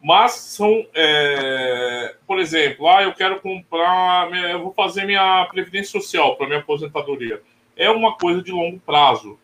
mas 0.00 0.32
são, 0.32 0.86
é, 0.94 2.14
por 2.26 2.38
exemplo, 2.38 2.88
ah, 2.88 3.02
eu 3.02 3.12
quero 3.12 3.40
comprar, 3.40 4.32
eu 4.32 4.62
vou 4.62 4.72
fazer 4.72 5.04
minha 5.04 5.44
previdência 5.46 5.90
social 5.90 6.36
para 6.36 6.46
minha 6.46 6.60
aposentadoria. 6.60 7.42
É 7.76 7.90
uma 7.90 8.16
coisa 8.16 8.40
de 8.40 8.52
longo 8.52 8.78
prazo, 8.78 9.38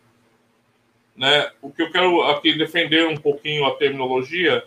né? 1.15 1.51
O 1.61 1.71
que 1.71 1.81
eu 1.81 1.91
quero 1.91 2.21
aqui 2.23 2.57
defender 2.57 3.05
um 3.07 3.17
pouquinho 3.17 3.65
a 3.65 3.75
terminologia, 3.75 4.65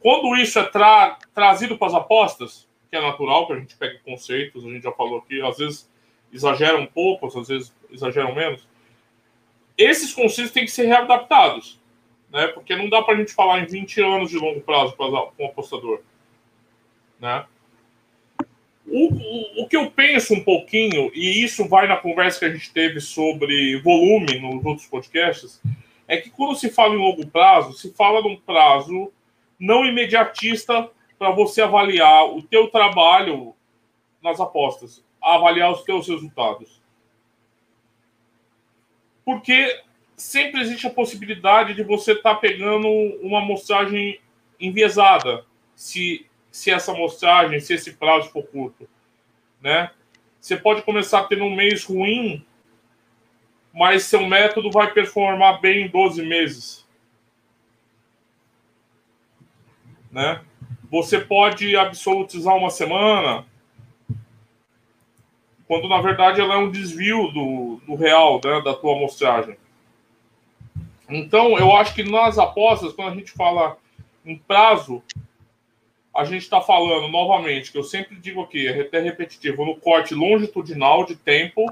quando 0.00 0.36
isso 0.36 0.58
é 0.58 0.62
tra 0.62 1.18
trazido 1.34 1.76
para 1.76 1.88
as 1.88 1.94
apostas, 1.94 2.66
que 2.90 2.96
é 2.96 3.00
natural 3.00 3.46
que 3.46 3.52
a 3.52 3.58
gente 3.58 3.76
pegue 3.76 3.98
conceitos, 3.98 4.64
a 4.64 4.68
gente 4.68 4.84
já 4.84 4.92
falou 4.92 5.18
aqui, 5.18 5.40
às 5.42 5.58
vezes 5.58 5.90
exageram 6.36 6.80
um 6.80 6.86
pouco, 6.86 7.26
às 7.26 7.48
vezes 7.48 7.74
exageram 7.90 8.34
menos. 8.34 8.66
Esses 9.76 10.12
conceitos 10.12 10.52
têm 10.52 10.64
que 10.64 10.70
ser 10.70 10.86
readaptados 10.86 11.78
né? 12.30 12.48
Porque 12.48 12.76
não 12.76 12.88
dá 12.88 13.02
para 13.02 13.14
a 13.14 13.16
gente 13.16 13.32
falar 13.32 13.60
em 13.60 13.66
20 13.66 14.02
anos 14.02 14.30
de 14.30 14.38
longo 14.38 14.60
prazo 14.60 14.94
para 14.96 15.06
um 15.06 15.46
apostador, 15.46 16.00
né? 17.20 17.44
O, 18.86 19.12
o, 19.12 19.64
o, 19.64 19.68
que 19.68 19.76
eu 19.76 19.90
penso 19.90 20.32
um 20.32 20.44
pouquinho, 20.44 21.10
e 21.12 21.42
isso 21.42 21.68
vai 21.68 21.88
na 21.88 21.96
conversa 21.96 22.38
que 22.38 22.44
a 22.44 22.52
gente 22.52 22.72
teve 22.72 23.00
sobre 23.00 23.80
volume 23.80 24.38
nos 24.38 24.64
outros 24.64 24.86
podcasts, 24.86 25.60
é 26.06 26.18
que 26.18 26.30
quando 26.30 26.54
se 26.54 26.70
fala 26.70 26.94
em 26.94 26.98
longo 26.98 27.26
prazo, 27.26 27.72
se 27.72 27.92
fala 27.94 28.22
num 28.22 28.36
prazo 28.36 29.10
não 29.58 29.84
imediatista 29.84 30.88
para 31.18 31.30
você 31.30 31.62
avaliar 31.62 32.26
o 32.26 32.42
teu 32.42 32.68
trabalho 32.68 33.54
nas 34.22 34.38
apostas, 34.38 35.02
avaliar 35.34 35.72
os 35.72 35.82
teus 35.82 36.08
resultados. 36.08 36.80
Porque 39.24 39.82
sempre 40.16 40.60
existe 40.60 40.86
a 40.86 40.90
possibilidade 40.90 41.74
de 41.74 41.82
você 41.82 42.12
estar 42.12 42.34
tá 42.34 42.40
pegando 42.40 42.88
uma 43.20 43.40
amostragem 43.40 44.20
enviesada, 44.58 45.44
se, 45.74 46.26
se 46.50 46.70
essa 46.70 46.92
amostragem, 46.92 47.60
se 47.60 47.74
esse 47.74 47.94
prazo 47.94 48.30
for 48.30 48.46
curto, 48.46 48.88
né? 49.60 49.90
Você 50.40 50.56
pode 50.56 50.82
começar 50.82 51.24
tendo 51.24 51.44
um 51.44 51.54
mês 51.54 51.84
ruim, 51.84 52.46
mas 53.74 54.04
seu 54.04 54.24
método 54.26 54.70
vai 54.70 54.92
performar 54.92 55.60
bem 55.60 55.86
em 55.86 55.88
12 55.88 56.24
meses. 56.24 56.86
Né? 60.10 60.40
você 60.90 61.20
pode 61.20 61.76
absolutizar 61.76 62.56
uma 62.56 62.70
semana, 62.70 63.44
quando 65.66 65.88
na 65.88 66.00
verdade 66.00 66.40
ela 66.40 66.54
é 66.54 66.58
um 66.58 66.70
desvio 66.70 67.28
do, 67.28 67.80
do 67.86 67.94
real, 67.94 68.40
né, 68.44 68.60
da 68.62 68.74
tua 68.74 68.94
amostragem. 68.94 69.56
Então, 71.08 71.56
eu 71.58 71.74
acho 71.76 71.94
que 71.94 72.02
nas 72.02 72.38
apostas, 72.38 72.92
quando 72.92 73.12
a 73.12 73.14
gente 73.14 73.30
fala 73.30 73.76
em 74.24 74.36
prazo, 74.36 75.02
a 76.14 76.24
gente 76.24 76.42
está 76.42 76.60
falando 76.60 77.08
novamente, 77.08 77.70
que 77.70 77.78
eu 77.78 77.84
sempre 77.84 78.16
digo 78.16 78.42
aqui, 78.42 78.66
é 78.66 78.80
até 78.80 79.00
repetitivo, 79.00 79.64
no 79.64 79.76
corte 79.76 80.14
longitudinal 80.14 81.04
de 81.04 81.14
tempo 81.14 81.64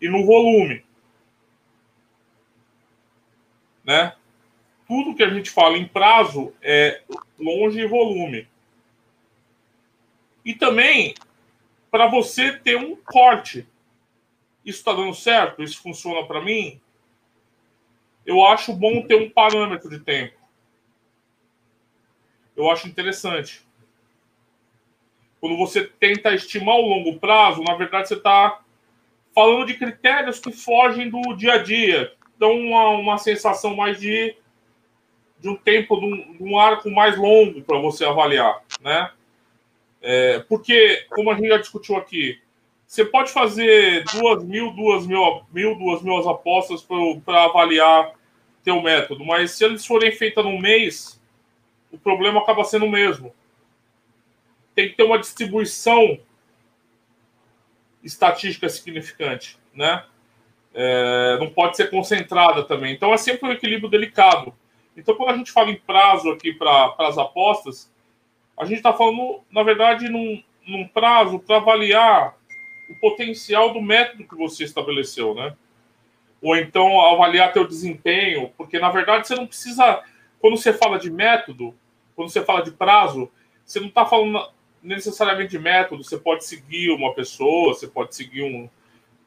e 0.00 0.08
no 0.08 0.26
volume. 0.26 0.84
Né? 3.84 4.14
Tudo 4.88 5.14
que 5.14 5.22
a 5.22 5.30
gente 5.30 5.50
fala 5.50 5.76
em 5.76 5.86
prazo 5.86 6.52
é 6.62 7.02
longe 7.38 7.80
e 7.80 7.86
volume. 7.86 8.48
E 10.44 10.54
também 10.54 11.14
para 11.92 12.06
você 12.06 12.52
ter 12.52 12.78
um 12.78 12.96
corte. 12.96 13.68
Isso 14.64 14.78
está 14.78 14.94
dando 14.94 15.14
certo? 15.14 15.62
Isso 15.62 15.82
funciona 15.82 16.26
para 16.26 16.40
mim? 16.40 16.80
Eu 18.24 18.46
acho 18.46 18.72
bom 18.72 19.02
ter 19.02 19.14
um 19.14 19.28
parâmetro 19.28 19.90
de 19.90 19.98
tempo. 20.00 20.34
Eu 22.56 22.70
acho 22.70 22.88
interessante. 22.88 23.62
Quando 25.38 25.58
você 25.58 25.84
tenta 25.84 26.34
estimar 26.34 26.76
o 26.76 26.88
longo 26.88 27.18
prazo, 27.18 27.62
na 27.62 27.74
verdade 27.74 28.08
você 28.08 28.14
está 28.14 28.62
falando 29.34 29.66
de 29.66 29.74
critérios 29.74 30.38
que 30.38 30.50
fogem 30.50 31.10
do 31.10 31.34
dia 31.34 31.54
a 31.54 31.58
dia. 31.58 32.14
Dão 32.38 32.52
uma, 32.56 32.88
uma 32.88 33.18
sensação 33.18 33.76
mais 33.76 34.00
de, 34.00 34.34
de 35.38 35.48
um 35.50 35.56
tempo, 35.56 36.00
de 36.00 36.06
um, 36.06 36.36
de 36.38 36.42
um 36.42 36.58
arco 36.58 36.90
mais 36.90 37.18
longo 37.18 37.60
para 37.62 37.78
você 37.78 38.04
avaliar, 38.06 38.62
né? 38.80 39.12
É, 40.02 40.40
porque, 40.40 41.06
como 41.10 41.30
a 41.30 41.34
gente 41.34 41.48
já 41.48 41.58
discutiu 41.58 41.96
aqui, 41.96 42.40
você 42.86 43.04
pode 43.04 43.30
fazer 43.30 44.04
duas 44.04 44.44
mil, 44.44 44.72
duas 44.72 45.06
mil, 45.06 45.44
mil 45.52 45.74
duas 45.76 46.02
mil 46.02 46.28
apostas 46.28 46.86
para 47.24 47.44
avaliar 47.44 48.12
teu 48.64 48.82
método, 48.82 49.24
mas 49.24 49.52
se 49.52 49.64
eles 49.64 49.86
forem 49.86 50.12
feitas 50.12 50.44
num 50.44 50.58
mês, 50.58 51.20
o 51.90 51.98
problema 51.98 52.40
acaba 52.40 52.64
sendo 52.64 52.86
o 52.86 52.90
mesmo. 52.90 53.34
Tem 54.74 54.88
que 54.88 54.96
ter 54.96 55.04
uma 55.04 55.18
distribuição 55.18 56.18
estatística 58.02 58.68
significante, 58.68 59.58
né? 59.74 60.04
É, 60.74 61.36
não 61.38 61.50
pode 61.50 61.76
ser 61.76 61.90
concentrada 61.90 62.64
também. 62.64 62.94
Então 62.94 63.12
é 63.12 63.16
sempre 63.16 63.48
um 63.48 63.52
equilíbrio 63.52 63.90
delicado. 63.90 64.54
Então, 64.96 65.14
quando 65.14 65.30
a 65.30 65.36
gente 65.36 65.52
fala 65.52 65.70
em 65.70 65.76
prazo 65.76 66.30
aqui 66.30 66.52
para 66.52 66.94
as 66.98 67.18
apostas, 67.18 67.91
a 68.58 68.64
gente 68.64 68.78
está 68.78 68.92
falando, 68.92 69.40
na 69.50 69.62
verdade, 69.62 70.08
num, 70.08 70.42
num 70.66 70.86
prazo 70.86 71.38
para 71.38 71.56
avaliar 71.56 72.36
o 72.90 72.94
potencial 72.96 73.72
do 73.72 73.80
método 73.80 74.24
que 74.24 74.36
você 74.36 74.64
estabeleceu, 74.64 75.34
né? 75.34 75.54
Ou 76.40 76.56
então 76.56 77.00
avaliar 77.00 77.52
teu 77.52 77.66
desempenho, 77.66 78.52
porque 78.56 78.78
na 78.78 78.90
verdade 78.90 79.26
você 79.26 79.34
não 79.34 79.46
precisa, 79.46 80.02
quando 80.40 80.56
você 80.56 80.72
fala 80.72 80.98
de 80.98 81.10
método, 81.10 81.74
quando 82.14 82.30
você 82.30 82.44
fala 82.44 82.62
de 82.62 82.72
prazo, 82.72 83.30
você 83.64 83.80
não 83.80 83.88
está 83.88 84.04
falando 84.04 84.50
necessariamente 84.82 85.52
de 85.52 85.58
método, 85.58 86.02
você 86.02 86.18
pode 86.18 86.44
seguir 86.44 86.90
uma 86.90 87.14
pessoa, 87.14 87.74
você 87.74 87.86
pode 87.86 88.14
seguir 88.14 88.42
um, 88.42 88.68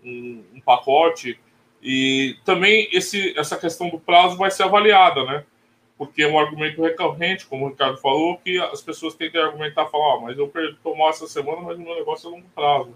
um, 0.04 0.44
um 0.56 0.62
pacote, 0.62 1.40
e 1.82 2.36
também 2.44 2.90
esse, 2.92 3.38
essa 3.38 3.56
questão 3.58 3.90
do 3.90 4.00
prazo 4.00 4.36
vai 4.38 4.50
ser 4.52 4.64
avaliada, 4.64 5.24
né? 5.24 5.46
Porque 5.98 6.24
é 6.24 6.28
um 6.28 6.38
argumento 6.38 6.82
recorrente, 6.82 7.46
como 7.46 7.66
o 7.66 7.70
Ricardo 7.70 7.98
falou, 7.98 8.38
que 8.38 8.60
as 8.60 8.82
pessoas 8.82 9.16
que 9.16 9.38
argumentar, 9.38 9.86
falar, 9.88 10.20
mas 10.22 10.38
eu 10.38 10.48
perdi 10.48 10.78
tomar 10.84 11.10
essa 11.10 11.28
semana, 11.28 11.62
mas 11.62 11.78
o 11.78 11.82
meu 11.82 11.96
negócio 11.96 12.28
é 12.28 12.32
longo 12.32 12.48
prazo, 12.54 12.94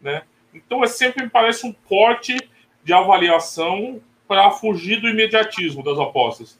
né? 0.00 0.22
Então, 0.52 0.82
é 0.82 0.86
sempre 0.86 1.22
me 1.22 1.30
parece 1.30 1.66
um 1.66 1.72
corte 1.72 2.36
de 2.82 2.92
avaliação 2.92 4.00
para 4.26 4.50
fugir 4.50 5.00
do 5.00 5.08
imediatismo 5.08 5.82
das 5.82 5.98
apostas. 5.98 6.58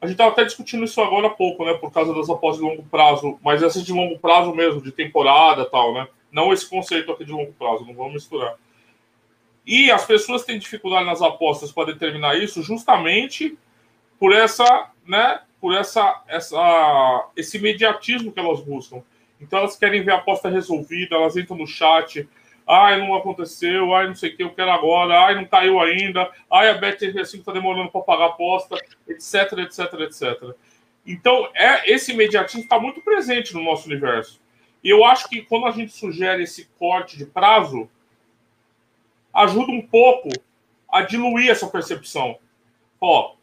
A 0.00 0.06
gente 0.06 0.14
estava 0.14 0.30
até 0.30 0.44
discutindo 0.44 0.84
isso 0.84 1.00
agora 1.00 1.26
há 1.26 1.30
pouco, 1.30 1.64
né? 1.64 1.74
Por 1.74 1.92
causa 1.92 2.14
das 2.14 2.30
apostas 2.30 2.62
de 2.62 2.70
longo 2.70 2.84
prazo, 2.84 3.38
mas 3.42 3.62
essas 3.62 3.84
de 3.84 3.92
longo 3.92 4.18
prazo 4.18 4.54
mesmo, 4.54 4.80
de 4.80 4.92
temporada 4.92 5.64
tal, 5.64 5.92
né? 5.92 6.08
Não 6.30 6.52
esse 6.52 6.68
conceito 6.68 7.10
aqui 7.10 7.24
de 7.24 7.32
longo 7.32 7.52
prazo, 7.52 7.84
não 7.84 7.94
vamos 7.94 8.14
misturar. 8.14 8.54
E 9.66 9.90
as 9.90 10.04
pessoas 10.06 10.44
têm 10.44 10.58
dificuldade 10.58 11.04
nas 11.04 11.20
apostas 11.20 11.72
para 11.72 11.92
determinar 11.92 12.36
isso 12.36 12.62
justamente 12.62 13.56
por 14.18 14.32
essa, 14.32 14.90
né, 15.06 15.40
por 15.60 15.74
essa, 15.74 16.22
essa, 16.26 17.28
esse 17.36 17.56
imediatismo 17.58 18.32
que 18.32 18.40
elas 18.40 18.60
buscam. 18.60 19.02
Então 19.40 19.60
elas 19.60 19.76
querem 19.76 20.02
ver 20.02 20.12
a 20.12 20.16
aposta 20.16 20.48
resolvida, 20.48 21.16
elas 21.16 21.36
entram 21.36 21.56
no 21.56 21.66
chat, 21.66 22.28
ai, 22.66 22.98
não 22.98 23.14
aconteceu, 23.14 23.94
ai, 23.94 24.08
não 24.08 24.14
sei 24.14 24.30
o 24.30 24.36
que, 24.36 24.42
eu 24.42 24.50
quero 24.50 24.70
agora, 24.70 25.20
ai, 25.20 25.34
não 25.34 25.44
caiu 25.44 25.80
ainda, 25.80 26.30
ai, 26.50 26.68
a 26.68 26.80
Bet365 26.80 27.38
está 27.38 27.52
demorando 27.52 27.90
para 27.90 28.00
pagar 28.02 28.24
a 28.24 28.28
aposta, 28.28 28.76
etc, 29.08 29.58
etc, 29.58 29.94
etc. 30.00 30.54
Então, 31.06 31.48
é, 31.54 31.90
esse 31.90 32.12
imediatismo 32.12 32.62
está 32.62 32.78
muito 32.78 33.00
presente 33.00 33.54
no 33.54 33.62
nosso 33.62 33.86
universo. 33.86 34.40
E 34.84 34.90
eu 34.90 35.04
acho 35.04 35.28
que 35.28 35.42
quando 35.42 35.66
a 35.66 35.70
gente 35.70 35.92
sugere 35.92 36.42
esse 36.42 36.66
corte 36.78 37.16
de 37.16 37.24
prazo, 37.24 37.88
ajuda 39.32 39.72
um 39.72 39.80
pouco 39.80 40.28
a 40.90 41.02
diluir 41.02 41.50
essa 41.50 41.66
percepção. 41.66 42.38
Ó, 43.00 43.34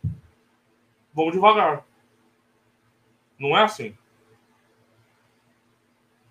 vamos 1.15 1.33
devagar. 1.33 1.85
Não 3.39 3.57
é 3.57 3.63
assim. 3.63 3.97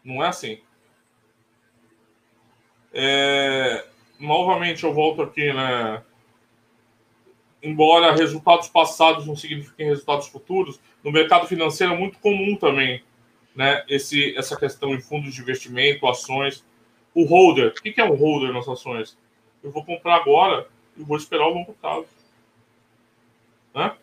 Não 0.04 0.22
é 0.22 0.28
assim. 0.28 0.60
É... 2.92 3.86
Novamente, 4.20 4.84
eu 4.84 4.92
volto 4.92 5.22
aqui, 5.22 5.52
né? 5.52 6.04
Embora 7.62 8.14
resultados 8.14 8.68
passados 8.68 9.26
não 9.26 9.34
signifiquem 9.34 9.86
resultados 9.86 10.28
futuros, 10.28 10.78
no 11.02 11.10
mercado 11.10 11.46
financeiro 11.46 11.94
é 11.94 11.96
muito 11.96 12.18
comum 12.18 12.54
também, 12.56 13.02
né? 13.56 13.84
Esse, 13.88 14.36
essa 14.36 14.56
questão 14.56 14.94
em 14.94 15.00
fundos 15.00 15.34
de 15.34 15.40
investimento, 15.40 16.06
ações. 16.06 16.64
O 17.14 17.24
holder. 17.24 17.68
O 17.68 17.72
que 17.74 18.00
é 18.00 18.04
um 18.04 18.16
holder 18.16 18.52
nas 18.52 18.68
ações? 18.68 19.16
Eu 19.62 19.70
vou 19.70 19.84
comprar 19.84 20.16
agora 20.16 20.68
e 20.96 21.02
vou 21.02 21.16
esperar 21.16 21.46
o 21.46 21.54
longo 21.54 21.72
prazo. 21.74 22.08
Né? 23.74 23.96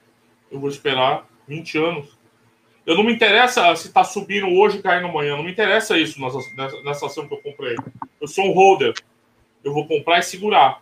Eu 0.52 0.60
vou 0.60 0.70
esperar 0.70 1.26
20 1.48 1.78
anos. 1.78 2.20
Eu 2.86 2.96
não 2.96 3.04
me 3.04 3.14
interessa 3.14 3.74
se 3.76 3.88
está 3.88 4.04
subindo 4.04 4.48
hoje 4.48 4.80
e 4.80 4.82
caindo 4.82 5.08
amanhã. 5.08 5.38
Não 5.38 5.44
me 5.44 5.52
interessa 5.52 5.98
isso 5.98 6.20
nessa, 6.20 6.84
nessa 6.84 7.06
ação 7.06 7.28
que 7.28 7.34
eu 7.34 7.42
comprei. 7.42 7.76
Eu 8.20 8.28
sou 8.28 8.46
um 8.46 8.52
holder. 8.52 8.94
Eu 9.64 9.74
vou 9.74 9.88
comprar 9.88 10.20
e 10.20 10.24
segurar. 10.24 10.82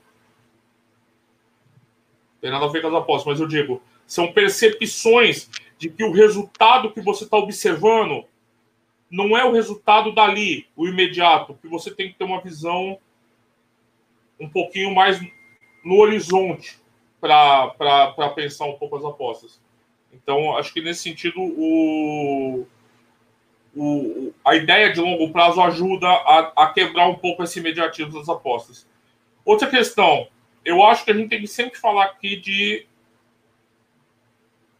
Tem 2.42 2.50
nada 2.50 2.66
a 2.66 2.70
ver 2.70 2.82
com 2.82 2.88
as 2.88 2.94
apostas, 2.94 3.34
mas 3.34 3.40
eu 3.40 3.48
digo, 3.48 3.82
são 4.08 4.32
percepções 4.32 5.50
de 5.78 5.90
que 5.90 6.04
o 6.04 6.12
resultado 6.12 6.92
que 6.92 7.02
você 7.02 7.26
está 7.26 7.38
observando 7.38 8.26
não 9.12 9.38
é 9.38 9.44
o 9.44 9.52
resultado 9.52 10.14
dali, 10.14 10.68
o 10.76 10.88
imediato, 10.88 11.58
que 11.62 11.68
você 11.68 11.92
tem 11.92 12.10
que 12.10 12.18
ter 12.18 12.24
uma 12.24 12.42
visão 12.42 12.98
um 14.40 14.48
pouquinho 14.48 14.94
mais 14.96 15.20
no 15.84 15.98
horizonte 15.98 16.79
para 17.20 18.30
pensar 18.36 18.66
um 18.66 18.78
pouco 18.78 18.98
as 18.98 19.06
apostas. 19.06 19.60
Então, 20.12 20.58
acho 20.58 20.74
que 20.74 20.82
nesse 20.82 21.02
sentido, 21.02 21.40
o, 21.40 22.66
o, 23.76 24.34
a 24.44 24.56
ideia 24.56 24.92
de 24.92 25.00
longo 25.00 25.32
prazo 25.32 25.62
ajuda 25.62 26.08
a, 26.08 26.64
a 26.64 26.74
quebrar 26.74 27.08
um 27.08 27.16
pouco 27.16 27.44
esse 27.44 27.60
imediatismo 27.60 28.18
das 28.18 28.30
apostas. 28.30 28.88
Outra 29.46 29.70
questão, 29.70 30.28
eu 30.66 30.84
acho 30.84 31.06
que 31.06 31.12
a 31.12 31.14
gente 31.14 31.30
tem 31.30 31.42
que 31.42 31.48
sempre 31.48 31.80
falar 31.80 32.06
aqui 32.06 32.36
de. 32.36 32.86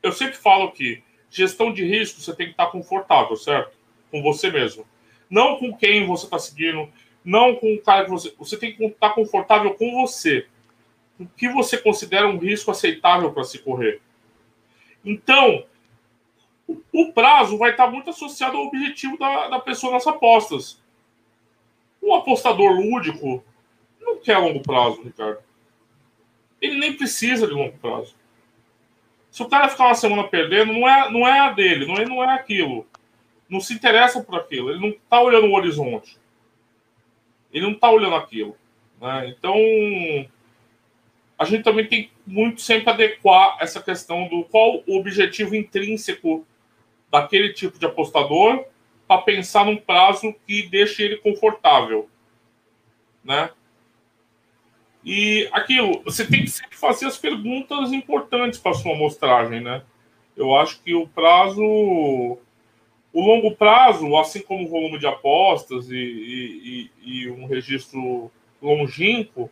Eu 0.02 0.12
sempre 0.12 0.36
falo 0.36 0.72
que 0.72 1.04
gestão 1.30 1.72
de 1.72 1.84
risco 1.84 2.22
você 2.22 2.36
tem 2.36 2.48
que 2.48 2.54
estar 2.54 2.68
confortável, 2.68 3.36
certo? 3.36 3.78
Com 4.10 4.22
você 4.22 4.50
mesmo. 4.50 4.86
Não 5.30 5.58
com 5.58 5.76
quem 5.76 6.08
você 6.08 6.26
está 6.26 6.40
seguindo, 6.40 6.92
não 7.24 7.56
com 7.56 7.74
o 7.74 7.82
cara 7.82 8.06
que 8.06 8.12
você. 8.12 8.34
Você 8.38 8.58
tem 8.58 8.74
que 8.74 8.84
estar 8.84 9.12
confortável 9.12 9.74
com 9.76 10.02
você 10.02 10.48
o 11.20 11.28
que 11.28 11.50
você 11.50 11.78
considera 11.78 12.28
um 12.28 12.38
risco 12.38 12.72
aceitável 12.72 13.32
para 13.32 13.44
se 13.44 13.60
correr. 13.60 14.02
Então, 15.04 15.66
o 16.94 17.12
prazo 17.12 17.58
vai 17.58 17.72
estar 17.72 17.90
muito 17.90 18.10
associado 18.10 18.58
ao 18.58 18.68
objetivo 18.68 19.18
da, 19.18 19.50
da 19.50 19.60
pessoa 19.60 19.94
nas 19.94 20.08
apostas. 20.08 20.82
Um 22.02 22.14
apostador 22.14 22.72
lúdico 22.72 23.44
não 24.00 24.18
quer 24.18 24.38
longo 24.38 24.62
prazo, 24.62 25.02
Ricardo. 25.04 25.40
Ele 26.62 26.78
nem 26.78 26.94
precisa 26.94 27.48
de 27.48 27.54
longo 27.54 27.78
prazo. 27.78 28.16
Se 29.32 29.44
o 29.44 29.50
cara 29.50 29.70
ficar 29.70 29.88
uma 29.88 29.96
semana 29.96 30.28
perdendo, 30.28 30.74
não 30.74 30.88
é, 30.88 31.12
não 31.12 31.28
é 31.28 31.40
a 31.40 31.52
dele, 31.52 31.86
não 31.86 31.96
é, 31.96 32.06
não 32.06 32.24
é 32.24 32.34
aquilo. 32.34 32.88
Não 33.48 33.60
se 33.60 33.74
interessa 33.74 34.22
por 34.22 34.36
aquilo. 34.40 34.70
Ele 34.70 34.80
não 34.80 34.90
está 34.90 35.22
olhando 35.22 35.48
o 35.48 35.54
horizonte. 35.54 36.18
Ele 37.52 37.66
não 37.66 37.74
está 37.74 37.90
olhando 37.90 38.16
aquilo. 38.16 38.56
Né? 39.00 39.30
Então, 39.30 39.56
a 41.40 41.46
gente 41.46 41.64
também 41.64 41.88
tem 41.88 42.12
muito 42.28 42.60
sempre 42.60 42.90
adequar 42.90 43.58
essa 43.62 43.82
questão 43.82 44.28
do 44.28 44.44
qual 44.44 44.84
o 44.86 44.98
objetivo 44.98 45.56
intrínseco 45.56 46.46
daquele 47.10 47.54
tipo 47.54 47.80
de 47.80 47.86
apostador 47.86 48.66
para 49.08 49.22
pensar 49.22 49.66
num 49.66 49.78
prazo 49.78 50.36
que 50.46 50.64
deixe 50.64 51.02
ele 51.02 51.16
confortável, 51.16 52.10
né? 53.24 53.52
E 55.04 55.48
aquilo, 55.54 56.02
você 56.04 56.28
tem 56.28 56.44
que 56.44 56.52
sempre 56.52 56.76
fazer 56.76 57.06
as 57.06 57.18
perguntas 57.18 57.94
importantes 57.94 58.60
para 58.60 58.74
sua 58.74 58.92
amostragem, 58.92 59.62
né? 59.62 59.82
Eu 60.36 60.54
acho 60.54 60.84
que 60.84 60.94
o 60.94 61.08
prazo, 61.08 61.64
o 61.64 62.38
longo 63.14 63.56
prazo, 63.56 64.18
assim 64.18 64.42
como 64.42 64.66
o 64.66 64.70
volume 64.70 65.00
de 65.00 65.08
apostas 65.08 65.90
e, 65.90 65.96
e, 65.96 66.92
e 67.02 67.30
um 67.32 67.46
registro 67.46 68.30
longínquo, 68.62 69.50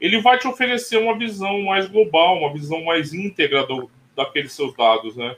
ele 0.00 0.20
vai 0.20 0.38
te 0.38 0.46
oferecer 0.46 0.98
uma 0.98 1.16
visão 1.16 1.62
mais 1.62 1.88
global, 1.88 2.38
uma 2.38 2.52
visão 2.52 2.84
mais 2.84 3.12
íntegra 3.12 3.66
do, 3.66 3.90
daqueles 4.14 4.52
seus 4.52 4.74
dados, 4.74 5.16
né? 5.16 5.36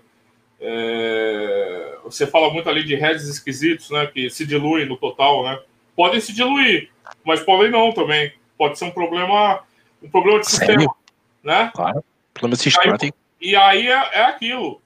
É, 0.61 1.99
você 2.05 2.27
fala 2.27 2.53
muito 2.53 2.69
ali 2.69 2.85
de 2.85 2.95
redes 2.95 3.27
esquisitos, 3.27 3.91
né? 3.91 4.07
Que 4.07 4.29
se 4.29 4.47
diluem 4.47 4.87
no 4.87 4.97
total, 4.97 5.45
né? 5.45 5.59
Podem 5.97 6.21
se 6.21 6.35
diluir, 6.35 6.91
mas 7.25 7.41
podem 7.41 7.71
não 7.71 7.93
também. 7.93 8.33
Pode 8.59 8.79
ser 8.79 8.85
um 8.85 8.91
problema, 8.91 9.63
um 10.03 10.11
problema 10.11 10.41
de 10.41 10.51
Sério? 10.51 10.81
sistema, 10.81 10.97
né? 11.43 11.71
Claro, 11.75 12.05
problema 12.35 12.57
sistemático. 12.57 13.17
E 13.41 13.57
aí, 13.57 13.87
e 13.87 13.89
aí 13.89 13.89
é, 13.89 14.19
é, 14.19 14.23
aquilo. 14.25 14.83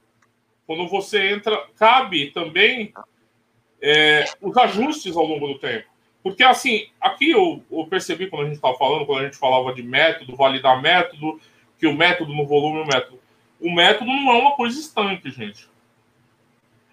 Quando 0.66 0.88
você 0.88 1.30
entra, 1.30 1.66
cabe 1.76 2.30
também 2.30 2.94
é, 3.82 4.24
os 4.40 4.56
ajustes 4.56 5.16
ao 5.16 5.26
longo 5.26 5.48
do 5.48 5.58
tempo. 5.58 5.88
Porque, 6.24 6.42
assim, 6.42 6.86
aqui 6.98 7.32
eu, 7.32 7.62
eu 7.70 7.86
percebi 7.86 8.28
quando 8.28 8.44
a 8.44 8.46
gente 8.46 8.54
estava 8.54 8.78
falando, 8.78 9.04
quando 9.04 9.20
a 9.20 9.24
gente 9.24 9.36
falava 9.36 9.74
de 9.74 9.82
método, 9.82 10.34
validar 10.34 10.80
método, 10.80 11.38
que 11.78 11.86
o 11.86 11.94
método 11.94 12.32
no 12.32 12.46
volume, 12.46 12.80
o 12.80 12.86
método. 12.86 13.20
O 13.60 13.70
método 13.70 14.06
não 14.06 14.32
é 14.32 14.38
uma 14.38 14.56
coisa 14.56 14.80
estanque, 14.80 15.30
gente. 15.30 15.68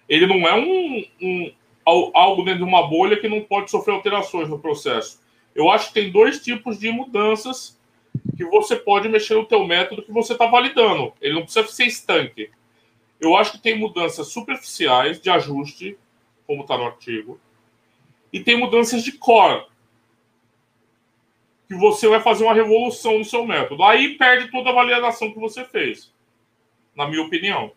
Ele 0.06 0.26
não 0.26 0.46
é 0.46 0.54
um, 0.54 1.04
um 1.22 1.52
algo 1.86 2.44
dentro 2.44 2.58
de 2.58 2.68
uma 2.68 2.86
bolha 2.86 3.18
que 3.18 3.26
não 3.26 3.40
pode 3.40 3.70
sofrer 3.70 3.94
alterações 3.94 4.50
no 4.50 4.58
processo. 4.58 5.18
Eu 5.54 5.70
acho 5.70 5.88
que 5.88 5.94
tem 5.94 6.12
dois 6.12 6.42
tipos 6.42 6.78
de 6.78 6.92
mudanças 6.92 7.80
que 8.36 8.44
você 8.44 8.76
pode 8.76 9.08
mexer 9.08 9.34
no 9.34 9.46
teu 9.46 9.66
método 9.66 10.02
que 10.02 10.12
você 10.12 10.34
está 10.34 10.46
validando. 10.46 11.14
Ele 11.22 11.36
não 11.36 11.42
precisa 11.44 11.66
ser 11.68 11.86
estanque. 11.86 12.50
Eu 13.18 13.34
acho 13.34 13.52
que 13.52 13.58
tem 13.58 13.78
mudanças 13.78 14.28
superficiais 14.28 15.18
de 15.18 15.30
ajuste, 15.30 15.96
como 16.46 16.62
está 16.62 16.76
no 16.76 16.84
artigo, 16.84 17.40
e 18.32 18.40
tem 18.40 18.58
mudanças 18.58 19.02
de 19.02 19.12
core. 19.12 19.66
Que 21.68 21.74
você 21.74 22.08
vai 22.08 22.20
fazer 22.20 22.44
uma 22.44 22.54
revolução 22.54 23.18
no 23.18 23.24
seu 23.24 23.46
método. 23.46 23.82
Aí 23.82 24.16
perde 24.16 24.50
toda 24.50 24.70
a 24.70 24.74
validação 24.74 25.32
que 25.32 25.38
você 25.38 25.64
fez. 25.64 26.12
Na 26.94 27.06
minha 27.06 27.22
opinião. 27.22 27.72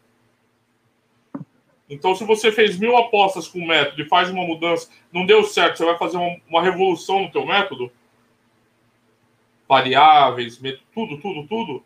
Então, 1.89 2.15
se 2.15 2.23
você 2.23 2.51
fez 2.51 2.77
mil 2.77 2.97
apostas 2.97 3.47
com 3.47 3.59
o 3.59 3.67
método 3.67 4.01
e 4.01 4.07
faz 4.07 4.29
uma 4.29 4.43
mudança, 4.43 4.89
não 5.11 5.25
deu 5.25 5.43
certo, 5.43 5.77
você 5.77 5.85
vai 5.85 5.97
fazer 5.97 6.17
uma, 6.17 6.35
uma 6.47 6.61
revolução 6.61 7.21
no 7.21 7.31
teu 7.31 7.45
método? 7.45 7.91
Variáveis, 9.67 10.59
tudo, 10.93 11.19
tudo, 11.19 11.47
tudo. 11.47 11.83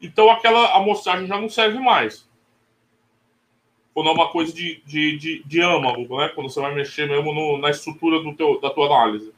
Então, 0.00 0.30
aquela 0.30 0.76
amostragem 0.76 1.26
já 1.26 1.40
não 1.40 1.48
serve 1.48 1.78
mais 1.78 2.25
quando 3.96 4.10
é 4.10 4.12
uma 4.12 4.28
coisa 4.28 4.52
de, 4.52 4.82
de, 4.84 5.16
de, 5.16 5.42
de 5.42 5.60
âmago, 5.62 6.18
né? 6.18 6.28
Quando 6.34 6.50
você 6.50 6.60
vai 6.60 6.74
mexer 6.74 7.08
mesmo 7.08 7.32
no, 7.32 7.56
na 7.56 7.70
estrutura 7.70 8.22
do 8.22 8.34
teu, 8.34 8.60
da 8.60 8.68
tua 8.68 8.84
análise. 8.88 9.32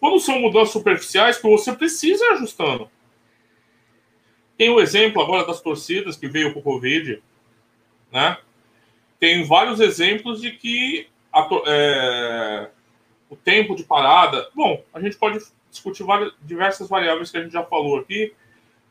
Quando 0.00 0.18
são 0.18 0.40
mudanças 0.40 0.70
superficiais 0.70 1.36
que 1.36 1.46
você 1.46 1.74
precisa 1.74 2.24
ir 2.24 2.28
ajustando. 2.28 2.90
Tem 4.56 4.70
o 4.70 4.80
exemplo 4.80 5.20
agora 5.20 5.46
das 5.46 5.60
torcidas 5.60 6.16
que 6.16 6.26
veio 6.26 6.54
com 6.54 6.60
o 6.60 6.62
Covid, 6.62 7.22
né? 8.10 8.38
Tem 9.20 9.44
vários 9.44 9.80
exemplos 9.80 10.40
de 10.40 10.52
que 10.52 11.06
a, 11.30 11.46
é, 11.66 12.70
o 13.28 13.36
tempo 13.36 13.76
de 13.76 13.84
parada. 13.84 14.48
Bom, 14.54 14.82
a 14.94 14.98
gente 14.98 15.18
pode 15.18 15.40
discutir 15.70 16.04
várias, 16.04 16.32
diversas 16.40 16.88
variáveis 16.88 17.30
que 17.30 17.36
a 17.36 17.42
gente 17.42 17.52
já 17.52 17.64
falou 17.64 17.98
aqui, 17.98 18.32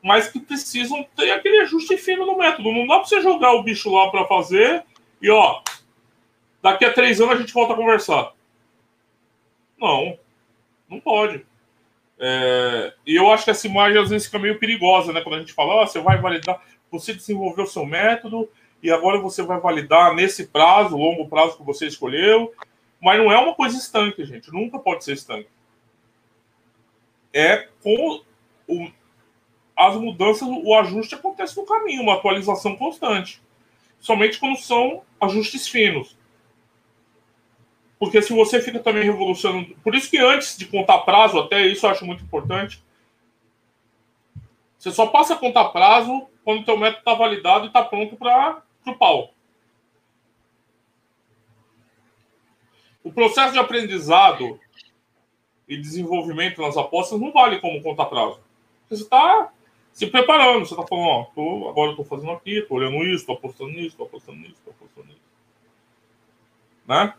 mas 0.08 0.30
que 0.30 0.40
precisam 0.40 1.06
ter 1.18 1.32
aquele 1.32 1.60
ajuste 1.60 1.98
fino 1.98 2.26
no 2.26 2.38
método. 2.38 2.72
Não 2.72 2.88
dá 2.88 3.00
para 3.00 3.04
você 3.04 3.20
jogar 3.20 3.52
o 3.52 3.62
bicho 3.62 3.94
lá 3.94 4.10
para 4.10 4.24
fazer 4.24 4.86
e, 5.22 5.30
ó, 5.30 5.62
daqui 6.62 6.86
a 6.86 6.94
três 6.94 7.20
anos 7.20 7.36
a 7.36 7.38
gente 7.38 7.54
volta 7.54 7.74
a 7.74 7.76
conversar. 7.76 8.32
Não, 9.78 10.18
não 10.90 11.02
pode. 11.02 11.46
É, 12.18 12.94
e 13.06 13.18
eu 13.18 13.30
acho 13.30 13.44
que 13.44 13.52
essa 13.52 13.68
imagem 13.68 14.02
às 14.02 14.10
vezes 14.10 14.28
fica 14.28 14.40
meio 14.40 14.58
perigosa, 14.58 15.12
né? 15.12 15.20
Quando 15.20 15.36
a 15.36 15.40
gente 15.40 15.52
fala, 15.52 15.74
ó, 15.74 15.86
você 15.86 16.00
vai 16.00 16.18
validar, 16.22 16.64
você 16.90 17.14
desenvolveu 17.14 17.66
seu 17.66 17.86
método 17.86 18.50
e 18.82 18.90
agora 18.90 19.20
você 19.20 19.44
vai 19.44 19.60
validar 19.60 20.16
nesse 20.16 20.48
prazo, 20.48 20.96
longo 20.96 21.28
prazo 21.28 21.58
que 21.58 21.64
você 21.64 21.86
escolheu. 21.86 22.54
Mas 23.02 23.20
não 23.20 23.30
é 23.30 23.38
uma 23.38 23.54
coisa 23.54 23.78
estanque, 23.78 24.24
gente. 24.24 24.54
Nunca 24.54 24.80
pode 24.80 25.04
ser 25.04 25.12
estanque. 25.12 25.50
É 27.34 27.68
com 27.84 28.24
o, 28.66 28.90
as 29.78 29.96
mudanças, 29.96 30.48
o 30.48 30.74
ajuste 30.74 31.14
acontece 31.14 31.56
no 31.56 31.66
caminho, 31.66 32.02
uma 32.02 32.16
atualização 32.16 32.76
constante. 32.76 33.40
Somente 34.00 34.40
quando 34.40 34.58
são 34.58 35.04
ajustes 35.22 35.68
finos. 35.68 36.18
Porque 38.00 38.22
se 38.22 38.34
você 38.34 38.60
fica 38.60 38.80
também 38.80 39.04
revolucionando. 39.04 39.76
Por 39.84 39.94
isso 39.94 40.10
que 40.10 40.18
antes 40.18 40.58
de 40.58 40.66
contar 40.66 41.00
prazo, 41.00 41.38
até 41.40 41.66
isso 41.68 41.86
eu 41.86 41.92
acho 41.92 42.06
muito 42.06 42.24
importante. 42.24 42.84
Você 44.80 44.92
só 44.92 45.08
passa 45.08 45.36
a 45.36 45.38
contar 45.38 45.66
prazo 45.66 46.28
quando 46.44 46.62
o 46.62 46.66
teu 46.66 46.78
método 46.78 47.00
está 47.00 47.14
validado 47.14 47.66
e 47.66 47.68
está 47.68 47.84
pronto 47.84 48.16
para 48.16 48.64
o 48.86 48.96
pau. 48.96 49.34
O 53.04 53.12
processo 53.12 53.54
de 53.54 53.60
aprendizado 53.60 54.60
e 55.68 55.78
desenvolvimento 55.78 56.62
nas 56.62 56.78
apostas 56.78 57.20
não 57.20 57.32
vale 57.32 57.60
como 57.60 57.82
contar 57.82 58.06
prazo. 58.06 58.40
Você 58.90 59.04
está 59.04 59.52
se 59.98 60.06
preparando. 60.06 60.64
Você 60.64 60.76
está 60.76 60.86
falando, 60.86 61.08
ó, 61.08 61.24
tô, 61.34 61.70
agora 61.70 61.90
estou 61.90 62.06
fazendo 62.06 62.32
aqui, 62.32 62.60
estou 62.60 62.78
olhando 62.78 63.04
isso, 63.04 63.22
estou 63.22 63.36
apostando 63.36 63.72
nisso, 63.72 63.88
estou 63.88 64.06
apostando 64.06 64.38
nisso, 64.38 64.54
estou 64.54 64.72
apostando 64.80 65.08
nisso. 65.08 65.22
Né? 66.86 67.16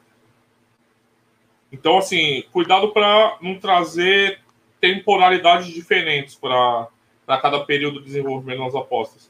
Então, 1.73 1.99
assim, 1.99 2.45
cuidado 2.53 2.93
para 2.93 3.37
não 3.43 3.59
trazer 3.59 4.41
temporalidades 4.81 5.67
diferentes 5.67 6.37
para 6.37 6.89
cada 7.27 7.65
período 7.65 7.99
de 7.99 8.05
desenvolvimento 8.05 8.61
das 8.61 8.77
apostas. 8.77 9.29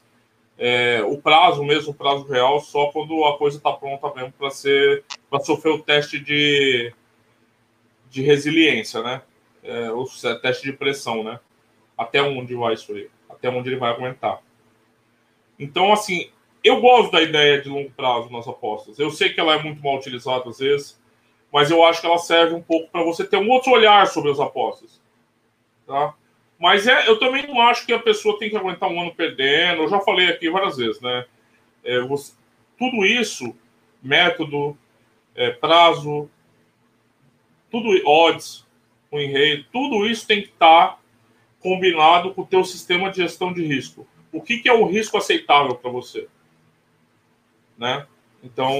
É, 0.55 1.01
o 1.03 1.17
prazo, 1.19 1.63
mesmo 1.63 1.91
o 1.91 1.95
prazo 1.95 2.27
real, 2.27 2.59
só 2.59 2.91
quando 2.91 3.25
a 3.25 3.35
coisa 3.35 3.57
está 3.57 3.73
pronta 3.73 4.13
mesmo 4.13 4.31
para 4.33 4.51
ser 4.51 5.03
para 5.27 5.39
sofrer 5.39 5.71
o 5.71 5.81
teste 5.81 6.19
de, 6.19 6.93
de 8.11 8.21
resiliência, 8.21 9.01
né? 9.01 9.23
É, 9.63 9.91
o 9.91 10.05
teste 10.39 10.69
de 10.69 10.73
pressão, 10.73 11.23
né? 11.23 11.39
Até 11.97 12.21
onde 12.21 12.53
vai 12.53 12.75
isso 12.75 12.93
aí? 12.93 13.09
Até 13.29 13.49
onde 13.49 13.69
ele 13.69 13.79
vai 13.79 13.91
aguentar. 13.91 14.41
Então, 15.57 15.93
assim, 15.93 16.29
eu 16.63 16.81
gosto 16.81 17.11
da 17.11 17.21
ideia 17.21 17.61
de 17.61 17.69
longo 17.69 17.91
prazo 17.91 18.29
nas 18.29 18.47
apostas. 18.47 18.97
Eu 18.97 19.11
sei 19.11 19.29
que 19.29 19.39
ela 19.39 19.55
é 19.55 19.63
muito 19.63 19.83
mal 19.83 19.97
utilizada 19.97 20.49
às 20.49 20.59
vezes, 20.59 20.99
mas 21.51 21.71
eu 21.71 21.83
acho 21.83 22.01
que 22.01 22.07
ela 22.07 22.17
serve 22.17 22.55
um 22.55 22.61
pouco 22.61 22.89
para 22.91 23.03
você 23.03 23.25
ter 23.25 23.37
um 23.37 23.49
outro 23.49 23.71
olhar 23.71 24.07
sobre 24.07 24.31
as 24.31 24.39
apostas. 24.39 25.01
Tá? 25.85 26.13
Mas 26.59 26.87
é, 26.87 27.07
eu 27.07 27.17
também 27.17 27.47
não 27.47 27.61
acho 27.61 27.85
que 27.85 27.93
a 27.93 27.99
pessoa 27.99 28.37
tem 28.37 28.49
que 28.49 28.57
aguentar 28.57 28.89
um 28.89 29.01
ano 29.01 29.15
perdendo. 29.15 29.83
Eu 29.83 29.89
já 29.89 29.99
falei 30.01 30.27
aqui 30.27 30.49
várias 30.49 30.77
vezes, 30.77 31.01
né? 31.01 31.25
É, 31.83 32.01
você, 32.01 32.33
tudo 32.77 33.05
isso, 33.05 33.55
método, 34.03 34.77
é, 35.33 35.51
prazo, 35.51 36.29
tudo 37.71 37.89
odds, 38.05 38.65
win 39.11 39.31
rate, 39.31 39.67
tudo 39.71 40.05
isso 40.05 40.27
tem 40.27 40.41
que 40.41 40.49
estar 40.49 40.87
tá 40.87 40.99
combinado 41.61 42.33
com 42.33 42.41
o 42.41 42.47
teu 42.47 42.63
sistema 42.63 43.09
de 43.09 43.17
gestão 43.17 43.53
de 43.53 43.65
risco. 43.65 44.07
O 44.31 44.41
que, 44.41 44.59
que 44.59 44.69
é 44.69 44.73
o 44.73 44.85
risco 44.85 45.17
aceitável 45.17 45.75
para 45.75 45.91
você? 45.91 46.27
Né? 47.77 48.05
Então, 48.43 48.73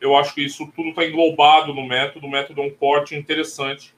eu 0.00 0.16
acho 0.16 0.34
que 0.34 0.44
isso 0.44 0.70
tudo 0.74 0.90
está 0.90 1.04
englobado 1.04 1.72
no 1.72 1.86
método. 1.86 2.26
O 2.26 2.30
método 2.30 2.62
é 2.62 2.66
um 2.66 2.70
corte 2.70 3.14
interessante 3.14 3.94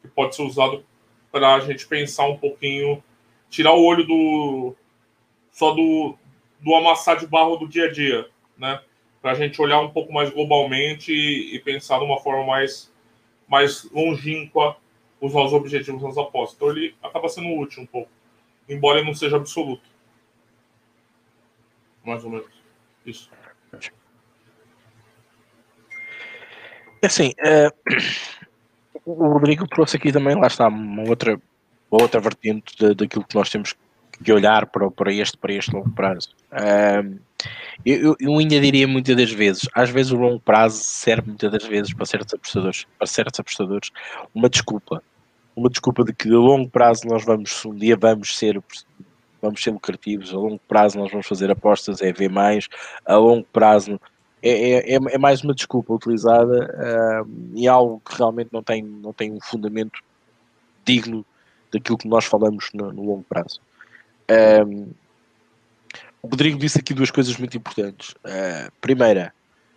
que 0.00 0.08
pode 0.08 0.34
ser 0.34 0.42
usado 0.42 0.84
para 1.30 1.54
a 1.54 1.60
gente 1.60 1.86
pensar 1.86 2.26
um 2.26 2.36
pouquinho, 2.36 3.02
tirar 3.50 3.72
o 3.72 3.84
olho 3.84 4.06
do 4.06 4.74
só 5.50 5.72
do, 5.72 6.16
do 6.60 6.74
amassar 6.74 7.18
de 7.18 7.26
barro 7.26 7.56
do 7.56 7.68
dia 7.68 7.86
a 7.86 7.92
dia, 7.92 8.28
né? 8.58 8.80
Para 9.20 9.32
a 9.32 9.34
gente 9.34 9.60
olhar 9.60 9.80
um 9.80 9.90
pouco 9.90 10.12
mais 10.12 10.30
globalmente 10.30 11.12
e, 11.12 11.54
e 11.54 11.58
pensar 11.60 11.98
de 11.98 12.04
uma 12.04 12.20
forma 12.20 12.44
mais, 12.44 12.92
mais 13.48 13.90
longínqua 13.90 14.76
os 15.20 15.32
nossos 15.32 15.52
objetivos 15.52 16.02
nas 16.02 16.18
apostas. 16.18 16.56
Então 16.56 16.70
ele 16.70 16.94
acaba 17.02 17.28
sendo 17.28 17.58
útil 17.58 17.82
um 17.82 17.86
pouco, 17.86 18.10
embora 18.68 18.98
ele 18.98 19.06
não 19.06 19.14
seja 19.14 19.36
absoluto. 19.36 19.88
Mais 22.04 22.24
ou 22.24 22.30
menos. 22.30 22.46
Isso. 23.04 23.30
É 27.02 27.06
assim, 27.06 27.32
é, 27.38 27.70
o 29.04 29.28
Rodrigo 29.28 29.66
trouxe 29.68 29.96
aqui 29.96 30.10
também, 30.10 30.34
lá 30.34 30.46
está, 30.46 30.68
uma 30.68 31.08
outra, 31.08 31.40
outra 31.90 32.20
vertente 32.20 32.94
daquilo 32.94 33.24
que 33.24 33.34
nós 33.34 33.50
temos 33.50 33.74
que 34.22 34.32
olhar 34.32 34.66
para, 34.66 34.90
para, 34.90 35.12
este, 35.12 35.36
para 35.36 35.52
este 35.52 35.72
longo 35.72 35.90
prazo. 35.90 36.34
Um, 36.52 37.18
eu, 37.84 38.16
eu, 38.18 38.38
ainda 38.38 38.60
diria 38.60 38.88
muitas 38.88 39.16
das 39.16 39.30
vezes, 39.30 39.68
às 39.74 39.90
vezes 39.90 40.12
o 40.12 40.16
longo 40.16 40.40
prazo 40.40 40.82
serve 40.82 41.28
muitas 41.28 41.52
das 41.52 41.64
vezes 41.64 41.92
para 41.92 42.06
certos 42.06 42.34
apostadores, 42.34 42.86
para 42.98 43.06
certos 43.06 43.40
apostadores, 43.40 43.90
uma 44.34 44.48
desculpa. 44.48 45.02
Uma 45.54 45.70
desculpa 45.70 46.04
de 46.04 46.12
que 46.12 46.28
a 46.28 46.36
longo 46.36 46.68
prazo 46.68 47.06
nós 47.06 47.24
vamos, 47.24 47.64
um 47.64 47.74
dia 47.74 47.96
vamos 47.96 48.36
ser 48.36 48.62
vamos 49.40 49.62
ser 49.62 49.70
lucrativos, 49.70 50.32
a 50.32 50.36
longo 50.36 50.60
prazo 50.66 50.98
nós 50.98 51.10
vamos 51.10 51.26
fazer 51.26 51.50
apostas, 51.50 52.02
é 52.02 52.12
ver 52.12 52.28
mais, 52.28 52.68
a 53.04 53.16
longo 53.16 53.46
prazo 53.52 54.00
é, 54.42 54.50
é, 54.50 54.94
é, 54.94 54.98
é 55.12 55.18
mais 55.18 55.42
uma 55.42 55.54
desculpa 55.54 55.92
utilizada 55.92 57.24
uh, 57.24 57.52
e 57.54 57.66
algo 57.66 58.00
que 58.04 58.16
realmente 58.16 58.50
não 58.52 58.62
tem, 58.62 58.82
não 58.82 59.12
tem 59.12 59.32
um 59.32 59.40
fundamento 59.40 60.00
digno 60.84 61.24
daquilo 61.72 61.98
que 61.98 62.08
nós 62.08 62.24
falamos 62.24 62.70
no, 62.72 62.92
no 62.92 63.02
longo 63.04 63.24
prazo. 63.28 63.60
Um, 64.66 64.90
o 66.26 66.28
Rodrigo 66.28 66.58
disse 66.58 66.78
aqui 66.78 66.92
duas 66.92 67.10
coisas 67.10 67.36
muito 67.36 67.56
importantes. 67.56 68.10
Uh, 68.10 68.70
primeira, 68.80 69.32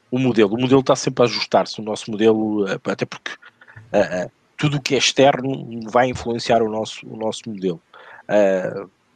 o 0.09 0.17
modelo. 0.17 0.55
O 0.55 0.59
modelo 0.59 0.81
está 0.81 0.95
sempre 0.95 1.23
a 1.23 1.27
ajustar-se. 1.27 1.79
O 1.79 1.83
nosso 1.83 2.09
modelo, 2.09 2.65
uh, 2.65 2.79
até 2.85 3.05
porque 3.05 3.31
uh, 3.33 4.31
tudo 4.57 4.77
o 4.77 4.81
que 4.81 4.95
é 4.95 4.97
externo 4.97 5.87
vai 5.89 6.09
influenciar 6.09 6.63
o 6.63 6.69
nosso, 6.69 7.07
o 7.07 7.15
nosso 7.15 7.43
modelo. 7.47 7.79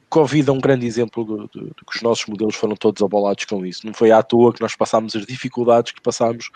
Covid 0.09 0.47
é 0.47 0.53
um 0.53 0.61
grande 0.61 0.85
exemplo 0.85 1.25
de, 1.25 1.59
de, 1.59 1.65
de, 1.67 1.73
que 1.73 1.95
os 1.95 2.01
nossos 2.03 2.25
modelos 2.27 2.55
foram 2.55 2.75
todos 2.75 3.01
abalados 3.01 3.45
com 3.45 3.65
isso. 3.65 3.85
Não 3.85 3.93
foi 3.93 4.11
à 4.11 4.21
toa 4.21 4.53
que 4.53 4.61
nós 4.61 4.75
passámos 4.75 5.15
as 5.15 5.25
dificuldades 5.25 5.91
que 5.91 6.01
passámos 6.01 6.49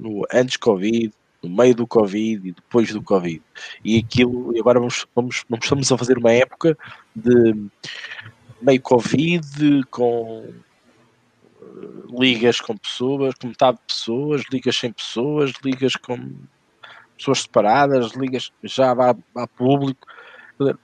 no 0.00 0.24
antes 0.32 0.56
Covid, 0.56 1.12
no 1.42 1.50
meio 1.50 1.74
do 1.74 1.86
Covid 1.86 2.48
e 2.48 2.52
depois 2.52 2.92
do 2.92 3.02
Covid. 3.02 3.42
E 3.84 3.98
aquilo, 3.98 4.56
e 4.56 4.60
agora 4.60 4.78
vamos, 4.78 5.06
vamos, 5.14 5.44
vamos 5.48 5.64
estamos 5.64 5.92
a 5.92 5.98
fazer 5.98 6.18
uma 6.18 6.32
época 6.32 6.78
de 7.14 7.54
meio 8.60 8.80
Covid, 8.80 9.84
com 9.90 10.52
eh, 11.60 11.66
ligas 12.18 12.60
com 12.60 12.76
pessoas, 12.76 13.34
com 13.34 13.48
metade 13.48 13.78
de 13.78 13.94
pessoas, 13.94 14.42
ligas 14.52 14.76
sem 14.76 14.92
pessoas, 14.92 15.52
ligas 15.64 15.96
com 15.96 16.34
pessoas 17.16 17.42
separadas, 17.42 18.12
ligas 18.12 18.52
já 18.62 18.94
a 19.34 19.46
público. 19.46 20.06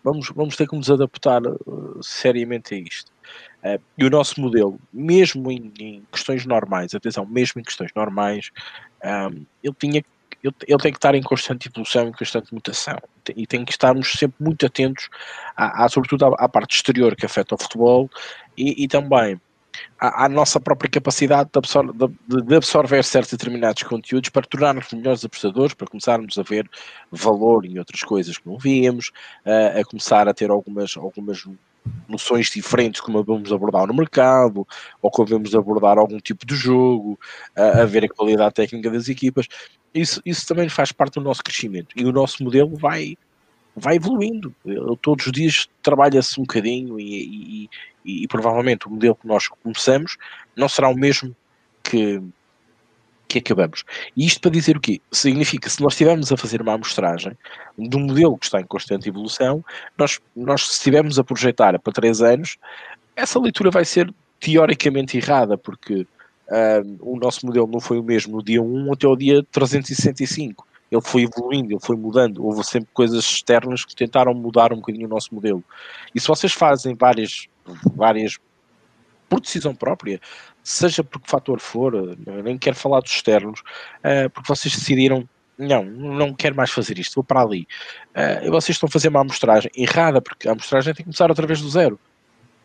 Vamos, 0.04 0.30
vamos 0.34 0.56
ter 0.56 0.68
que 0.68 0.76
nos 0.76 0.88
adaptar 0.88 1.42
uh, 1.44 2.00
seriamente 2.00 2.76
a 2.76 2.78
isto. 2.78 3.10
Uh, 3.64 3.82
e 3.98 4.04
o 4.04 4.10
nosso 4.10 4.40
modelo, 4.40 4.78
mesmo 4.92 5.50
em, 5.50 5.72
em, 5.80 6.06
questões 6.12 6.46
normais, 6.46 6.94
atenção, 6.94 7.26
mesmo 7.26 7.60
em 7.60 7.64
questões 7.64 7.90
normais, 7.94 8.52
ele 9.62 9.74
tinha 9.76 10.04
ele, 10.44 10.54
ele, 10.68 10.78
tem 10.78 10.92
que 10.92 10.98
estar 10.98 11.14
em 11.14 11.22
constante 11.22 11.68
evolução, 11.68 12.08
em 12.08 12.12
constante 12.12 12.52
mutação. 12.52 12.98
E 13.34 13.46
tem 13.46 13.64
que 13.64 13.72
estarmos 13.72 14.12
sempre 14.12 14.36
muito 14.38 14.64
atentos, 14.66 15.08
à 15.56 15.88
sobretudo 15.88 16.26
à, 16.26 16.44
à, 16.44 16.48
parte 16.48 16.76
exterior 16.76 17.16
que 17.16 17.24
afeta 17.24 17.54
o 17.54 17.58
futebol 17.58 18.10
e, 18.56 18.84
e 18.84 18.86
também 18.86 19.40
à, 19.98 20.26
à, 20.26 20.28
nossa 20.28 20.60
própria 20.60 20.90
capacidade 20.90 21.48
de, 21.50 21.58
absor 21.58 21.92
de, 21.92 22.42
de, 22.42 22.54
absorver 22.54 23.02
certos 23.02 23.32
determinados 23.32 23.82
conteúdos 23.84 24.28
para 24.28 24.46
tornarmos 24.46 24.92
melhores 24.92 25.24
apostadores, 25.24 25.72
para 25.72 25.86
começarmos 25.86 26.36
a 26.36 26.42
ver 26.42 26.68
valor 27.10 27.64
em 27.64 27.78
outras 27.78 28.02
coisas 28.02 28.36
que 28.36 28.46
não 28.46 28.58
víamos, 28.58 29.12
a, 29.44 29.80
a 29.80 29.84
começar 29.84 30.28
a 30.28 30.34
ter 30.34 30.50
algumas, 30.50 30.94
algumas 30.96 31.42
noções 32.08 32.50
diferentes 32.50 33.00
como 33.00 33.22
vamos 33.24 33.52
abordar 33.52 33.86
no 33.86 33.94
mercado, 33.94 34.66
ou 35.00 35.10
como 35.10 35.28
vamos 35.28 35.54
abordar 35.54 35.98
algum 35.98 36.18
tipo 36.18 36.46
de 36.46 36.54
jogo, 36.54 37.18
a, 37.56 37.82
a 37.82 37.86
ver 37.86 38.04
a 38.04 38.08
qualidade 38.08 38.54
técnica 38.54 38.90
das 38.90 39.08
equipas. 39.08 39.48
Isso, 39.94 40.20
isso 40.26 40.46
também 40.46 40.68
faz 40.68 40.90
parte 40.90 41.14
do 41.14 41.20
nosso 41.20 41.42
crescimento 41.42 41.88
e 41.94 42.04
o 42.04 42.12
nosso 42.12 42.42
modelo 42.42 42.76
vai, 42.76 43.16
vai 43.76 43.96
evoluindo. 43.96 44.54
Todos 45.00 45.26
os 45.26 45.32
dias 45.32 45.68
trabalha-se 45.82 46.40
um 46.40 46.42
bocadinho 46.42 46.98
e, 46.98 47.14
e, 47.14 47.70
e, 48.04 48.24
e, 48.24 48.28
provavelmente 48.28 48.88
o 48.88 48.90
modelo 48.90 49.14
que 49.14 49.26
nós 49.26 49.46
começamos 49.46 50.16
não 50.56 50.68
será 50.68 50.88
o 50.88 50.96
mesmo 50.96 51.34
que, 51.82 52.20
que 53.28 53.38
acabamos. 53.38 53.84
E 54.16 54.26
isto 54.26 54.40
para 54.40 54.50
dizer 54.50 54.76
o 54.76 54.80
quê? 54.80 55.00
Significa 55.12 55.70
se 55.70 55.80
nós 55.80 55.92
estivermos 55.92 56.32
a 56.32 56.36
fazer 56.36 56.60
uma 56.60 56.74
amostragem 56.74 57.38
de 57.78 57.96
um 57.96 58.00
modelo 58.00 58.36
que 58.36 58.46
está 58.46 58.60
em 58.60 58.66
constante 58.66 59.08
evolução, 59.08 59.64
nós, 59.96 60.20
nós 60.34 60.66
se 60.66 60.72
estivermos 60.72 61.20
a 61.20 61.24
projetar 61.24 61.78
para 61.78 61.92
3 61.92 62.20
anos, 62.20 62.56
essa 63.14 63.38
leitura 63.38 63.70
vai 63.70 63.84
ser 63.84 64.12
teoricamente 64.40 65.16
errada, 65.16 65.56
porque 65.56 66.06
uh, 66.48 66.98
o 67.00 67.18
nosso 67.18 67.46
modelo 67.46 67.66
não 67.66 67.80
foi 67.80 67.98
o 67.98 68.02
mesmo 68.02 68.36
no 68.36 68.42
dia 68.42 68.62
1 68.62 68.92
até 68.92 69.06
o 69.06 69.16
dia 69.16 69.42
365. 69.50 70.66
Ele 70.90 71.02
foi 71.02 71.22
evoluindo, 71.22 71.72
ele 71.72 71.80
foi 71.80 71.96
mudando. 71.96 72.44
Houve 72.44 72.62
sempre 72.64 72.88
coisas 72.92 73.24
externas 73.24 73.84
que 73.84 73.94
tentaram 73.94 74.32
mudar 74.34 74.72
um 74.72 74.76
bocadinho 74.76 75.06
o 75.06 75.10
nosso 75.10 75.34
modelo. 75.34 75.62
E 76.14 76.20
se 76.20 76.28
vocês 76.28 76.52
fazem 76.52 76.94
várias, 76.94 77.48
várias 77.94 78.38
por 79.28 79.40
decisão 79.40 79.74
própria, 79.74 80.20
seja 80.62 81.02
por 81.02 81.20
que 81.20 81.30
fator 81.30 81.58
for, 81.58 82.16
nem 82.44 82.56
quero 82.56 82.76
falar 82.76 83.00
dos 83.00 83.10
externos, 83.10 83.60
uh, 83.60 84.30
porque 84.30 84.48
vocês 84.48 84.74
decidiram 84.74 85.28
não, 85.56 85.84
não 85.84 86.34
quero 86.34 86.56
mais 86.56 86.70
fazer 86.70 86.98
isto, 86.98 87.14
vou 87.14 87.24
para 87.24 87.40
ali. 87.40 87.66
Uh, 88.10 88.50
vocês 88.50 88.76
estão 88.76 88.88
a 88.88 88.90
fazer 88.90 89.08
uma 89.08 89.20
amostragem 89.20 89.70
errada, 89.76 90.20
porque 90.20 90.48
a 90.48 90.52
amostragem 90.52 90.92
tem 90.92 91.04
que 91.04 91.04
começar 91.04 91.30
outra 91.30 91.46
vez 91.46 91.60
do 91.60 91.68
zero. 91.68 91.98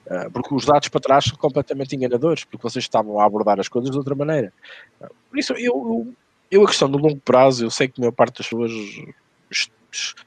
Uh, 0.10 0.32
porque 0.32 0.55
os 0.55 0.66
dados 0.66 0.88
para 0.88 1.01
trás 1.01 1.26
são 1.26 1.38
completamente 1.38 1.95
enganadores, 1.95 2.43
porque 2.43 2.64
vocês 2.64 2.86
estavam 2.86 3.20
a 3.20 3.26
abordar 3.26 3.60
as 3.60 3.68
coisas 3.68 3.91
de 3.91 3.97
outra 3.97 4.16
maneira. 4.16 4.51
Uh, 4.99 5.07
por 5.30 5.38
isso, 5.38 5.53
eu, 5.53 5.60
eu, 5.60 6.14
eu, 6.49 6.64
a 6.64 6.68
questão 6.68 6.89
do 6.89 6.97
longo 6.97 7.20
prazo, 7.20 7.66
eu 7.66 7.70
sei 7.70 7.88
que 7.88 7.99
a 7.99 8.01
maior 8.01 8.12
parte 8.12 8.39
das 8.39 8.49
pessoas 8.49 8.72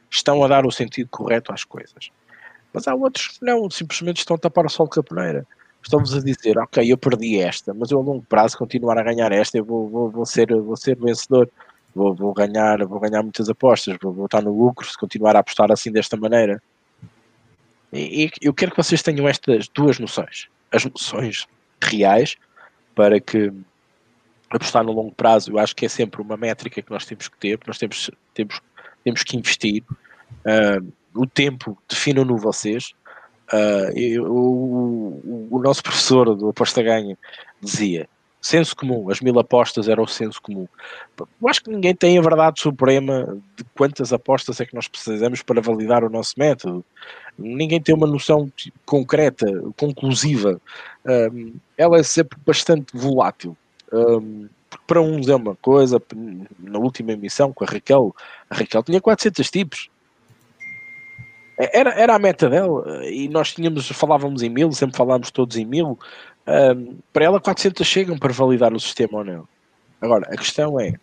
estão 0.09 0.45
a 0.45 0.49
dar 0.49 0.65
o 0.65 0.71
sentido 0.71 1.09
correto 1.11 1.53
às 1.53 1.65
coisas. 1.65 2.11
Mas 2.73 2.87
há 2.87 2.95
outros 2.95 3.39
que 3.39 3.45
não, 3.45 3.69
simplesmente 3.71 4.19
estão 4.19 4.37
a 4.37 4.39
tapar 4.39 4.65
o 4.65 4.71
sol 4.71 4.87
de 4.87 4.93
caponeira 4.93 5.47
estamos 5.83 6.15
a 6.15 6.21
dizer, 6.21 6.59
ok, 6.59 6.91
eu 6.91 6.97
perdi 6.97 7.39
esta, 7.41 7.75
mas 7.75 7.91
eu 7.91 7.99
a 7.99 8.03
longo 8.03 8.25
prazo 8.29 8.57
continuar 8.57 8.99
a 8.99 9.03
ganhar 9.03 9.33
esta, 9.33 9.59
eu 9.59 9.65
vou, 9.65 9.89
vou, 9.89 10.11
vou 10.11 10.27
ser, 10.27 10.55
vou 10.55 10.77
ser 10.77 10.97
vencedor, 10.97 11.51
vou, 11.95 12.15
vou, 12.15 12.33
ganhar, 12.33 12.85
vou 12.87 13.01
ganhar 13.01 13.23
muitas 13.23 13.49
apostas, 13.49 13.97
vou, 14.01 14.13
vou 14.13 14.27
estar 14.27 14.43
no 14.43 14.57
lucro 14.57 14.87
se 14.87 14.97
continuar 14.97 15.37
a 15.37 15.41
apostar 15.41 15.71
assim 15.73 15.91
desta 15.91 16.17
maneira. 16.17 16.63
Eu 17.93 18.55
quero 18.55 18.71
que 18.71 18.77
vocês 18.77 19.03
tenham 19.03 19.29
estas 19.29 19.69
duas 19.69 19.99
noções, 19.99 20.49
as 20.71 20.85
noções 20.85 21.47
reais, 21.83 22.37
para 22.95 23.21
que 23.21 23.53
apostar 24.51 24.85
no 24.85 24.93
longo 24.93 25.13
prazo, 25.13 25.53
eu 25.53 25.59
acho 25.59 25.75
que 25.75 25.87
é 25.87 25.89
sempre 25.89 26.21
uma 26.21 26.37
métrica 26.37 26.81
que 26.81 26.91
nós 26.91 27.05
temos 27.05 27.29
que 27.29 27.37
ter, 27.39 27.59
nós 27.67 27.79
temos, 27.79 28.11
temos, 28.35 28.61
temos 29.05 29.23
que 29.23 29.37
investir. 29.37 29.83
Uh, 30.45 30.93
o 31.15 31.27
tempo 31.27 31.77
definam-no 31.89 32.37
vocês, 32.39 32.95
Uh, 33.53 33.93
eu, 33.95 34.25
o, 34.25 35.49
o, 35.51 35.59
nosso 35.59 35.83
professor 35.83 36.35
do 36.35 36.49
Aposta 36.49 36.83
Ganha 36.83 37.19
dizia: 37.61 38.09
senso 38.41 38.75
comum, 38.75 39.11
as 39.11 39.21
mil 39.21 39.39
apostas 39.39 39.89
era 39.89 40.01
o 40.01 40.07
senso 40.07 40.41
comum. 40.41 40.67
Eu 41.19 41.49
acho 41.49 41.63
que 41.63 41.71
ninguém 41.71 41.95
tem 41.95 42.19
a 42.19 42.23
verdade 42.23 42.61
suprema 42.61 43.39
de 43.55 43.63
quantas 43.77 44.11
apostas 44.11 44.59
é 44.59 44.65
que 44.65 44.75
nós 44.75 44.89
precisamos 44.89 45.43
para 45.43 45.61
validar 45.61 46.03
o 46.03 46.09
nosso 46.09 46.33
método. 46.39 46.83
Ninguém 47.39 47.81
tem 47.81 47.95
uma 47.95 48.07
noção 48.07 48.51
concreta, 48.85 49.47
conclusiva. 49.77 50.61
Um, 51.05 51.55
ela 51.77 51.99
é 51.99 52.03
sempre 52.03 52.39
bastante 52.45 52.97
volátil. 52.97 53.57
Um, 53.93 54.49
para 54.87 55.01
uns 55.01 55.29
é 55.29 55.35
uma 55.35 55.57
coisa, 55.57 56.01
na 56.59 56.79
última 56.79 57.13
emissão 57.13 57.53
com 57.53 57.65
a 57.65 57.67
Raquel, 57.67 58.15
a 58.49 58.55
Raquel 58.55 58.83
tinha 58.83 59.01
400 59.01 59.51
tipos 59.51 59.91
era, 61.57 61.91
era 61.91 62.15
a 62.15 62.19
meta 62.19 62.49
dela 62.49 63.05
e 63.07 63.29
nós 63.29 63.53
tínhamos, 63.53 63.89
falávamos 63.89 64.43
em 64.43 64.49
mil, 64.49 64.73
sempre 64.73 64.97
falávamos 64.97 65.31
todos 65.31 65.57
em 65.57 65.65
mil. 65.65 65.99
Um, 66.47 66.97
para 67.13 67.25
ela, 67.25 67.41
400 67.41 67.87
chegam 67.87 68.19
para 68.19 68.33
validar 68.33 68.73
o 68.73 68.81
sistema 68.81 69.19
ou 69.19 69.25
não. 69.25 69.49
Agora, 70.01 70.27
a 70.33 70.37
questão 70.37 70.81
é: 70.81 70.95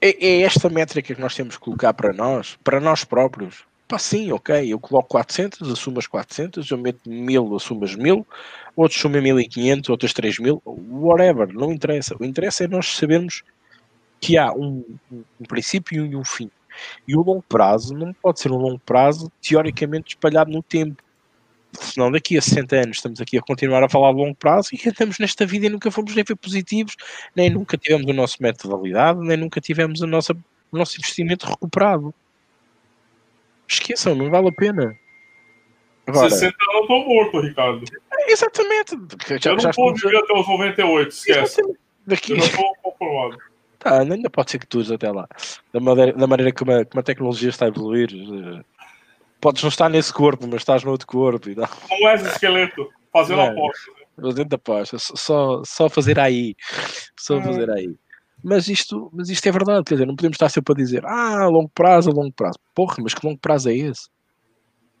é, 0.00 0.26
é 0.26 0.42
esta 0.42 0.68
métrica 0.68 1.14
que 1.14 1.20
nós 1.20 1.34
temos 1.34 1.56
que 1.56 1.64
colocar 1.64 1.92
para 1.94 2.12
nós, 2.12 2.58
para 2.62 2.80
nós 2.80 3.04
próprios. 3.04 3.64
Pá, 3.86 3.98
sim, 3.98 4.30
ok, 4.32 4.70
eu 4.70 4.78
coloco 4.78 5.08
400, 5.08 5.70
assumo 5.70 5.98
as 5.98 6.06
400, 6.06 6.70
eu 6.70 6.76
meto 6.76 7.08
1000, 7.08 7.56
assumo 7.56 7.84
as 7.84 7.96
1000, 7.96 8.26
outros 8.76 9.00
assumem 9.00 9.22
1500, 9.22 9.88
outros 9.88 10.12
3000, 10.12 10.62
whatever, 10.64 11.48
não 11.54 11.72
interessa. 11.72 12.14
O 12.20 12.24
interessa 12.24 12.64
é 12.64 12.68
nós 12.68 12.86
sabermos 12.94 13.42
que 14.20 14.36
há 14.36 14.52
um, 14.52 14.84
um 15.10 15.44
princípio 15.48 16.04
e 16.04 16.14
um 16.14 16.24
fim. 16.24 16.50
E 17.06 17.16
o 17.16 17.22
longo 17.22 17.42
prazo 17.48 17.94
não 17.94 18.12
pode 18.12 18.40
ser 18.40 18.52
um 18.52 18.58
longo 18.58 18.78
prazo 18.78 19.32
teoricamente 19.42 20.10
espalhado 20.10 20.50
no 20.50 20.62
tempo. 20.62 21.02
Senão 21.80 22.10
daqui 22.10 22.36
a 22.36 22.42
60 22.42 22.76
anos 22.76 22.96
estamos 22.96 23.20
aqui 23.20 23.38
a 23.38 23.42
continuar 23.42 23.82
a 23.82 23.88
falar 23.88 24.12
de 24.12 24.18
longo 24.18 24.34
prazo 24.34 24.70
e 24.72 24.76
estamos 24.76 25.18
nesta 25.18 25.46
vida 25.46 25.66
e 25.66 25.68
nunca 25.68 25.90
fomos 25.90 26.14
nem 26.14 26.24
ver 26.24 26.36
positivos, 26.36 26.96
nem 27.34 27.50
nunca 27.50 27.76
tivemos 27.76 28.06
o 28.06 28.12
nosso 28.12 28.36
método 28.40 28.76
validado, 28.76 29.22
nem 29.22 29.36
nunca 29.36 29.60
tivemos 29.60 30.02
a 30.02 30.06
nossa, 30.06 30.32
o 30.70 30.78
nosso 30.78 30.98
investimento 30.98 31.46
recuperado. 31.46 32.12
Esqueçam, 33.66 34.14
não 34.14 34.30
vale 34.30 34.48
a 34.48 34.52
pena. 34.52 34.98
Agora, 36.06 36.30
60 36.30 36.46
anos 36.46 36.74
eu 36.74 36.80
estou 36.80 37.06
morto, 37.06 37.40
Ricardo. 37.40 37.84
Exatamente. 38.26 38.96
Já, 39.40 39.50
eu 39.50 39.56
não 39.56 39.60
já 39.60 39.70
vou 39.72 39.94
viver 39.94 40.16
até 40.16 40.32
os 40.32 40.48
98, 40.48 41.10
esquece. 41.10 41.62
Daqui... 42.06 42.32
Eu 42.32 42.38
não 42.38 42.44
estou 42.44 42.76
conformado. 42.82 43.38
Tá, 43.78 44.00
ainda 44.00 44.28
pode 44.28 44.50
ser 44.50 44.58
que 44.58 44.66
tu 44.66 44.80
até 44.92 45.10
lá. 45.10 45.28
Da 45.72 45.78
maneira, 45.78 46.12
da 46.12 46.26
maneira 46.26 46.52
como, 46.52 46.72
a, 46.72 46.84
como 46.84 47.00
a 47.00 47.02
tecnologia 47.02 47.50
está 47.50 47.66
a 47.66 47.68
evoluir. 47.68 48.10
Podes 49.40 49.62
não 49.62 49.68
estar 49.68 49.88
nesse 49.88 50.12
corpo, 50.12 50.46
mas 50.46 50.62
estás 50.62 50.84
no 50.84 50.90
outro 50.90 51.06
corpo. 51.06 51.48
E 51.48 51.54
não. 51.54 51.68
não 51.90 52.08
és 52.08 52.24
esqueleto, 52.24 52.88
fazendo 53.12 53.40
é, 53.40 53.48
aposta. 53.48 53.92
Fazendo 54.20 54.54
aposta, 54.54 54.98
só, 54.98 55.62
só 55.64 55.88
fazer 55.88 56.18
aí. 56.18 56.54
Só 57.18 57.38
é. 57.38 57.42
fazer 57.42 57.70
aí. 57.70 57.94
Mas 58.42 58.68
isto, 58.68 59.10
mas 59.12 59.28
isto 59.30 59.46
é 59.46 59.52
verdade, 59.52 59.84
quer 59.84 59.94
dizer, 59.94 60.06
não 60.06 60.14
podemos 60.14 60.36
estar 60.36 60.48
sempre 60.48 60.72
a 60.72 60.76
dizer 60.76 61.04
ah, 61.04 61.48
longo 61.48 61.70
prazo, 61.70 62.10
longo 62.10 62.32
prazo. 62.32 62.58
Porra, 62.74 62.96
mas 63.02 63.12
que 63.12 63.26
longo 63.26 63.38
prazo 63.38 63.68
é 63.68 63.74
esse? 63.74 64.08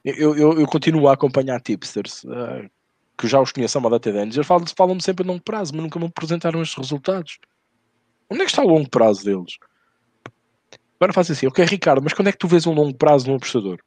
Eu, 0.04 0.36
eu, 0.36 0.60
eu 0.60 0.66
continuo 0.66 1.08
a 1.08 1.12
acompanhar 1.12 1.60
tipsters 1.60 2.24
uh, 2.24 2.68
que 3.16 3.28
já 3.28 3.40
os 3.40 3.52
conheço 3.52 3.78
há 3.78 3.80
uma 3.80 3.90
data 3.90 4.10
de 4.10 4.18
anos. 4.18 4.36
Eles 4.36 4.46
falam-me 4.46 4.70
falam 4.76 5.00
sempre 5.00 5.24
a 5.24 5.28
longo 5.28 5.42
prazo, 5.42 5.72
mas 5.74 5.82
nunca 5.82 5.98
me 5.98 6.06
apresentaram 6.06 6.62
estes 6.62 6.78
resultados. 6.78 7.38
Onde 8.30 8.42
é 8.42 8.44
que 8.44 8.50
está 8.50 8.62
o 8.62 8.68
longo 8.68 8.88
prazo 8.88 9.24
deles? 9.24 9.56
Agora 10.98 11.12
faz 11.12 11.30
assim, 11.30 11.46
ok, 11.46 11.64
Ricardo, 11.64 12.02
mas 12.02 12.12
quando 12.12 12.28
é 12.28 12.32
que 12.32 12.38
tu 12.38 12.48
vês 12.48 12.66
um 12.66 12.74
longo 12.74 12.96
prazo 12.96 13.28
num 13.28 13.36
apostador? 13.36 13.78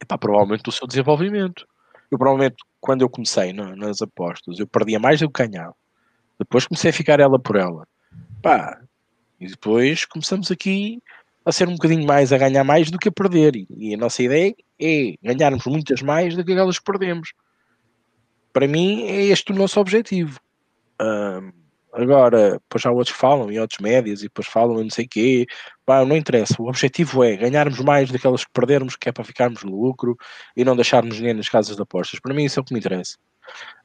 É 0.00 0.04
pá, 0.04 0.18
provavelmente 0.18 0.62
do 0.62 0.72
seu 0.72 0.86
desenvolvimento. 0.86 1.66
Eu 2.10 2.18
provavelmente, 2.18 2.56
quando 2.80 3.02
eu 3.02 3.08
comecei 3.08 3.52
nas 3.52 4.00
apostas, 4.00 4.58
eu 4.58 4.66
perdia 4.66 4.98
mais 4.98 5.20
do 5.20 5.30
que 5.30 5.46
ganhava. 5.46 5.74
Depois 6.38 6.66
comecei 6.66 6.90
a 6.90 6.94
ficar 6.94 7.18
ela 7.18 7.38
por 7.38 7.56
ela. 7.56 7.86
Pá, 8.42 8.80
e 9.40 9.46
depois 9.46 10.04
começamos 10.04 10.50
aqui 10.50 11.02
a 11.44 11.52
ser 11.52 11.68
um 11.68 11.74
bocadinho 11.74 12.06
mais, 12.06 12.32
a 12.32 12.38
ganhar 12.38 12.64
mais 12.64 12.90
do 12.90 12.98
que 12.98 13.08
a 13.08 13.12
perder. 13.12 13.56
E, 13.56 13.66
e 13.70 13.94
a 13.94 13.96
nossa 13.96 14.22
ideia 14.22 14.54
é 14.80 15.14
ganharmos 15.22 15.64
muitas 15.66 16.02
mais 16.02 16.34
do 16.36 16.44
que 16.44 16.52
aquelas 16.52 16.78
que 16.78 16.84
perdemos. 16.84 17.32
Para 18.52 18.66
mim, 18.66 19.04
é 19.04 19.22
este 19.26 19.52
o 19.52 19.54
nosso 19.54 19.78
objetivo. 19.78 20.40
Um, 21.00 21.52
Agora, 21.96 22.52
depois 22.52 22.82
já 22.82 22.90
outros 22.90 23.16
falam, 23.16 23.50
e 23.50 23.58
outros 23.58 23.80
médias, 23.80 24.20
e 24.20 24.24
depois 24.24 24.46
falam 24.46 24.80
e 24.80 24.82
não 24.82 24.90
sei 24.90 25.06
o 25.06 25.08
quê. 25.08 25.46
Pá, 25.84 26.04
não 26.04 26.14
interessa. 26.14 26.54
O 26.58 26.68
objetivo 26.68 27.24
é 27.24 27.36
ganharmos 27.36 27.80
mais 27.80 28.10
daquelas 28.10 28.44
que 28.44 28.50
perdermos, 28.52 28.96
que 28.96 29.08
é 29.08 29.12
para 29.12 29.24
ficarmos 29.24 29.62
no 29.64 29.80
lucro 29.80 30.14
e 30.54 30.62
não 30.62 30.76
deixarmos 30.76 31.16
dinheiro 31.16 31.38
nas 31.38 31.48
casas 31.48 31.74
de 31.74 31.82
apostas. 31.82 32.20
Para 32.20 32.34
mim, 32.34 32.44
isso 32.44 32.60
é 32.60 32.62
o 32.62 32.64
que 32.64 32.74
me 32.74 32.80
interessa. 32.80 33.16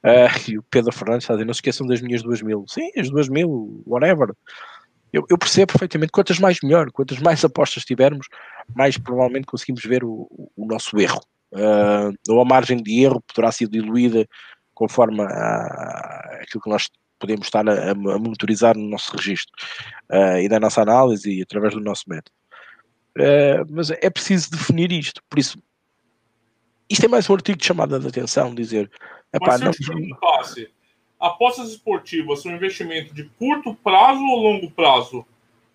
Uh, 0.04 0.52
e 0.52 0.58
o 0.58 0.64
Pedro 0.64 0.92
Fernandes 0.92 1.24
está 1.24 1.34
a 1.34 1.38
dizer: 1.38 1.46
não 1.46 1.54
se 1.54 1.60
esqueçam 1.60 1.88
das 1.88 2.02
minhas 2.02 2.22
duas 2.22 2.42
mil. 2.42 2.66
Sim, 2.68 2.90
as 2.98 3.10
duas 3.10 3.30
mil, 3.30 3.82
whatever. 3.88 4.36
Eu, 5.14 5.26
eu, 5.30 5.38
percebo 5.38 5.72
perfeitamente. 5.72 6.12
Quantas 6.12 6.38
mais 6.38 6.60
melhor, 6.62 6.92
quantas 6.92 7.20
mais 7.20 7.44
apostas 7.46 7.86
tivermos, 7.86 8.28
mais 8.76 8.98
provavelmente 8.98 9.46
conseguimos 9.46 9.84
ver 9.84 10.04
o, 10.04 10.28
o 10.56 10.66
nosso 10.66 11.00
erro. 11.00 11.22
Uh, 11.54 12.14
ou 12.30 12.42
a 12.42 12.46
margem 12.46 12.82
de 12.82 13.04
erro 13.04 13.22
poderá 13.22 13.52
ser 13.52 13.68
diluída 13.68 14.28
conforme 14.74 15.22
a, 15.22 16.40
aquilo 16.42 16.64
que 16.64 16.70
nós 16.70 16.90
podemos 17.22 17.48
estar 17.48 17.68
a, 17.70 17.92
a 17.92 17.96
monitorizar 17.96 18.76
no 18.76 18.90
nosso 18.90 19.16
registro 19.16 19.54
uh, 20.12 20.38
e 20.38 20.50
da 20.50 20.60
nossa 20.60 20.82
análise 20.82 21.32
e 21.32 21.42
através 21.42 21.74
do 21.74 21.80
nosso 21.80 22.04
método. 22.08 22.32
Uh, 23.18 23.66
mas 23.70 23.92
é 23.92 24.10
preciso 24.10 24.52
definir 24.52 24.92
isto, 24.92 25.22
por 25.30 25.40
isso 25.40 25.58
isto 26.92 27.06
é 27.06 27.08
mais 27.08 27.30
um 27.30 27.36
artigo 27.36 27.58
de 27.58 27.66
chamada 27.66 27.98
de 27.98 28.06
atenção, 28.06 28.54
dizer 28.54 28.92
epá, 29.32 29.58
mas 29.58 29.78
se 29.78 29.90
não... 29.90 30.18
Passe, 30.18 30.70
apostas 31.18 31.70
esportivas 31.70 32.42
são 32.42 32.52
um 32.52 32.56
investimento 32.56 33.14
de 33.14 33.24
curto 33.40 33.74
prazo 33.76 34.22
ou 34.22 34.40
longo 34.42 34.70
prazo? 34.72 35.26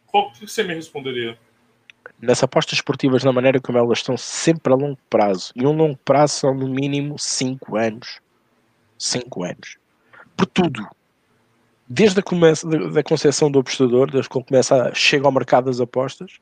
Qual 0.06 0.30
que 0.30 0.46
você 0.46 0.62
me 0.62 0.74
responderia? 0.74 1.38
Nas 2.20 2.42
apostas 2.42 2.74
esportivas, 2.74 3.24
na 3.24 3.32
maneira 3.32 3.58
como 3.58 3.78
elas 3.78 4.00
estão 4.00 4.14
sempre 4.14 4.74
a 4.74 4.76
longo 4.76 4.98
prazo, 5.08 5.54
e 5.56 5.66
um 5.66 5.72
longo 5.72 5.96
prazo 6.04 6.34
são 6.34 6.54
no 6.54 6.68
mínimo 6.68 7.18
5 7.18 7.76
anos. 7.76 8.20
5 8.98 9.42
anos. 9.42 9.78
Por 10.36 10.44
tudo 10.44 10.86
desde 11.88 12.20
a 12.20 12.22
começa, 12.22 12.66
da, 12.68 13.02
concepção 13.02 13.50
do 13.50 13.60
apostador, 13.60 14.10
desde 14.10 14.28
ele 14.32 14.44
começa 14.44 14.88
a, 14.88 14.94
chega 14.94 15.26
ao 15.26 15.32
mercado 15.32 15.66
das 15.66 15.80
apostas, 15.80 16.38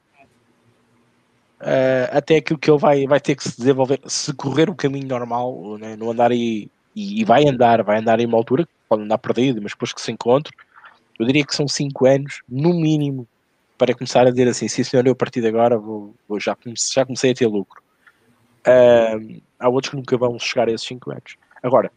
uh, 1.61 2.09
até 2.11 2.37
aquilo 2.37 2.59
que 2.59 2.71
ele 2.71 2.79
vai, 2.79 3.07
vai 3.07 3.21
ter 3.21 3.35
que 3.37 3.45
se 3.45 3.57
desenvolver, 3.57 4.01
se 4.07 4.33
correr 4.35 4.71
o 4.71 4.75
caminho 4.75 5.07
normal, 5.07 5.79
né, 5.79 5.97
não 5.97 6.11
andar 6.11 6.31
aí, 6.31 6.69
e, 6.97 7.21
e, 7.21 7.25
vai 7.25 7.47
andar, 7.47 7.83
vai 7.83 7.99
andar 7.99 8.21
em 8.21 8.27
uma 8.27 8.39
altura, 8.39 8.67
pode 8.89 9.03
andar 9.03 9.19
perdido, 9.19 9.61
mas 9.61 9.73
depois 9.73 9.93
que 9.93 10.01
se 10.01 10.13
encontre, 10.13 10.55
eu 11.19 11.27
diria 11.27 11.45
que 11.45 11.55
são 11.55 11.69
5 11.69 12.07
anos, 12.07 12.43
no 12.49 12.73
mínimo, 12.73 13.27
para 13.77 13.95
começar 13.95 14.27
a 14.27 14.31
dizer 14.31 14.49
assim, 14.49 14.69
sim 14.69 14.85
senhor, 14.85 15.07
eu 15.07 15.13
a 15.13 15.17
partir 15.17 15.41
de 15.41 15.49
agora 15.49 15.77
vou, 15.77 16.15
vou 16.29 16.41
já, 16.41 16.55
comecei, 16.55 16.95
já 16.95 17.05
comecei 17.05 17.33
a 17.33 17.35
ter 17.35 17.47
lucro. 17.47 17.83
Uh, 18.67 19.43
há 19.59 19.69
outros 19.69 19.91
que 19.91 19.97
nunca 19.97 20.17
vão 20.17 20.39
chegar 20.39 20.69
a 20.69 20.73
esses 20.73 20.87
5 20.87 21.11
anos. 21.11 21.37
Agora, 21.63 21.91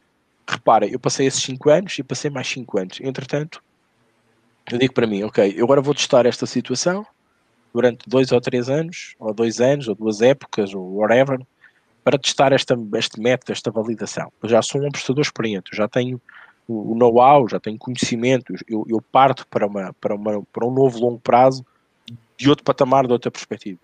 repara, 0.47 0.87
eu 0.87 0.99
passei 0.99 1.27
esses 1.27 1.43
5 1.43 1.69
anos 1.69 1.99
e 1.99 2.03
passei 2.03 2.29
mais 2.29 2.47
5 2.47 2.79
anos. 2.79 2.99
Entretanto, 3.01 3.61
eu 4.71 4.77
digo 4.77 4.93
para 4.93 5.07
mim, 5.07 5.23
ok, 5.23 5.53
eu 5.55 5.65
agora 5.65 5.81
vou 5.81 5.93
testar 5.93 6.25
esta 6.25 6.45
situação 6.45 7.05
durante 7.73 8.07
2 8.09 8.31
ou 8.31 8.41
3 8.41 8.69
anos, 8.69 9.15
ou 9.19 9.33
2 9.33 9.61
anos, 9.61 9.87
ou 9.87 9.95
duas 9.95 10.21
épocas, 10.21 10.73
ou 10.73 10.95
whatever, 10.95 11.39
para 12.03 12.17
testar 12.17 12.53
esta, 12.53 12.77
este 12.95 13.19
método, 13.19 13.51
esta 13.51 13.69
validação. 13.69 14.31
Eu 14.41 14.49
já 14.49 14.61
sou 14.61 14.81
um 14.81 14.87
apostador 14.87 15.21
experiente, 15.21 15.75
já 15.75 15.87
tenho 15.87 16.21
o 16.67 16.95
know-how, 16.95 17.47
já 17.47 17.59
tenho 17.59 17.77
conhecimento, 17.77 18.53
eu, 18.67 18.85
eu 18.89 19.01
parto 19.01 19.47
para, 19.47 19.65
uma, 19.65 19.93
para, 19.93 20.15
uma, 20.15 20.43
para 20.51 20.65
um 20.65 20.71
novo 20.71 20.99
longo 20.99 21.19
prazo 21.19 21.65
de 22.37 22.49
outro 22.49 22.63
patamar, 22.63 23.07
de 23.07 23.13
outra 23.13 23.31
perspectiva. 23.31 23.79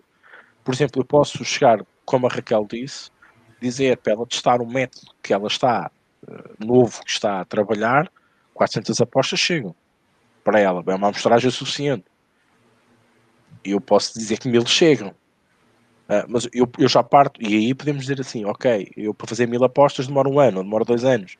Por 0.62 0.74
exemplo, 0.74 1.00
eu 1.00 1.04
posso 1.04 1.44
chegar, 1.44 1.84
como 2.04 2.26
a 2.26 2.30
Raquel 2.30 2.66
disse, 2.70 3.10
dizer 3.60 3.96
para 3.98 4.12
ela 4.12 4.26
testar 4.26 4.60
um 4.60 4.66
método 4.66 5.06
que 5.22 5.32
ela 5.32 5.46
está 5.46 5.90
novo 6.58 7.02
que 7.04 7.10
está 7.10 7.40
a 7.40 7.44
trabalhar, 7.44 8.10
400 8.54 9.00
apostas 9.00 9.40
chegam 9.40 9.74
para 10.42 10.60
ela, 10.60 10.82
é 10.86 10.94
uma 10.94 11.08
amostragem 11.08 11.50
suficiente. 11.50 12.04
Eu 13.64 13.80
posso 13.80 14.18
dizer 14.18 14.38
que 14.38 14.48
mil 14.48 14.66
chegam. 14.66 15.08
Uh, 16.06 16.28
mas 16.28 16.46
eu, 16.52 16.70
eu 16.78 16.86
já 16.86 17.02
parto, 17.02 17.40
e 17.42 17.54
aí 17.54 17.74
podemos 17.74 18.02
dizer 18.02 18.20
assim: 18.20 18.44
ok, 18.44 18.92
eu 18.94 19.14
para 19.14 19.26
fazer 19.26 19.48
mil 19.48 19.64
apostas 19.64 20.06
demora 20.06 20.28
um 20.28 20.38
ano, 20.38 20.58
ou 20.58 20.64
demora 20.64 20.84
dois 20.84 21.02
anos. 21.02 21.36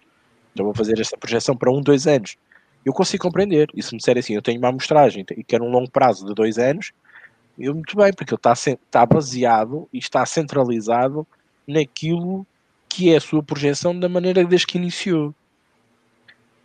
Então 0.52 0.64
vou 0.64 0.74
fazer 0.74 0.98
esta 0.98 1.18
projeção 1.18 1.54
para 1.54 1.70
um, 1.70 1.82
dois 1.82 2.06
anos. 2.06 2.36
Eu 2.84 2.92
consigo 2.92 3.22
compreender. 3.22 3.68
E 3.74 3.82
se 3.82 3.92
me 3.92 3.98
disser 3.98 4.16
assim, 4.16 4.34
eu 4.34 4.42
tenho 4.42 4.58
uma 4.58 4.68
amostragem 4.68 5.24
e 5.36 5.44
quero 5.44 5.64
um 5.64 5.70
longo 5.70 5.90
prazo 5.90 6.26
de 6.26 6.34
dois 6.34 6.58
anos, 6.58 6.92
eu 7.58 7.74
muito 7.74 7.96
bem, 7.96 8.12
porque 8.12 8.32
ele 8.32 8.38
está, 8.38 8.52
está 8.52 9.06
baseado 9.06 9.88
e 9.92 9.98
está 9.98 10.24
centralizado 10.24 11.26
naquilo 11.66 12.46
que 12.94 13.12
é 13.12 13.16
a 13.16 13.20
sua 13.20 13.42
projeção 13.42 13.98
da 13.98 14.08
maneira 14.08 14.44
desde 14.44 14.68
que 14.68 14.78
iniciou. 14.78 15.34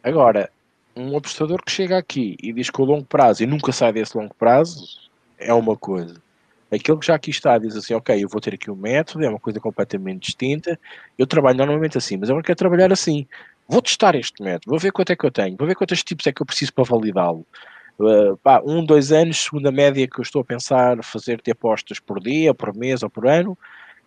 Agora, 0.03 0.51
um 0.95 1.17
apostador 1.17 1.59
que 1.65 1.71
chega 1.71 1.97
aqui 1.97 2.37
e 2.39 2.53
diz 2.53 2.69
que 2.69 2.79
o 2.79 2.85
longo 2.85 3.03
prazo 3.03 3.41
e 3.41 3.47
nunca 3.47 3.71
sai 3.71 3.91
desse 3.91 4.15
longo 4.15 4.35
prazo 4.35 4.85
é 5.39 5.51
uma 5.51 5.75
coisa. 5.75 6.21
Aquele 6.71 6.99
que 6.99 7.07
já 7.07 7.15
aqui 7.15 7.31
está 7.31 7.57
diz 7.57 7.75
assim, 7.75 7.95
ok, 7.95 8.23
eu 8.23 8.29
vou 8.29 8.39
ter 8.39 8.53
aqui 8.53 8.69
um 8.69 8.75
método, 8.75 9.25
é 9.25 9.29
uma 9.29 9.39
coisa 9.39 9.59
completamente 9.59 10.27
distinta. 10.27 10.79
Eu 11.17 11.25
trabalho 11.25 11.57
normalmente 11.57 11.97
assim, 11.97 12.15
mas 12.15 12.29
agora 12.29 12.45
quero 12.45 12.59
trabalhar 12.59 12.93
assim. 12.93 13.25
Vou 13.67 13.81
testar 13.81 14.13
este 14.13 14.43
método, 14.43 14.69
vou 14.69 14.79
ver 14.79 14.91
quanto 14.91 15.11
é 15.11 15.15
que 15.15 15.25
eu 15.25 15.31
tenho, 15.31 15.57
vou 15.57 15.67
ver 15.67 15.73
quantos 15.73 16.03
tipos 16.03 16.27
é 16.27 16.31
que 16.31 16.43
eu 16.43 16.45
preciso 16.45 16.71
para 16.73 16.83
validá-lo. 16.83 17.43
Uh, 17.97 18.37
um, 18.63 18.85
dois 18.85 19.11
anos, 19.11 19.45
segunda 19.45 19.71
média 19.71 20.07
que 20.07 20.19
eu 20.19 20.23
estou 20.23 20.43
a 20.43 20.45
pensar 20.45 21.03
fazer 21.03 21.41
ter 21.41 21.51
apostas 21.51 21.99
por 21.99 22.19
dia, 22.19 22.53
por 22.53 22.75
mês 22.75 23.01
ou 23.01 23.09
por 23.09 23.27
ano, 23.27 23.57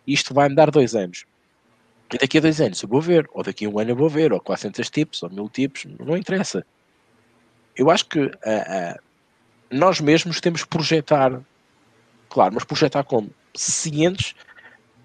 isto 0.07 0.33
vai-me 0.33 0.55
dar 0.55 0.71
dois 0.71 0.95
anos. 0.95 1.25
E 2.13 2.19
daqui 2.19 2.39
a 2.39 2.41
dois 2.41 2.61
anos 2.61 2.83
eu 2.83 2.89
vou 2.89 3.01
ver, 3.01 3.29
ou 3.33 3.43
daqui 3.43 3.65
a 3.65 3.69
um 3.69 3.79
ano 3.79 3.91
eu 3.91 3.97
vou 3.97 4.09
ver, 4.09 4.33
ou 4.33 4.41
400 4.41 4.91
tipos, 4.91 5.23
ou 5.23 5.31
mil 5.31 5.49
tipos, 5.49 5.87
não 5.99 6.17
interessa. 6.17 6.65
Eu 7.77 7.91
acho 7.91 8.07
que 8.07 8.21
uh, 8.21 8.29
uh, 8.29 9.01
nós 9.71 10.01
mesmos 10.01 10.41
temos 10.41 10.63
que 10.63 10.69
projetar, 10.69 11.41
claro, 12.29 12.55
mas 12.55 12.65
projetar 12.65 13.03
como? 13.05 13.31
Cientes 13.55 14.35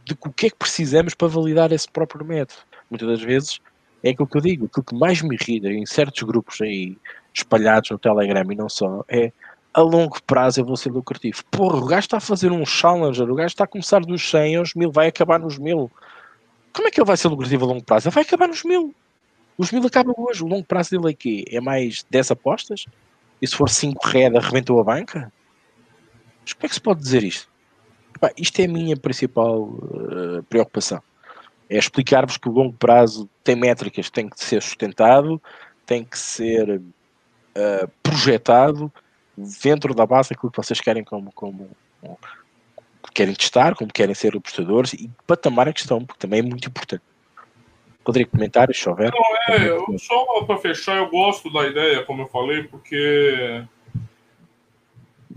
de 0.04 0.14
o 0.14 0.32
que 0.32 0.48
é 0.48 0.50
que 0.50 0.58
precisamos 0.58 1.14
para 1.14 1.28
validar 1.28 1.72
esse 1.72 1.90
próprio 1.90 2.26
método. 2.26 2.60
Muitas 2.90 3.08
das 3.08 3.22
vezes 3.22 3.60
é 4.04 4.10
aquilo 4.10 4.28
que 4.28 4.38
eu 4.38 4.42
digo, 4.42 4.66
aquilo 4.66 4.84
que 4.84 4.96
mais 4.96 5.22
me 5.22 5.36
irrita 5.36 5.68
em 5.70 5.86
certos 5.86 6.24
grupos 6.24 6.62
aí 6.62 6.98
espalhados 7.34 7.90
no 7.90 7.98
Telegram 7.98 8.52
e 8.52 8.56
não 8.56 8.70
só, 8.70 9.04
é 9.08 9.32
a 9.74 9.82
longo 9.82 10.22
prazo 10.24 10.60
eu 10.60 10.66
vou 10.66 10.76
ser 10.76 10.90
lucrativo. 10.90 11.44
Porra, 11.52 11.78
o 11.78 11.86
gajo 11.86 12.00
está 12.00 12.18
a 12.18 12.22
fazer 12.22 12.52
um 12.52 12.66
challenger, 12.66 13.30
o 13.30 13.36
gajo 13.36 13.48
está 13.48 13.66
a 13.66 13.68
começar 13.68 14.00
dos 14.00 14.30
100 14.30 14.56
aos 14.56 14.74
1000, 14.74 14.92
vai 14.92 15.08
acabar 15.08 15.40
nos 15.40 15.58
1000. 15.58 15.92
Como 16.78 16.88
é 16.88 16.92
que 16.92 17.00
ele 17.00 17.08
vai 17.08 17.18
ser 17.18 17.28
lucrativo 17.28 17.66
a 17.66 17.68
longo 17.70 17.84
prazo? 17.84 18.08
Ele 18.08 18.14
vai 18.14 18.24
acabar 18.24 18.48
nos 18.48 18.64
mil. 18.64 18.94
Os 19.58 19.72
mil 19.72 19.84
acabam 19.84 20.14
hoje. 20.16 20.44
O 20.44 20.48
longo 20.48 20.64
prazo 20.64 20.92
dele 20.92 21.10
é 21.10 21.14
quê? 21.14 21.44
É 21.50 21.60
mais 21.60 22.06
10 22.08 22.30
apostas? 22.30 22.86
E 23.42 23.48
se 23.48 23.56
for 23.56 23.68
5 23.68 24.08
red, 24.08 24.38
arrebentou 24.38 24.80
a 24.80 24.84
banca? 24.84 25.34
Mas 26.44 26.54
como 26.54 26.66
é 26.68 26.70
que 26.70 26.76
se 26.76 26.82
pode 26.82 27.02
dizer 27.02 27.24
isto? 27.24 27.50
Epá, 28.16 28.32
isto 28.38 28.60
é 28.60 28.66
a 28.66 28.68
minha 28.68 28.96
principal 28.96 29.64
uh, 29.64 30.44
preocupação. 30.48 31.02
É 31.68 31.80
explicar-vos 31.80 32.38
que 32.38 32.48
o 32.48 32.52
longo 32.52 32.74
prazo 32.74 33.28
tem 33.44 33.56
métricas, 33.56 34.12
tem 34.12 34.30
que 34.30 34.40
ser 34.40 34.62
sustentado, 34.62 35.42
tem 35.84 36.04
que 36.04 36.20
ser 36.20 36.80
uh, 36.80 37.88
projetado 38.04 38.94
dentro 39.64 39.96
da 39.96 40.06
base 40.06 40.30
daquilo 40.30 40.52
que 40.52 40.58
vocês 40.58 40.80
querem 40.80 41.04
como, 41.04 41.32
como, 41.32 41.72
querem 43.14 43.34
testar, 43.34 43.76
como 43.76 43.92
querem 43.92 44.16
ser 44.16 44.36
apostadores 44.36 44.94
e 44.94 45.10
patamar 45.26 45.68
a 45.68 45.74
questão, 45.74 46.04
porque 46.06 46.20
também 46.20 46.40
é 46.40 46.44
muito 46.44 46.68
importante. 46.68 47.04
Poderia 48.04 48.28
comentar, 48.28 48.74
se 48.74 48.88
houver? 48.88 49.12
Não, 49.12 49.56
é, 49.56 49.70
eu, 49.70 50.00
só 50.00 50.44
para 50.44 50.58
fechar, 50.58 50.98
eu 50.98 51.10
gosto 51.10 51.52
da 51.52 51.68
ideia, 51.68 52.04
como 52.06 52.22
eu 52.22 52.28
falei, 52.28 52.64
porque 52.64 53.66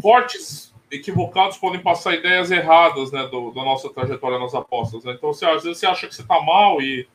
cortes 0.01 0.73
equivocados 0.91 1.59
podem 1.59 1.81
passar 1.81 2.15
ideias 2.15 2.51
erradas 2.51 3.13
né, 3.13 3.27
do, 3.27 3.51
da 3.51 3.65
nossa 3.65 3.89
trajetória 3.91 4.39
nas 4.39 4.55
apostas. 4.55 5.05
Né? 5.05 5.13
Então, 5.13 5.33
você, 5.33 5.45
às 5.47 5.63
vezes 5.63 5.79
você 5.79 5.87
acha 5.87 6.07
que 6.07 6.15
você 6.15 6.23
está 6.23 6.41
mal 6.41 6.81
e, 6.81 7.09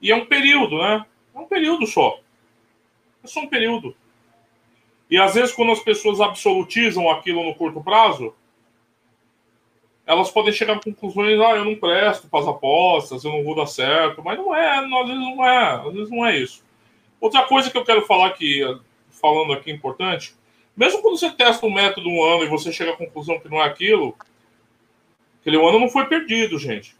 e 0.00 0.10
é 0.10 0.16
um 0.16 0.26
período, 0.26 0.78
né? 0.78 1.04
É 1.34 1.38
um 1.38 1.46
período 1.46 1.86
só. 1.86 2.18
É 3.22 3.26
só 3.26 3.40
um 3.40 3.48
período. 3.48 3.94
E 5.10 5.18
às 5.18 5.34
vezes, 5.34 5.52
quando 5.52 5.72
as 5.72 5.80
pessoas 5.80 6.20
absolutizam 6.20 7.10
aquilo 7.10 7.44
no 7.44 7.54
curto 7.54 7.82
prazo, 7.82 8.34
elas 10.06 10.30
podem 10.30 10.52
chegar 10.52 10.76
a 10.76 10.80
conclusões, 10.80 11.40
ah, 11.40 11.56
eu 11.56 11.64
não 11.64 11.76
presto 11.76 12.28
para 12.28 12.40
as 12.40 12.48
apostas, 12.48 13.24
eu 13.24 13.30
não 13.30 13.44
vou 13.44 13.54
dar 13.54 13.66
certo, 13.66 14.22
mas 14.24 14.38
não 14.38 14.54
é, 14.54 14.78
às 14.78 15.06
vezes 15.06 15.20
não 15.20 15.46
é, 15.46 15.74
às 15.86 15.92
vezes 15.92 16.10
não 16.10 16.26
é 16.26 16.36
isso. 16.36 16.64
Outra 17.20 17.42
coisa 17.44 17.70
que 17.70 17.78
eu 17.78 17.84
quero 17.84 18.06
falar 18.06 18.28
aqui, 18.28 18.60
falando 19.10 19.52
aqui 19.52 19.70
importante, 19.70 20.34
mesmo 20.76 21.02
quando 21.02 21.18
você 21.18 21.30
testa 21.30 21.66
um 21.66 21.72
método 21.72 22.08
um 22.08 22.24
ano 22.24 22.44
e 22.44 22.48
você 22.48 22.72
chega 22.72 22.92
à 22.92 22.96
conclusão 22.96 23.38
que 23.38 23.48
não 23.48 23.60
é 23.60 23.64
aquilo, 23.64 24.16
aquele 25.40 25.56
ano 25.56 25.78
não 25.78 25.88
foi 25.88 26.06
perdido, 26.06 26.58
gente. 26.58 26.96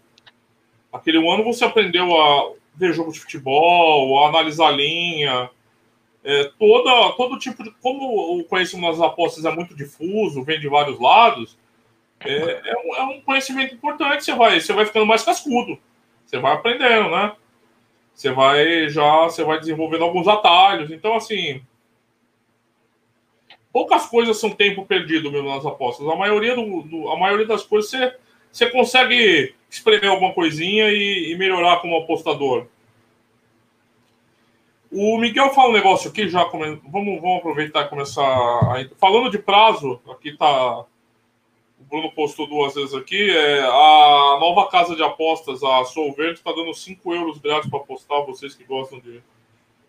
Aquele 0.93 1.19
ano 1.19 1.45
você 1.45 1.65
aprendeu 1.65 2.21
a 2.21 2.53
ver 2.75 2.93
jogo 2.93 3.13
de 3.13 3.21
futebol, 3.21 4.23
a 4.23 4.29
analisar 4.29 4.71
linha, 4.71 5.51
é, 6.23 6.51
toda, 6.59 7.13
todo 7.17 7.39
tipo 7.39 7.63
de. 7.63 7.71
Como 7.81 8.39
o 8.39 8.45
conhecimento 8.45 8.99
das 8.99 9.01
apostas 9.01 9.45
é 9.45 9.55
muito 9.55 9.75
difuso, 9.75 10.43
vem 10.43 10.61
de 10.61 10.69
vários 10.69 11.01
lados, 11.01 11.57
é, 12.21 12.71
é, 12.71 12.75
um, 12.85 12.95
é 12.97 13.03
um 13.05 13.21
conhecimento 13.23 13.75
importante. 13.75 14.25
Você 14.25 14.35
vai, 14.35 14.61
você 14.61 14.73
vai 14.73 14.87
ficando 14.87 15.07
mais 15.07 15.23
cascudo. 15.23 15.79
Você 16.27 16.39
vai 16.39 16.53
aprendendo, 16.53 17.11
né? 17.11 17.33
Você 18.15 18.31
vai 18.31 18.89
já, 18.89 19.25
você 19.25 19.43
vai 19.43 19.59
desenvolvendo 19.59 20.05
alguns 20.05 20.29
atalhos. 20.29 20.91
Então, 20.91 21.15
assim, 21.17 21.63
poucas 23.73 24.07
coisas 24.07 24.39
são 24.39 24.51
tempo 24.51 24.85
perdido 24.85 25.33
mesmo 25.33 25.49
nas 25.49 25.65
apostas. 25.65 26.07
A 26.07 26.17
maioria, 26.17 26.55
do, 26.55 26.83
do, 26.83 27.09
a 27.11 27.19
maioria 27.19 27.47
das 27.47 27.63
coisas 27.65 27.91
você, 27.91 28.17
você 28.51 28.71
consegue 28.71 29.55
espremer 29.71 30.11
alguma 30.11 30.35
coisinha 30.35 30.91
e, 30.91 31.33
e, 31.33 31.37
melhorar 31.37 31.81
como 31.81 31.97
apostador. 31.97 32.67
O 34.93 35.17
Miguel 35.19 35.51
fala 35.51 35.71
um 35.71 35.75
negócio 35.75 36.11
aqui, 36.11 36.29
já 36.29 36.45
come... 36.45 36.81
vamos, 36.89 37.21
vamos 37.21 37.39
aproveitar 37.39 37.87
e 37.87 37.89
começar. 37.89 38.25
A... 38.25 38.85
Falando 38.99 39.31
de 39.31 39.39
prazo, 39.39 40.01
aqui 40.11 40.37
tá. 40.37 40.85
O 41.81 41.85
Bruno 41.85 42.13
postou 42.13 42.47
duas 42.47 42.75
vezes 42.75 42.95
aqui. 42.95 43.31
É... 43.31 43.61
A 43.61 44.39
nova 44.41 44.69
casa 44.69 44.95
de 44.95 45.03
apostas, 45.03 45.63
a 45.63 45.85
Soul 45.85 46.13
Verde, 46.13 46.35
está 46.35 46.53
dando 46.53 46.75
5 46.75 47.15
euros 47.15 47.39
grátis 47.39 47.71
para 47.71 47.81
apostar. 47.81 48.25
Vocês 48.27 48.55
que 48.55 48.65
gostam 48.65 49.01
de 49.01 49.21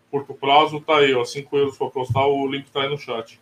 curto 0.09 0.33
prazo, 0.33 0.81
tá 0.81 0.97
aí, 0.97 1.13
ó. 1.13 1.23
5 1.23 1.57
euros 1.57 1.77
para 1.77 1.87
apostar. 1.87 2.27
O 2.27 2.47
link 2.47 2.69
tá 2.71 2.83
aí 2.83 2.89
no 2.89 2.97
chat. 2.97 3.39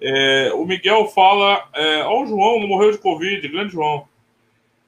É, 0.00 0.52
o 0.54 0.64
Miguel 0.64 1.06
fala. 1.08 1.68
É, 1.74 2.04
ó, 2.04 2.22
o 2.22 2.26
João 2.26 2.60
não 2.60 2.68
morreu 2.68 2.90
de 2.90 2.98
Covid, 2.98 3.46
grande 3.48 3.72
João. 3.72 4.06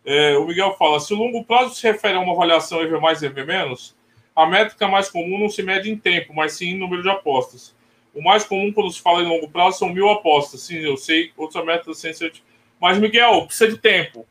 É, 0.04 0.36
o 0.36 0.46
Miguel 0.46 0.74
fala: 0.78 1.00
se 1.00 1.14
o 1.14 1.16
longo 1.16 1.44
prazo 1.44 1.74
se 1.74 1.86
refere 1.86 2.16
a 2.16 2.20
uma 2.20 2.34
avaliação 2.34 2.82
EV 2.82 3.00
mais 3.00 3.22
EV 3.22 3.44
menos, 3.44 3.96
a 4.36 4.46
métrica 4.46 4.86
mais 4.86 5.08
comum 5.08 5.38
não 5.38 5.48
se 5.48 5.62
mede 5.62 5.90
em 5.90 5.96
tempo, 5.96 6.34
mas 6.34 6.52
sim 6.52 6.70
em 6.70 6.78
número 6.78 7.02
de 7.02 7.08
apostas. 7.08 7.74
O 8.14 8.22
mais 8.22 8.44
comum 8.44 8.72
quando 8.72 8.92
se 8.92 9.00
fala 9.00 9.22
em 9.22 9.28
longo 9.28 9.48
prazo 9.48 9.78
são 9.78 9.88
mil 9.88 10.08
apostas. 10.10 10.62
Sim, 10.62 10.78
eu 10.78 10.96
sei, 10.96 11.32
outra 11.36 11.64
métrica 11.64 11.94
sem 11.94 12.12
ser. 12.12 12.32
Mas, 12.80 12.98
Miguel, 12.98 13.46
precisa 13.46 13.70
de 13.70 13.78
tempo. 13.78 14.26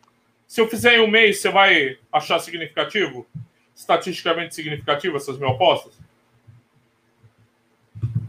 Se 0.47 0.61
eu 0.61 0.67
fizer 0.67 0.97
em 0.97 1.01
um 1.01 1.07
mês, 1.07 1.39
você 1.39 1.49
vai 1.49 1.97
achar 2.11 2.39
significativo? 2.39 3.25
Estatisticamente 3.75 4.53
significativo 4.53 5.17
essas 5.17 5.37
mil 5.37 5.49
apostas? 5.49 5.97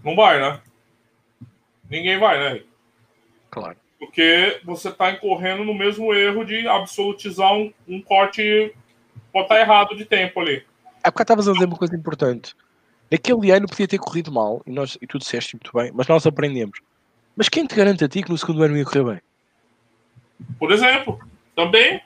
Não 0.03 0.17
vai, 0.17 0.41
né? 0.41 0.61
Ninguém 1.89 2.19
vai, 2.19 2.39
né? 2.39 2.63
Claro. 3.51 3.77
Porque 3.99 4.61
você 4.65 4.89
está 4.89 5.11
incorrendo 5.11 5.65
no 5.65 5.75
mesmo 5.75 6.15
erro 6.15 6.45
de 6.45 6.67
absolutizar 6.67 7.53
um, 7.53 7.73
um 7.87 8.03
corte 8.03 8.75
pode 9.35 9.47
estar 9.47 9.61
errado 9.61 9.97
de 9.97 10.05
tempo 10.05 10.41
ali. 10.41 10.65
É 11.03 11.11
porque 11.11 11.23
estavas 11.23 11.49
a 11.49 11.53
dizer 11.53 11.67
uma 11.67 11.77
coisa 11.77 11.97
importante. 11.97 12.55
Aquele 13.13 13.51
ano 13.51 13.69
podia 13.69 13.89
ter 13.89 13.99
corrido 13.99 14.33
mal, 14.33 14.63
e, 14.67 14.71
nós, 14.71 14.97
e 15.01 15.07
tu 15.07 15.19
disseste 15.19 15.57
muito 15.57 15.71
bem, 15.77 15.91
mas 15.93 16.07
nós 16.07 16.27
aprendemos. 16.27 16.79
Mas 17.37 17.49
quem 17.49 17.67
te 17.67 17.75
garante 17.75 18.05
a 18.05 18.09
ti 18.09 18.23
que 18.23 18.31
no 18.31 18.39
segundo 18.39 18.63
ano 18.63 18.77
ia 18.77 18.85
correr 18.85 19.05
bem? 19.05 19.21
Por 20.59 20.73
exemplo, 20.73 21.19
também, 21.55 22.01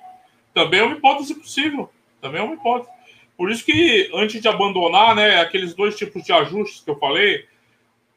também 0.55 0.81
é 0.81 0.83
uma 0.85 0.97
hipótese 0.97 1.35
possível. 1.35 1.91
Também 2.20 2.41
é 2.41 2.45
uma 2.45 2.55
hipótese. 2.55 2.91
Por 3.37 3.51
isso 3.51 3.64
que, 3.64 4.11
antes 4.14 4.43
de 4.43 4.49
abandonar, 4.49 5.14
né, 5.14 5.41
aqueles 5.41 5.74
dois 5.74 5.97
tipos 5.97 6.24
de 6.24 6.33
ajustes 6.33 6.83
que 6.83 6.91
eu 6.91 6.99
falei, 6.99 7.47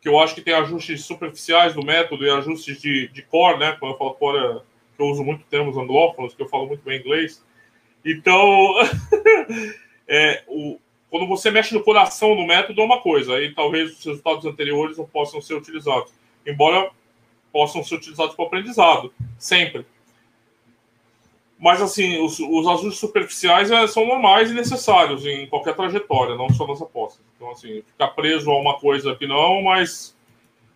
que 0.02 0.10
eu 0.10 0.20
acho 0.20 0.34
que 0.34 0.42
tem 0.42 0.54
ajustes 0.56 1.06
superficiais 1.06 1.76
do 1.76 1.86
método 1.86 2.26
e 2.26 2.30
ajustes 2.32 2.82
de, 2.82 3.08
de 3.10 3.22
core, 3.22 3.60
né? 3.60 3.78
Quando 3.80 3.92
eu 3.94 3.98
falo 4.00 4.14
core, 4.16 4.38
é, 4.38 4.62
eu 4.98 5.06
uso 5.06 5.24
muito 5.24 5.46
termos 5.46 5.78
anglófonos, 5.78 6.34
que 6.34 6.42
eu 6.42 6.50
falo 6.50 6.68
muito 6.68 6.84
bem 6.84 7.00
inglês. 7.00 7.46
Então, 8.04 8.40
é, 10.08 10.44
o, 10.48 10.80
quando 11.12 11.28
você 11.28 11.52
mexe 11.52 11.74
no 11.74 11.84
coração 11.84 12.36
do 12.36 12.48
método 12.48 12.82
é 12.82 12.86
uma 12.86 13.02
coisa, 13.02 13.36
aí 13.36 13.54
talvez 13.54 13.92
os 13.92 14.06
resultados 14.06 14.46
anteriores 14.46 14.98
não 14.98 15.06
possam 15.06 15.40
ser 15.40 15.54
utilizados, 15.54 16.12
embora 16.48 16.90
possam 17.52 17.84
ser 17.84 17.96
utilizados 17.96 18.34
para 18.34 18.46
aprendizado, 18.46 19.14
sempre. 19.38 19.86
Mas, 21.62 21.80
assim, 21.80 22.20
os, 22.20 22.40
os 22.40 22.68
ajustes 22.68 23.00
superficiais 23.00 23.70
é, 23.70 23.86
são 23.86 24.08
normais 24.08 24.50
e 24.50 24.54
necessários 24.56 25.24
em 25.28 25.46
qualquer 25.46 25.76
trajetória, 25.76 26.36
não 26.36 26.50
só 26.50 26.66
nas 26.66 26.82
apostas. 26.82 27.24
Então, 27.36 27.52
assim, 27.52 27.84
ficar 27.86 28.08
preso 28.08 28.50
a 28.50 28.58
uma 28.60 28.80
coisa 28.80 29.16
que 29.16 29.28
não, 29.28 29.62
mas 29.62 30.18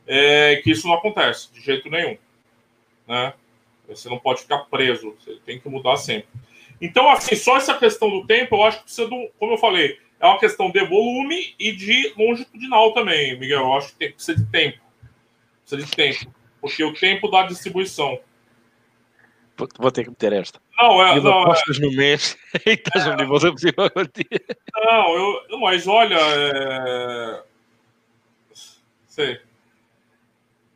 é, 0.06 0.58
que 0.58 0.70
isso 0.70 0.88
não 0.88 0.94
acontece 0.94 1.52
de 1.52 1.60
jeito 1.60 1.90
nenhum. 1.90 2.16
Né? 3.08 3.34
Você 3.88 4.08
não 4.08 4.20
pode 4.20 4.42
ficar 4.42 4.60
preso, 4.66 5.16
você 5.20 5.40
tem 5.44 5.60
que 5.60 5.68
mudar 5.68 5.98
sempre. 5.98 6.28
Então, 6.80 7.10
assim, 7.10 7.36
só 7.36 7.58
essa 7.58 7.74
questão 7.74 8.08
do 8.12 8.24
tempo, 8.28 8.56
eu 8.56 8.64
acho 8.64 8.78
que 8.78 8.84
precisa 8.84 9.08
do, 9.08 9.28
como 9.40 9.54
eu 9.54 9.58
falei, 9.58 10.00
é 10.20 10.26
uma 10.28 10.40
questão 10.40 10.70
de 10.70 10.86
volume 10.86 11.56
e 11.60 11.72
de 11.72 12.14
longitudinal 12.16 12.94
também, 12.94 13.40
Miguel. 13.40 13.62
Eu 13.62 13.74
acho 13.74 13.88
que 13.94 13.96
tem, 13.96 14.12
precisa 14.12 14.38
de 14.38 14.46
tempo. 14.52 14.80
Precisa 15.62 15.84
de 15.84 15.96
tempo. 15.96 16.36
Porque 16.62 16.84
o 16.84 16.94
tempo 16.94 17.28
da 17.28 17.42
distribuição. 17.42 18.20
Vou 19.80 19.92
ter 19.92 20.04
que 20.04 20.10
meter 20.12 20.34
esta. 20.34 20.60
Não, 20.78 21.02
é. 21.02 21.20
Não, 21.20 21.42
apostas 21.42 21.78
é... 21.78 21.82
no 21.82 21.92
mês 21.92 22.38
e 22.66 23.10
no 23.10 23.16
nível 23.16 23.40
da 23.40 23.52
possível 23.52 23.92
Não, 24.74 25.16
eu, 25.16 25.60
mas 25.60 25.88
olha. 25.88 26.18
É... 26.20 27.44
Sei. 29.08 29.40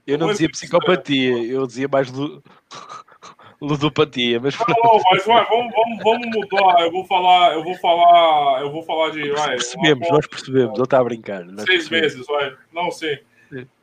Eu 0.08 0.18
não 0.18 0.32
dizia 0.32 0.50
psicopatia, 0.50 1.38
eu 1.44 1.68
dizia 1.68 1.88
mais 1.88 2.10
ludopatia, 3.62 4.40
mas 4.40 4.58
não, 4.58 4.66
não, 4.84 5.02
mas 5.12 5.26
vai, 5.26 5.46
vamos, 5.46 5.74
vamos, 5.74 6.04
vamos 6.04 6.28
mudar. 6.28 6.82
Eu 6.82 6.92
vou 6.92 7.06
falar, 7.06 7.54
eu 7.54 7.64
vou 7.64 7.76
falar, 7.76 8.62
eu 8.62 8.72
vou 8.72 8.84
falar 8.84 9.12
de. 9.12 9.30
Vai, 9.32 9.50
percebemos, 9.50 10.10
nós 10.10 10.26
percebemos, 10.26 10.76
ele 10.76 10.84
está 10.84 11.00
a 11.00 11.04
brincar. 11.04 11.46
Seis 11.66 11.90
meses, 11.90 12.26
vai. 12.26 12.56
Não 12.74 12.90
sei. 12.90 13.22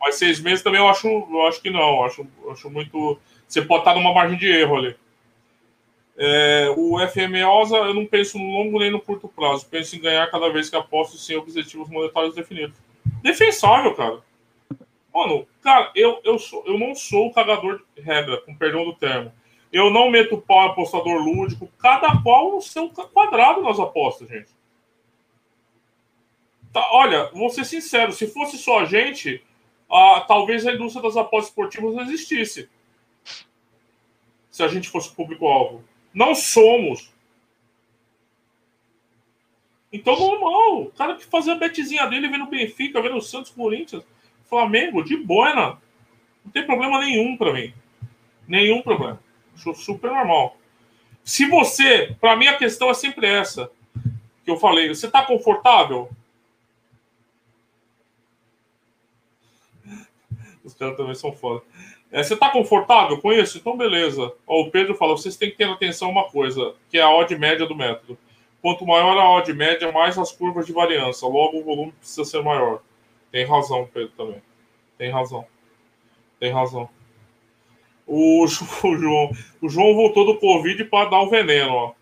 Mas 0.01 0.15
seis 0.15 0.41
meses 0.41 0.63
também 0.63 0.81
eu 0.81 0.89
acho, 0.89 1.07
eu 1.07 1.47
acho 1.47 1.61
que 1.61 1.71
não. 1.71 1.97
Eu 1.97 2.05
acho, 2.05 2.27
eu 2.43 2.53
acho 2.53 2.71
muito. 2.71 3.19
Você 3.47 3.63
pode 3.63 3.83
estar 3.83 3.95
numa 3.95 4.13
margem 4.13 4.39
de 4.39 4.47
erro 4.47 4.77
ali. 4.77 4.97
É, 6.19 6.73
o 6.77 6.97
FMOSA 7.09 7.77
eu 7.77 7.95
não 7.95 8.07
penso 8.07 8.39
no 8.39 8.51
longo 8.51 8.79
nem 8.79 8.91
no 8.91 9.01
curto 9.01 9.29
prazo. 9.29 9.67
Penso 9.67 9.97
em 9.97 10.01
ganhar 10.01 10.31
cada 10.31 10.49
vez 10.49 10.71
que 10.71 10.77
aposto 10.77 11.19
sem 11.19 11.37
objetivos 11.37 11.89
monetários 11.89 12.35
definidos. 12.35 12.77
Defensável, 13.23 13.95
cara. 13.95 14.21
Mano, 15.15 15.47
cara, 15.63 15.91
eu, 15.95 16.21
eu, 16.25 16.39
sou, 16.39 16.63
eu 16.67 16.79
não 16.79 16.95
sou 16.95 17.27
o 17.27 17.33
cagador 17.33 17.83
de 17.95 18.03
regra, 18.03 18.39
com 18.43 18.55
perdão 18.55 18.85
do 18.85 18.95
termo. 18.95 19.33
Eu 19.73 19.91
não 19.91 20.11
meto 20.11 20.39
pau 20.39 20.71
apostador 20.71 21.23
lúdico. 21.23 21.69
Cada 21.79 22.23
qual 22.23 22.53
no 22.53 22.63
seu 22.63 22.89
quadrado 22.89 23.63
nas 23.63 23.79
apostas, 23.79 24.29
gente. 24.29 24.49
Tá, 26.73 26.87
olha, 26.93 27.31
vou 27.33 27.49
ser 27.49 27.65
sincero, 27.65 28.13
se 28.13 28.27
fosse 28.27 28.59
só 28.59 28.81
a 28.81 28.85
gente, 28.85 29.43
ah, 29.91 30.25
talvez 30.29 30.67
a 30.67 30.73
indústria 30.73 31.03
das 31.03 31.17
apostas 31.17 31.49
esportivas 31.49 31.95
não 31.95 32.03
existisse. 32.03 32.69
Se 34.51 34.63
a 34.63 34.69
gente 34.69 34.89
fosse 34.89 35.15
público-alvo. 35.15 35.83
Não 36.17 36.35
somos. 36.35 37.13
Então, 39.93 40.19
normal. 40.19 40.85
O 40.85 40.91
cara 40.93 41.15
que 41.15 41.27
fazia 41.27 41.53
a 41.53 41.59
betezinha 41.59 42.07
dele 42.07 42.29
vendo 42.29 42.45
o 42.45 42.49
Benfica, 42.49 43.03
vendo 43.03 43.19
o 43.19 43.21
Santos 43.21 43.51
Corinthians, 43.51 44.03
Flamengo, 44.49 45.05
de 45.05 45.15
boa, 45.15 45.55
não 45.55 46.51
tem 46.51 46.65
problema 46.65 47.01
nenhum 47.01 47.37
para 47.37 47.53
mim. 47.53 47.75
Nenhum 48.49 48.81
problema. 48.81 49.21
Acho 49.55 49.75
super 49.75 50.11
normal. 50.11 50.57
Se 51.23 51.45
você, 51.45 52.17
para 52.19 52.35
mim 52.35 52.47
a 52.47 52.57
questão 52.57 52.89
é 52.89 52.95
sempre 52.95 53.27
essa 53.27 53.71
que 54.43 54.51
eu 54.51 54.57
falei. 54.57 54.89
Você 54.89 55.09
está 55.09 55.23
confortável? 55.23 56.09
Os 60.65 60.73
caras 60.73 60.97
também 60.97 61.15
são 61.15 61.31
foda. 61.33 61.63
É, 62.17 62.23
você 62.23 62.33
está 62.33 62.49
confortável 62.49 63.19
com 63.19 63.31
isso? 63.31 63.59
Então, 63.59 63.77
beleza. 63.77 64.33
O 64.47 64.71
Pedro 64.71 64.95
fala: 64.95 65.15
vocês 65.15 65.37
têm 65.37 65.51
que 65.51 65.59
ter 65.59 65.69
atenção 65.69 66.09
uma 66.09 66.25
coisa, 66.25 66.75
que 66.89 66.97
é 66.97 67.03
a 67.03 67.11
odd 67.11 67.37
média 67.37 67.67
do 67.67 67.77
método. 67.77 68.17
Quanto 68.63 68.87
maior 68.87 69.19
a 69.19 69.31
odd 69.33 69.53
média, 69.53 69.93
mais 69.93 70.17
as 70.17 70.33
curvas 70.33 70.65
de 70.65 70.73
variância. 70.73 71.29
Logo, 71.29 71.59
o 71.59 71.63
volume 71.63 71.93
precisa 71.93 72.25
ser 72.25 72.43
maior. 72.43 72.81
Tem 73.31 73.45
razão, 73.45 73.87
Pedro, 73.93 74.13
também. 74.17 74.43
Tem 74.97 75.11
razão. 75.11 75.45
Tem 76.41 76.51
razão. 76.51 76.89
O, 78.07 78.47
João, 78.47 79.31
o 79.61 79.69
João 79.69 79.95
voltou 79.95 80.25
do 80.25 80.39
Covid 80.39 80.85
para 80.85 81.11
dar 81.11 81.21
o 81.21 81.29
veneno, 81.29 81.71
ó. 81.71 81.93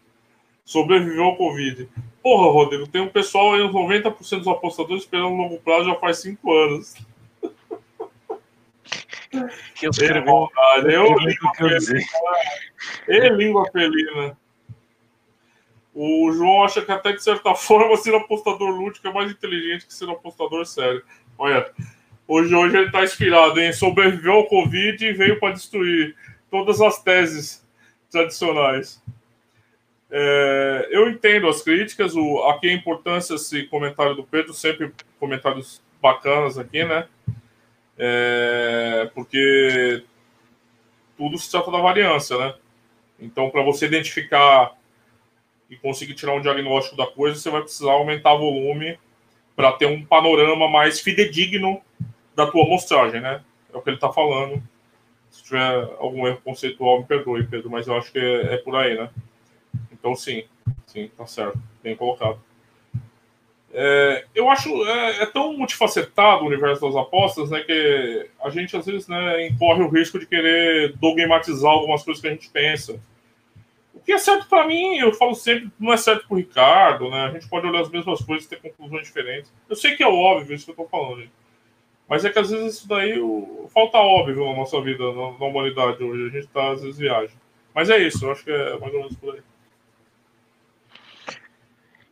Sobreviveu 0.65 1.25
ao 1.25 1.37
Covid. 1.37 1.89
Porra, 2.23 2.53
Rodrigo, 2.53 2.87
tem 2.87 3.03
um 3.03 3.09
pessoal 3.09 3.55
aí, 3.55 3.63
uns 3.63 3.73
90% 3.73 4.39
dos 4.39 4.47
apostadores 4.47 5.03
esperando 5.03 5.35
longo 5.35 5.59
prazo 5.59 5.87
já 5.87 5.97
faz 5.97 6.19
5 6.19 6.53
anos. 6.53 6.95
Que 9.75 9.87
eu 9.87 9.91
escrevi. 9.91 10.29
Eu, 10.29 10.91
eu, 10.91 11.19
língua 11.19 11.55
felina. 11.57 12.01
E 13.09 13.29
língua 13.31 13.71
felina. 13.71 14.37
O 15.95 16.33
João 16.33 16.65
acha 16.65 16.83
que 16.83 16.91
até 16.91 17.13
de 17.13 17.23
certa 17.23 17.55
forma 17.57 17.97
ser 17.97 18.15
apostador 18.15 18.71
lúdico 18.71 19.07
é 19.07 19.13
mais 19.13 19.31
inteligente 19.31 19.87
que 19.87 19.95
ser 19.95 20.09
apostador 20.11 20.67
sério. 20.67 21.03
Olha, 21.39 21.71
hoje, 22.27 22.55
hoje 22.55 22.77
ele 22.77 22.87
está 22.87 23.05
inspirado 23.05 23.61
em 23.61 23.73
sobreviver 23.73 24.33
ao 24.33 24.47
Covid 24.47 25.05
e 25.05 25.13
veio 25.13 25.39
para 25.39 25.55
destruir 25.55 26.17
todas 26.51 26.81
as 26.81 27.03
teses 27.03 27.65
tradicionais. 28.11 29.03
É, 30.11 30.89
eu 30.91 31.09
entendo 31.09 31.49
as 31.49 31.63
críticas, 31.63 32.15
o, 32.15 32.45
aqui 32.45 32.69
a 32.69 32.73
importância 32.73 33.35
esse 33.35 33.65
comentário 33.65 34.15
do 34.15 34.23
Pedro, 34.23 34.53
sempre 34.53 34.93
comentários 35.19 35.83
bacanas 36.01 36.59
aqui, 36.59 36.85
né? 36.85 37.09
É, 37.99 39.11
porque 39.15 40.05
tudo 41.17 41.39
se 41.39 41.51
trata 41.51 41.71
da 41.71 41.79
variância, 41.79 42.37
né? 42.37 42.55
Então, 43.19 43.51
para 43.51 43.63
você 43.63 43.87
identificar 43.87 44.77
e 45.71 45.77
conseguir 45.77 46.15
tirar 46.15 46.35
um 46.35 46.41
diagnóstico 46.41 46.97
da 46.97 47.07
coisa, 47.07 47.39
você 47.39 47.51
vai 47.51 47.63
precisar 47.63 47.93
aumentar 47.93 48.35
volume 48.35 48.99
para 49.57 49.73
ter 49.73 49.87
um 49.87 50.05
panorama 50.05 50.69
mais 50.69 51.01
fidedigno 51.01 51.81
da 52.35 52.47
tua 52.51 52.65
amostragem, 52.65 53.21
né? 53.21 53.43
É 53.73 53.77
o 53.77 53.81
que 53.81 53.89
ele 53.89 53.97
está 53.97 54.13
falando. 54.13 54.63
Se 55.31 55.43
tiver 55.45 55.89
algum 55.99 56.27
erro 56.27 56.41
conceitual, 56.45 57.01
me 57.01 57.07
perdoe, 57.07 57.47
Pedro, 57.47 57.71
mas 57.71 57.87
eu 57.87 57.97
acho 57.97 58.13
que 58.13 58.19
é, 58.19 58.55
é 58.55 58.57
por 58.59 58.77
aí, 58.77 58.97
né? 58.97 59.11
Então, 59.93 60.15
sim, 60.15 60.45
sim, 60.87 61.11
tá 61.17 61.27
certo, 61.27 61.59
bem 61.83 61.97
colocado. 61.97 62.41
É, 63.77 64.25
eu 64.35 64.49
acho 64.49 64.71
é, 64.87 65.23
é, 65.23 65.27
tão 65.27 65.53
multifacetado 65.55 66.45
o 66.45 66.47
universo 66.47 66.87
das 66.87 66.95
apostas, 66.95 67.51
né, 67.51 67.61
que 67.61 68.31
a 68.43 68.49
gente 68.49 68.77
às 68.77 68.87
vezes 68.87 69.09
né, 69.09 69.49
incorre 69.49 69.83
o 69.83 69.89
risco 69.89 70.19
de 70.19 70.27
querer 70.27 70.95
dogmatizar 70.97 71.73
algumas 71.73 72.05
coisas 72.05 72.21
que 72.21 72.29
a 72.29 72.31
gente 72.31 72.49
pensa 72.51 73.01
que 74.05 74.13
é 74.13 74.19
certo 74.19 74.47
para 74.49 74.67
mim, 74.67 74.99
eu 74.99 75.13
falo 75.15 75.35
sempre, 75.35 75.71
não 75.81 75.93
é 75.93 75.97
certo 75.97 76.29
pro 76.29 76.37
Ricardo, 76.37 77.09
né? 77.09 77.25
A 77.25 77.31
gente 77.31 77.49
pode 77.49 77.67
olhar 77.67 77.81
as 77.81 77.91
mesmas 77.91 78.21
coisas 78.21 78.45
e 78.45 78.49
ter 78.49 78.61
conclusões 78.61 79.07
diferentes. 79.07 79.53
Eu 79.69 79.75
sei 79.75 79.97
que 79.97 80.03
é 80.03 80.07
óbvio 80.07 80.55
isso 80.55 80.67
que 80.67 80.73
eu 80.73 80.77
tô 80.77 80.85
falando, 80.87 81.21
gente. 81.21 81.33
Mas 82.07 82.23
é 82.25 82.31
que 82.31 82.39
às 82.39 82.51
vezes 82.51 82.75
isso 82.75 82.89
daí 82.89 83.19
o... 83.19 83.67
falta 83.73 83.97
óbvio 83.97 84.45
na 84.45 84.57
nossa 84.57 84.79
vida, 84.83 85.05
na, 85.05 85.39
na, 85.39 85.47
humanidade 85.47 86.05
hoje. 86.05 86.27
A 86.27 86.29
gente 86.39 86.49
tá, 86.49 86.73
às 86.73 86.83
vezes, 86.83 86.99
viaja. 86.99 87.33
Mas 87.75 87.89
é 87.89 87.99
isso, 87.99 88.27
eu 88.27 88.33
acho 88.33 88.45
que 88.45 88.51
é 88.51 88.79
mais 88.79 88.93
ou 88.93 89.01
menos 89.01 89.17
por 89.17 89.35
aí. 89.35 89.41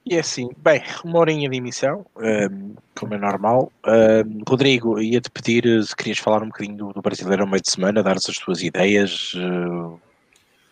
E 0.04 0.16
é 0.16 0.20
assim, 0.20 0.50
bem, 0.56 0.82
uma 1.04 1.20
horinha 1.20 1.48
de 1.48 1.56
emissão, 1.56 2.04
um, 2.16 2.24
ehm, 2.24 2.74
como 2.98 3.14
é 3.14 3.18
normal. 3.18 3.72
Um, 3.86 3.90
ehm, 3.90 4.42
Rodrigo, 4.48 5.00
ia-te 5.00 5.30
pedir 5.30 5.64
se 5.84 5.94
querias 5.94 6.18
falar 6.18 6.42
um 6.42 6.48
bocadinho 6.48 6.76
do, 6.76 6.92
do 6.92 7.00
brasileiro 7.00 7.42
ao 7.42 7.48
meio 7.48 7.62
de 7.62 7.70
semana, 7.70 8.02
dar-nos 8.02 8.28
as 8.28 8.36
tuas 8.36 8.62
ideias, 8.62 9.32
uh, 9.34 9.94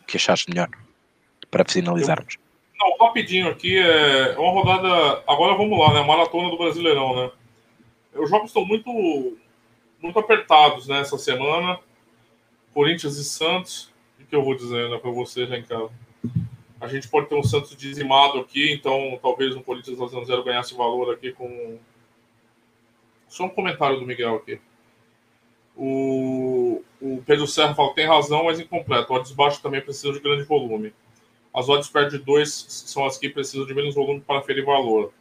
o 0.03 0.07
que 0.07 0.16
achaste 0.16 0.51
melhor 0.51 0.68
para 1.49 1.64
finalizarmos. 1.68 2.39
Não, 2.78 3.07
rapidinho 3.07 3.49
aqui, 3.49 3.78
é 3.78 4.37
uma 4.39 4.53
rodada. 4.53 5.22
Agora 5.28 5.55
vamos 5.55 5.78
lá, 5.78 5.93
né? 5.93 6.03
Maratona 6.03 6.51
do 6.51 6.59
Brasileirão, 6.59 7.14
né? 7.14 7.31
Os 8.14 8.28
jogos 8.28 8.51
estão 8.51 8.64
muito, 8.64 9.37
muito 10.01 10.18
apertados 10.18 10.89
né, 10.89 11.05
semana. 11.05 11.78
Corinthians 12.72 13.16
e 13.16 13.24
Santos. 13.24 13.93
O 14.18 14.24
que 14.24 14.35
eu 14.35 14.43
vou 14.43 14.57
dizer 14.57 14.89
né, 14.89 14.99
para 14.99 15.11
vocês 15.11 15.51
em 15.53 15.62
casa? 15.62 15.91
A 16.81 16.89
gente 16.89 17.09
pode 17.09 17.28
ter 17.28 17.35
um 17.35 17.43
Santos 17.43 17.76
dizimado 17.76 18.39
aqui, 18.39 18.72
então 18.72 19.18
talvez 19.22 19.55
um 19.55 19.62
Corinthians 19.62 19.99
fazendo 19.99 20.24
zero 20.24 20.43
ganhasse 20.43 20.74
valor 20.74 21.12
aqui 21.12 21.33
com. 21.33 21.78
Só 23.28 23.45
um 23.45 23.51
comentário 23.51 24.01
do 24.01 24.07
Miguel 24.07 24.37
aqui. 24.37 24.59
O, 25.76 26.83
o 27.01 27.22
Pedro 27.26 27.47
Serra 27.47 27.74
fala 27.74 27.95
tem 27.95 28.07
razão, 28.07 28.45
mas 28.45 28.59
incompleto. 28.59 29.12
Odds 29.12 29.33
baixo 29.33 29.62
também 29.62 29.81
precisa 29.81 30.12
de 30.12 30.20
grande 30.20 30.45
volume. 30.45 30.93
As 31.53 31.68
odds 31.68 31.89
perto 31.89 32.12
de 32.12 32.18
2 32.18 32.66
são 32.68 33.05
as 33.05 33.18
que 33.18 33.28
precisam 33.28 33.66
de 33.66 33.74
menos 33.74 33.95
volume 33.95 34.20
para 34.20 34.43
ferir 34.43 34.64
valor. 34.64 35.12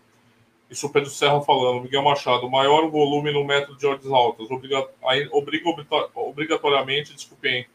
Isso 0.69 0.87
o 0.87 0.89
Pedro 0.89 1.09
Serra 1.09 1.41
falando. 1.41 1.81
Miguel 1.81 2.03
Machado, 2.03 2.49
maior 2.49 2.85
o 2.85 2.89
volume 2.89 3.33
no 3.33 3.43
método 3.43 3.77
de 3.77 3.85
odds 3.85 4.09
altas. 4.09 4.49
Obriga, 4.49 4.87
obriga 5.31 5.69
obrigatoriamente, 6.15 7.13
desculpem 7.13 7.65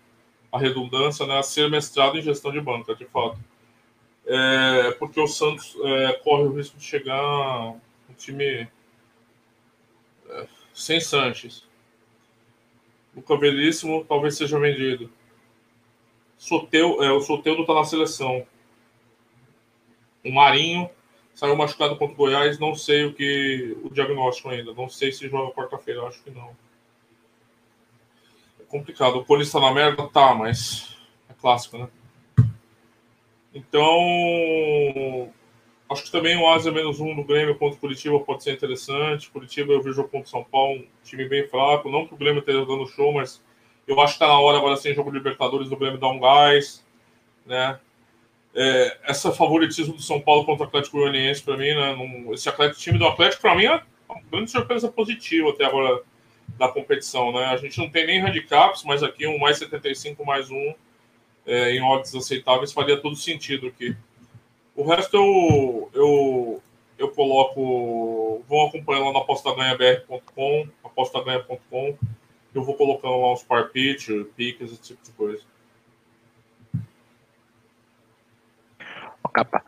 a 0.51 0.59
redundância, 0.59 1.27
né, 1.27 1.39
a 1.39 1.43
ser 1.43 1.69
mestrado 1.69 2.17
em 2.17 2.23
gestão 2.23 2.53
de 2.53 2.61
banca, 2.61 2.95
de 2.95 3.05
fato. 3.07 3.39
É, 4.27 4.93
porque 4.93 5.21
o 5.21 5.27
Santos 5.27 5.77
é, 5.83 6.13
corre 6.15 6.45
o 6.45 6.53
risco 6.57 6.79
de 6.79 6.85
chegar 6.85 7.69
um 7.69 8.15
time 8.17 8.69
é, 10.29 10.47
sem 10.73 11.01
Sanches. 11.01 11.67
Luca 13.15 13.37
Belíssimo 13.37 14.05
talvez 14.05 14.37
seja 14.37 14.59
vendido. 14.59 15.11
Soteu, 16.39 17.03
é, 17.03 17.13
o 17.13 17.21
Soteudo 17.21 17.63
está 17.63 17.75
na 17.75 17.85
seleção. 17.85 18.47
O 20.25 20.33
Marinho 20.33 20.89
saiu 21.35 21.55
machucado 21.55 21.97
contra 21.97 22.15
o 22.15 22.17
Goiás, 22.17 22.59
não 22.59 22.75
sei 22.75 23.05
o 23.05 23.13
que 23.13 23.77
o 23.85 23.91
diagnóstico 23.91 24.49
ainda. 24.49 24.73
Não 24.73 24.89
sei 24.89 25.13
se 25.13 25.29
joga 25.29 25.55
quarta-feira, 25.55 26.03
acho 26.03 26.23
que 26.23 26.31
não. 26.31 26.57
É 28.59 28.65
complicado. 28.65 29.17
O 29.17 29.25
Poli 29.25 29.43
está 29.43 29.61
na 29.61 29.73
merda? 29.73 30.09
Tá, 30.09 30.35
mas 30.35 30.97
é 31.29 31.35
clássico, 31.35 31.79
né? 31.79 31.89
Então, 33.55 35.31
acho 35.89 36.05
que 36.05 36.11
também 36.11 36.37
o 36.37 36.49
Ásia 36.49 36.73
menos 36.73 36.99
um 36.99 37.15
no 37.15 37.23
Grêmio 37.23 37.55
contra 37.55 37.77
o 37.77 37.81
Curitiba 37.81 38.19
pode 38.21 38.43
ser 38.43 38.53
interessante. 38.53 39.31
Curitiba 39.31 39.73
eu 39.73 39.81
vejo 39.81 40.03
contra 40.05 40.27
o 40.27 40.29
São 40.29 40.43
Paulo, 40.43 40.81
um 40.81 40.87
time 41.05 41.29
bem 41.29 41.47
fraco. 41.47 41.89
Não 41.89 42.07
que 42.07 42.15
o 42.15 42.17
Grêmio 42.17 42.41
esteja 42.41 42.67
dando 42.67 42.87
show, 42.89 43.13
mas 43.13 43.41
eu 43.87 44.01
acho 44.01 44.19
que 44.19 44.25
está 44.25 44.27
na 44.27 44.41
hora 44.41 44.59
agora, 44.59 44.77
sem 44.77 44.93
jogo 44.93 45.11
de 45.11 45.19
Libertadores, 45.19 45.69
do 45.69 45.77
Grêmio 45.77 46.01
dar 46.01 46.09
um 46.09 46.19
gás, 46.19 46.85
né? 47.47 47.79
É, 48.57 48.99
essa 49.05 49.33
favoritismo 49.33 49.95
do 49.95 50.03
São 50.03 50.21
Paulo 50.21 50.45
contra 50.45 50.65
o 50.65 50.69
Atlético 50.69 50.99
Goianiense, 50.99 51.43
para 51.43 51.57
mim, 51.57 51.75
né? 51.75 51.97
Esse 52.33 52.49
Atlético, 52.49 52.81
time 52.81 52.99
do 52.99 53.07
Atlético, 53.07 53.43
para 53.43 53.55
mim, 53.55 53.67
é 53.67 53.83
uma 54.09 54.21
grande 54.31 54.51
surpresa 54.51 54.89
positiva 54.89 55.51
até 55.51 55.65
agora 55.65 56.03
da 56.59 56.69
competição, 56.69 57.33
né? 57.33 57.47
A 57.47 57.57
gente 57.57 57.79
não 57.79 57.89
tem 57.89 58.07
nem 58.07 58.21
handicaps, 58.21 58.83
mas 58.85 59.03
aqui 59.03 59.27
um 59.27 59.39
mais 59.39 59.59
75 59.59 60.25
mais 60.25 60.51
um 60.51 60.75
é, 61.47 61.73
em 61.73 61.83
odds 61.83 62.15
aceitáveis 62.15 62.73
faria 62.73 63.01
todo 63.01 63.17
sentido 63.17 63.67
aqui. 63.67 63.97
O 64.75 64.85
resto 64.85 65.17
eu, 65.17 65.91
eu, 65.95 66.63
eu 66.99 67.09
coloco. 67.11 68.43
Vão 68.49 68.67
acompanhando 68.67 69.07
lá 69.07 69.13
no 69.13 69.19
apostaganhabr.com, 69.19 70.69
apostaganha.com 70.85 71.97
eu 72.55 72.63
vou 72.63 72.77
colocando 72.77 73.21
lá 73.21 73.33
uns 73.33 73.43
par 73.43 73.69
pitch, 73.71 74.09
piques, 74.37 74.73
esse 74.73 74.81
tipo 74.81 75.05
de 75.05 75.11
coisa. 75.13 75.43
Capa. 79.33 79.65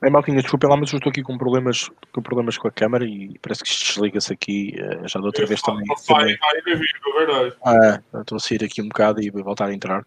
Bem, 0.00 0.12
Malquinha, 0.12 0.40
desculpa 0.40 0.68
lá, 0.68 0.76
mas 0.76 0.92
eu 0.92 0.98
estou 0.98 1.10
aqui 1.10 1.22
com 1.22 1.36
problemas, 1.36 1.90
com 2.12 2.22
problemas 2.22 2.56
com 2.56 2.68
a 2.68 2.70
câmera 2.70 3.04
e 3.04 3.36
parece 3.42 3.64
que 3.64 3.70
desliga-se 3.70 4.32
aqui. 4.32 4.74
Eh, 4.78 5.08
já 5.08 5.18
da 5.18 5.26
outra 5.26 5.44
vez 5.44 5.60
também. 5.60 5.84
Sai, 5.96 6.28
aí 6.30 6.62
é 6.64 7.16
verdade. 7.18 7.56
Ah, 7.64 8.00
estou 8.20 8.36
a 8.36 8.38
sair 8.38 8.62
aqui 8.64 8.80
um 8.80 8.88
bocado 8.88 9.20
e 9.20 9.28
vou 9.28 9.42
voltar 9.42 9.66
a 9.66 9.74
entrar. 9.74 10.06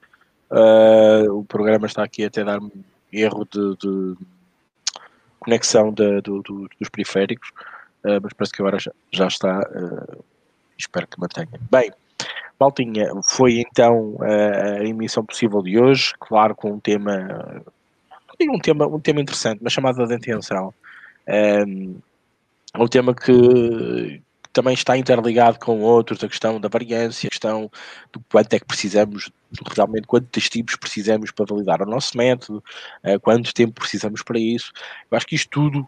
Uh, 0.52 1.32
o 1.34 1.46
programa 1.46 1.88
está 1.88 2.04
aqui 2.04 2.26
até 2.26 2.44
dar-me 2.44 2.70
erro 3.12 3.48
de, 3.50 3.78
de 3.78 4.18
conexão 5.40 5.94
de, 5.94 6.20
do, 6.20 6.42
do, 6.42 6.70
dos 6.78 6.90
periféricos, 6.90 7.50
uh, 8.04 8.20
mas 8.22 8.34
parece 8.34 8.54
que 8.54 8.62
agora 8.62 8.78
já, 8.78 8.92
já 9.12 9.28
está. 9.28 9.60
Uh, 9.60 10.24
espero 10.78 11.08
que 11.08 11.20
mantenha. 11.20 11.48
Bem, 11.72 11.90
Maltinha, 12.60 13.10
foi 13.24 13.60
então 13.60 14.18
a 14.20 14.84
emissão 14.84 15.26
possível 15.26 15.62
de 15.64 15.80
hoje, 15.80 16.14
claro, 16.20 16.54
com 16.54 16.74
um 16.74 16.80
tema, 16.80 17.64
um 18.40 18.60
tema, 18.60 18.86
um 18.86 19.00
tema 19.00 19.22
interessante, 19.22 19.62
mas 19.64 19.74
chamado 19.74 20.06
de 20.06 20.14
atenção. 20.14 20.74
Um, 21.28 21.96
um 22.78 22.88
tema 22.88 23.16
que 23.16 24.22
também 24.54 24.74
está 24.74 24.98
interligado 24.98 25.60
com 25.60 25.80
outros, 25.80 26.24
a 26.24 26.28
questão 26.28 26.60
da 26.60 26.68
variância, 26.68 27.28
a 27.28 27.30
questão 27.30 27.72
do 28.12 28.22
quanto 28.32 28.54
é 28.54 28.60
que 28.60 28.66
precisamos, 28.66 29.32
realmente 29.76 30.08
quantos 30.08 30.50
tipos 30.50 30.76
precisamos 30.76 31.32
para 31.32 31.46
validar 31.46 31.82
o 31.82 31.86
nosso 31.86 32.18
método, 32.18 32.64
uh, 33.04 33.20
quanto 33.20 33.54
tempo 33.54 33.80
precisamos 33.80 34.22
para 34.22 34.40
isso. 34.40 34.72
Eu 35.10 35.18
acho 35.18 35.26
que 35.26 35.36
isto 35.36 35.50
tudo 35.50 35.88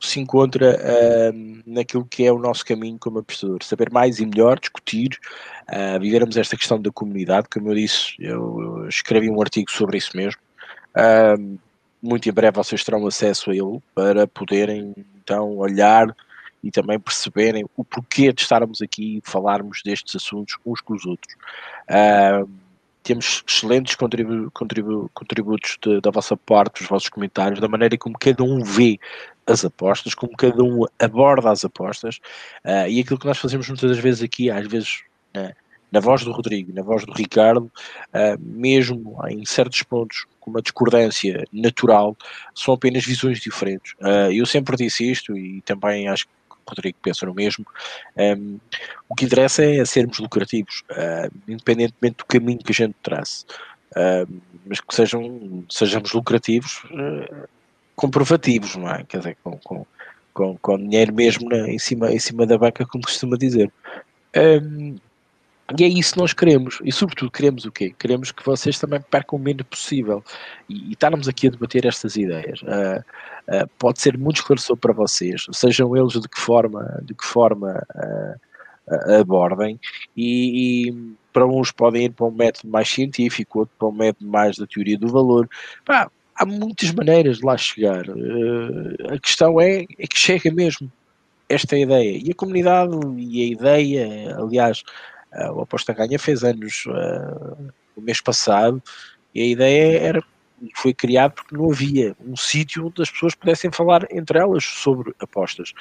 se 0.00 0.20
encontra 0.20 0.78
uh, 0.78 1.62
naquilo 1.66 2.04
que 2.04 2.24
é 2.24 2.32
o 2.32 2.38
nosso 2.38 2.64
caminho 2.64 2.98
como 2.98 3.18
apostador. 3.20 3.62
Saber 3.62 3.90
mais 3.90 4.18
e 4.18 4.26
melhor, 4.26 4.58
discutir, 4.58 5.18
uh, 5.68 5.98
vivermos 6.00 6.36
esta 6.36 6.56
questão 6.56 6.80
da 6.80 6.90
comunidade. 6.90 7.48
Como 7.48 7.70
eu 7.70 7.74
disse, 7.74 8.14
eu 8.18 8.86
escrevi 8.88 9.30
um 9.30 9.40
artigo 9.40 9.70
sobre 9.70 9.98
isso 9.98 10.16
mesmo. 10.16 10.40
Uh, 10.96 11.58
muito 12.02 12.28
em 12.28 12.32
breve 12.32 12.56
vocês 12.56 12.84
terão 12.84 13.06
acesso 13.06 13.50
a 13.50 13.54
ele 13.54 13.80
para 13.94 14.26
poderem 14.26 14.94
então 15.16 15.56
olhar 15.56 16.14
e 16.64 16.70
também 16.70 16.98
perceberem 16.98 17.64
o 17.76 17.84
porquê 17.84 18.32
de 18.32 18.42
estarmos 18.42 18.80
aqui 18.80 19.18
e 19.18 19.22
falarmos 19.22 19.82
destes 19.84 20.16
assuntos 20.16 20.56
uns 20.64 20.80
com 20.80 20.94
os 20.94 21.04
outros. 21.04 21.34
Uh, 21.88 22.48
temos 23.04 23.44
excelentes 23.46 23.94
contribu 23.94 24.50
contribu 24.50 25.10
contributos 25.12 25.76
de, 25.80 26.00
da 26.00 26.10
vossa 26.10 26.36
parte, 26.36 26.80
dos 26.80 26.88
vossos 26.88 27.10
comentários, 27.10 27.60
da 27.60 27.68
maneira 27.68 27.96
como 27.98 28.18
cada 28.18 28.42
um 28.42 28.64
vê 28.64 28.98
as 29.46 29.64
apostas, 29.64 30.14
como 30.14 30.34
cada 30.36 30.62
um 30.64 30.84
aborda 30.98 31.50
as 31.50 31.64
apostas 31.64 32.16
uh, 32.64 32.88
e 32.88 33.00
aquilo 33.00 33.18
que 33.18 33.26
nós 33.26 33.38
fazemos 33.38 33.68
muitas 33.68 33.90
das 33.90 33.98
vezes 33.98 34.22
aqui, 34.22 34.50
às 34.50 34.66
vezes 34.66 35.02
uh, 35.36 35.54
na 35.92 36.00
voz 36.00 36.24
do 36.24 36.32
Rodrigo, 36.32 36.72
na 36.74 36.82
voz 36.82 37.04
do 37.04 37.12
Ricardo, 37.12 37.66
uh, 37.66 38.40
mesmo 38.40 39.20
em 39.28 39.44
certos 39.44 39.82
pontos 39.82 40.24
com 40.40 40.50
uma 40.50 40.62
discordância 40.62 41.44
natural, 41.52 42.16
são 42.54 42.72
apenas 42.74 43.04
visões 43.04 43.38
diferentes. 43.40 43.94
eu 44.30 44.44
sempre 44.44 44.76
disse 44.76 45.10
isto 45.10 45.34
e 45.38 45.62
também 45.62 46.06
acho 46.06 46.26
que 46.26 46.32
Rodrigo 46.68 46.98
pensa 47.02 47.26
no 47.26 47.34
mesmo. 47.34 47.66
Um, 48.16 48.58
o 49.08 49.14
que 49.14 49.24
interessa 49.24 49.64
é 49.64 49.84
sermos 49.84 50.18
lucrativos, 50.18 50.82
uh, 50.90 51.32
independentemente 51.48 52.18
do 52.18 52.24
caminho 52.26 52.58
que 52.58 52.72
a 52.72 52.74
gente 52.74 52.94
trace, 53.02 53.44
uh, 53.92 54.42
mas 54.66 54.80
que 54.80 54.94
sejam, 54.94 55.64
sejamos 55.68 56.12
lucrativos, 56.12 56.82
uh, 56.84 57.48
comprovativos, 57.96 58.76
não 58.76 58.90
é? 58.90 59.04
Quer 59.04 59.18
dizer, 59.18 59.36
com, 59.42 59.58
com, 59.58 59.86
com, 60.32 60.56
com 60.58 60.78
dinheiro 60.78 61.14
mesmo 61.14 61.48
na, 61.48 61.68
em, 61.68 61.78
cima, 61.78 62.12
em 62.12 62.18
cima 62.18 62.46
da 62.46 62.58
banca, 62.58 62.86
como 62.86 63.04
costuma 63.04 63.36
dizer. 63.36 63.70
Um, 64.36 64.96
e 65.78 65.84
é 65.84 65.88
isso 65.88 66.12
que 66.12 66.18
nós 66.20 66.32
queremos. 66.34 66.78
E, 66.84 66.92
sobretudo, 66.92 67.30
queremos 67.30 67.64
o 67.64 67.72
quê? 67.72 67.94
Queremos 67.98 68.30
que 68.30 68.44
vocês 68.44 68.78
também 68.78 69.00
percam 69.00 69.38
o 69.38 69.42
menos 69.42 69.62
possível. 69.62 70.22
E, 70.68 70.90
e 70.90 70.92
estarmos 70.92 71.26
aqui 71.26 71.46
a 71.46 71.50
debater 71.50 71.86
estas 71.86 72.16
ideias. 72.16 72.60
Uh, 72.62 73.00
uh, 73.48 73.68
pode 73.78 74.00
ser 74.00 74.18
muito 74.18 74.36
esclarecedor 74.36 74.76
para 74.76 74.92
vocês, 74.92 75.46
sejam 75.52 75.96
eles 75.96 76.12
de 76.12 76.28
que 76.28 76.38
forma, 76.38 77.00
de 77.02 77.14
que 77.14 77.24
forma 77.24 77.82
uh, 77.94 79.14
abordem. 79.18 79.80
E, 80.14 80.88
e, 80.88 81.14
para 81.32 81.46
uns 81.46 81.72
podem 81.72 82.04
ir 82.04 82.10
para 82.10 82.26
um 82.26 82.30
método 82.30 82.68
mais 82.68 82.88
científico, 82.88 83.60
outro 83.60 83.74
para 83.78 83.88
um 83.88 83.92
método 83.92 84.30
mais 84.30 84.56
da 84.56 84.66
teoria 84.66 84.98
do 84.98 85.08
valor. 85.08 85.48
Pá, 85.84 86.10
há 86.36 86.44
muitas 86.44 86.92
maneiras 86.92 87.38
de 87.38 87.44
lá 87.46 87.56
chegar. 87.56 88.04
a 89.10 89.18
questão 89.18 89.60
é, 89.60 89.84
é 89.98 90.06
que 90.06 90.18
chega 90.18 90.52
mesmo 90.52 90.92
esta 91.48 91.76
ideia. 91.76 92.20
E 92.22 92.30
a 92.30 92.34
comunidade 92.34 92.94
e 93.16 93.42
a 93.42 93.46
ideia, 93.46 94.36
aliás 94.36 94.84
Uh, 95.34 95.52
o 95.52 95.62
Aposta 95.62 95.92
Ganha 95.92 96.18
fez 96.18 96.44
anos 96.44 96.84
uh, 96.86 97.72
o 97.96 98.00
mês 98.00 98.20
passado 98.20 98.82
e 99.34 99.42
a 99.42 99.46
ideia 99.46 99.98
era 99.98 100.24
foi 100.74 100.94
criado 100.94 101.34
porque 101.34 101.56
não 101.56 101.70
havia 101.70 102.16
um 102.24 102.36
sítio 102.36 102.86
onde 102.86 103.02
as 103.02 103.10
pessoas 103.10 103.34
pudessem 103.34 103.70
falar 103.70 104.06
entre 104.10 104.38
elas 104.38 104.64
sobre 104.64 105.12
apostas. 105.18 105.74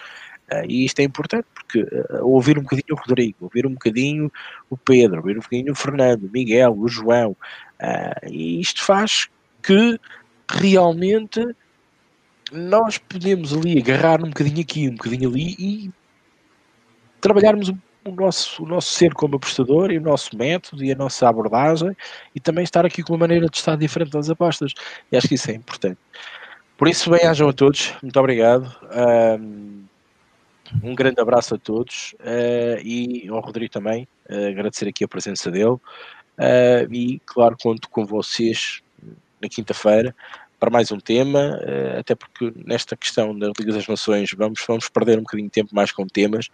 Uh, 0.52 0.66
e 0.68 0.86
isto 0.86 1.00
é 1.00 1.04
importante 1.04 1.46
porque 1.54 1.82
uh, 1.82 2.26
ouvir 2.26 2.58
um 2.58 2.64
bocadinho 2.64 2.94
o 2.94 2.96
Rodrigo, 2.96 3.38
ouvir 3.42 3.66
um 3.66 3.74
bocadinho 3.74 4.32
o 4.70 4.76
Pedro, 4.76 5.18
ouvir 5.18 5.38
um 5.38 5.42
bocadinho 5.42 5.72
o 5.72 5.76
Fernando, 5.76 6.26
o 6.26 6.32
Miguel, 6.32 6.76
o 6.78 6.88
João, 6.88 7.32
uh, 7.32 8.30
e 8.30 8.60
isto 8.60 8.84
faz 8.84 9.30
que 9.62 10.00
realmente 10.50 11.56
nós 12.52 12.98
podemos 12.98 13.54
ali 13.54 13.80
agarrar 13.80 14.22
um 14.22 14.30
bocadinho 14.30 14.62
aqui, 14.62 14.90
um 14.90 14.96
bocadinho 14.96 15.30
ali 15.30 15.56
e 15.58 15.92
trabalharmos 17.22 17.70
um 17.70 17.78
o 18.06 18.12
nosso, 18.12 18.64
o 18.64 18.66
nosso 18.68 18.90
ser 18.90 19.14
como 19.14 19.36
apostador 19.36 19.92
e 19.92 19.98
o 19.98 20.02
nosso 20.02 20.36
método 20.36 20.84
e 20.84 20.92
a 20.92 20.96
nossa 20.96 21.28
abordagem 21.28 21.96
e 22.36 22.40
também 22.40 22.64
estar 22.64 22.86
aqui 22.86 23.02
com 23.04 23.14
uma 23.14 23.20
maneira 23.20 23.48
de 23.48 23.58
estar 23.58 23.76
diferente 23.76 24.12
das 24.12 24.30
apostas. 24.30 24.74
E 25.12 25.18
acho 25.18 25.28
que 25.28 25.36
isso 25.36 25.50
é 25.52 25.54
importante. 25.54 25.98
Por 26.78 26.88
isso, 26.88 27.10
bem-ajam 27.10 27.50
a 27.50 27.54
todos. 27.54 27.94
Muito 28.02 28.20
obrigado. 28.20 28.76
Um 30.82 30.96
grande 30.96 31.20
abraço 31.22 31.56
a 31.56 31.58
todos 31.58 32.16
uh, 32.20 32.82
e 32.84 33.28
ao 33.30 33.40
Rodrigo 33.42 33.72
também. 33.72 34.08
Uh, 34.30 34.50
agradecer 34.50 34.88
aqui 34.88 35.04
a 35.04 35.08
presença 35.08 35.52
dele. 35.52 35.74
Uh, 35.74 36.92
e, 36.92 37.22
claro, 37.26 37.56
conto 37.62 37.90
com 37.90 38.06
vocês 38.06 38.82
na 39.42 39.50
quinta-feira 39.50 40.16
para 40.60 40.72
mais 40.72 40.94
um 40.94 40.98
tema, 40.98 41.60
até 42.00 42.16
porque 42.16 42.54
nesta 42.66 42.96
questão 42.96 43.38
da 43.38 43.52
Liga 43.60 43.74
das 43.74 43.86
Nações 43.86 44.30
vamos, 44.34 44.64
vamos 44.66 44.88
perder 44.88 45.20
um 45.20 45.24
bocadinho 45.24 45.50
de 45.50 45.52
tempo 45.52 45.76
mais 45.76 45.92
com 45.92 46.08
temas, 46.08 46.48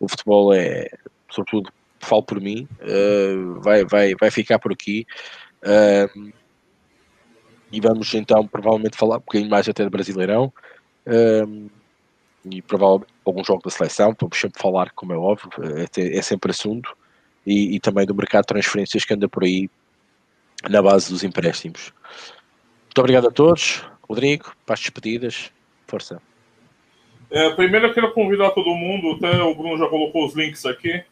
o 0.00 0.08
futebol 0.08 0.52
é, 0.52 0.88
sobretudo, 1.30 1.72
falo 2.00 2.22
por 2.22 2.40
mim, 2.40 2.68
uh, 2.80 3.60
vai, 3.60 3.84
vai, 3.84 4.14
vai 4.14 4.30
ficar 4.30 4.58
por 4.58 4.72
aqui. 4.72 5.06
Uh, 5.62 6.32
e 7.72 7.80
vamos 7.80 8.14
então 8.14 8.46
provavelmente 8.46 8.96
falar 8.96 9.16
um 9.16 9.20
bocadinho 9.20 9.50
mais 9.50 9.68
até 9.68 9.82
do 9.82 9.90
Brasileirão 9.90 10.52
uh, 11.06 11.70
e 12.48 12.62
provavelmente 12.62 13.12
algum 13.24 13.42
jogo 13.42 13.62
da 13.64 13.70
seleção, 13.70 14.14
vamos 14.18 14.38
sempre 14.38 14.60
falar, 14.60 14.92
como 14.92 15.12
é 15.12 15.16
óbvio, 15.16 15.50
é, 15.96 16.18
é 16.18 16.22
sempre 16.22 16.52
assunto, 16.52 16.96
e, 17.44 17.74
e, 17.74 17.80
também 17.80 18.06
do 18.06 18.14
mercado 18.14 18.42
de 18.42 18.48
transferências 18.48 19.04
que 19.04 19.14
anda 19.14 19.28
por 19.28 19.44
aí 19.44 19.68
na 20.68 20.80
base 20.80 21.10
dos 21.10 21.24
empréstimos. 21.24 21.92
Muito 22.84 22.98
obrigado 22.98 23.28
a 23.28 23.30
todos. 23.30 23.84
Rodrigo, 24.08 24.52
para 24.64 24.74
as 24.74 24.80
despedidas, 24.80 25.52
força. 25.86 26.20
É, 27.30 27.50
primeiro 27.50 27.86
eu 27.86 27.94
quero 27.94 28.12
convidar 28.12 28.50
todo 28.50 28.70
mundo, 28.70 29.16
até 29.16 29.42
o 29.42 29.54
Bruno 29.54 29.76
já 29.76 29.88
colocou 29.88 30.24
os 30.24 30.34
links 30.34 30.64
aqui. 30.64 31.02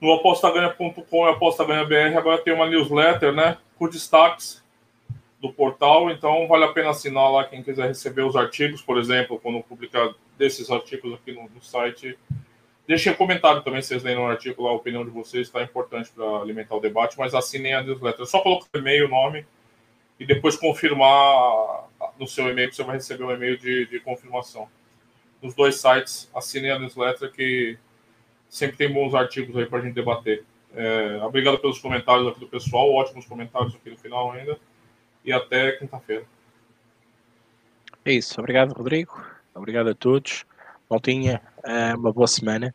No 0.00 0.12
apostaganha.com 0.14 1.26
e 1.26 1.30
apostaganha.br 1.30 2.18
agora 2.18 2.38
tem 2.38 2.52
uma 2.52 2.66
newsletter, 2.66 3.32
né? 3.32 3.58
Com 3.78 3.88
destaques 3.88 4.64
do 5.40 5.52
portal, 5.52 6.10
então 6.10 6.46
vale 6.48 6.64
a 6.64 6.72
pena 6.72 6.90
assinar 6.90 7.30
lá 7.30 7.44
quem 7.44 7.62
quiser 7.62 7.86
receber 7.86 8.22
os 8.22 8.34
artigos, 8.34 8.82
por 8.82 8.98
exemplo, 8.98 9.38
quando 9.38 9.62
publicar 9.62 10.12
desses 10.36 10.70
artigos 10.70 11.14
aqui 11.14 11.32
no, 11.32 11.48
no 11.54 11.62
site. 11.62 12.18
Deixem 12.86 13.12
um 13.12 13.16
comentário 13.16 13.62
também 13.62 13.80
vocês 13.80 14.02
leram 14.02 14.24
o 14.24 14.26
artigo 14.26 14.64
lá, 14.64 14.70
a 14.70 14.74
opinião 14.74 15.04
de 15.04 15.10
vocês, 15.10 15.46
está 15.46 15.62
importante 15.62 16.10
para 16.10 16.24
alimentar 16.40 16.74
o 16.74 16.80
debate, 16.80 17.16
mas 17.16 17.34
assinem 17.34 17.74
a 17.74 17.82
newsletter. 17.82 18.22
É 18.22 18.26
só 18.26 18.40
colocar 18.40 18.66
o 18.74 18.78
e-mail, 18.78 19.06
o 19.06 19.08
nome, 19.08 19.46
e 20.18 20.26
depois 20.26 20.56
confirmar 20.56 21.88
no 22.18 22.26
seu 22.26 22.50
e-mail 22.50 22.68
que 22.68 22.76
você 22.76 22.82
vai 22.82 22.96
receber 22.96 23.24
um 23.24 23.30
e-mail 23.30 23.56
de, 23.56 23.86
de 23.86 24.00
confirmação 24.00 24.68
nos 25.42 25.54
dois 25.54 25.76
sites, 25.76 26.30
assinem 26.34 26.70
a 26.70 26.78
newsletter 26.78 27.32
que 27.32 27.78
sempre 28.48 28.76
tem 28.76 28.92
bons 28.92 29.14
artigos 29.14 29.56
aí 29.56 29.66
para 29.66 29.78
a 29.78 29.82
gente 29.82 29.94
debater. 29.94 30.44
É, 30.74 31.20
obrigado 31.22 31.58
pelos 31.58 31.78
comentários 31.78 32.28
aqui 32.28 32.40
do 32.40 32.48
pessoal, 32.48 32.92
ótimos 32.92 33.26
comentários 33.26 33.74
aqui 33.74 33.90
no 33.90 33.96
final 33.96 34.32
ainda. 34.32 34.58
E 35.24 35.32
até 35.32 35.72
quinta-feira. 35.72 36.24
É 38.04 38.12
isso. 38.12 38.40
Obrigado, 38.40 38.72
Rodrigo. 38.72 39.22
Obrigado 39.54 39.90
a 39.90 39.94
todos. 39.94 40.44
Maltinha, 40.88 41.42
é, 41.62 41.94
uma 41.94 42.12
boa 42.12 42.26
semana. 42.26 42.74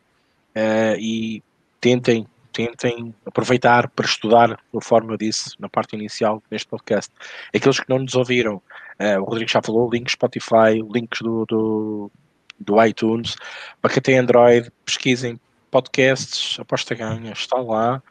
É, 0.54 0.96
e 0.98 1.42
tentem, 1.80 2.26
tentem 2.52 3.14
aproveitar 3.24 3.88
para 3.90 4.06
estudar, 4.06 4.58
conforme 4.70 5.12
eu 5.12 5.16
disse 5.16 5.54
na 5.58 5.68
parte 5.68 5.96
inicial 5.96 6.42
deste 6.48 6.68
podcast. 6.68 7.12
Aqueles 7.54 7.80
que 7.80 7.88
não 7.88 7.98
nos 7.98 8.14
ouviram, 8.14 8.62
é, 8.98 9.18
o 9.18 9.24
Rodrigo 9.24 9.50
já 9.50 9.60
falou, 9.60 9.90
links 9.90 10.12
Spotify, 10.12 10.80
links 10.90 11.20
do, 11.20 11.44
do 11.44 12.10
do 12.58 12.82
iTunes. 12.84 13.36
Para 13.80 13.92
quem 13.92 14.02
tem 14.02 14.18
Android, 14.18 14.70
pesquisem 14.84 15.38
podcasts, 15.70 16.58
aposta 16.58 16.94
ganha, 16.94 17.32
está 17.32 17.58
lá. 17.58 18.02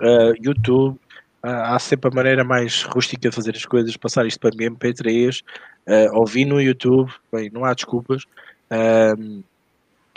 Uh, 0.00 0.34
YouTube, 0.42 0.96
uh, 1.44 1.48
há 1.48 1.78
sempre 1.78 2.10
a 2.10 2.14
maneira 2.14 2.44
mais 2.44 2.82
rústica 2.82 3.28
de 3.28 3.34
fazer 3.34 3.54
as 3.54 3.64
coisas, 3.64 3.96
passar 3.96 4.26
isto 4.26 4.40
para 4.40 4.50
MP3, 4.50 5.40
uh, 5.86 6.18
ouvir 6.18 6.44
no 6.44 6.60
YouTube, 6.60 7.12
bem, 7.32 7.50
não 7.50 7.64
há 7.64 7.72
desculpas. 7.72 8.24
Uh, 8.70 9.42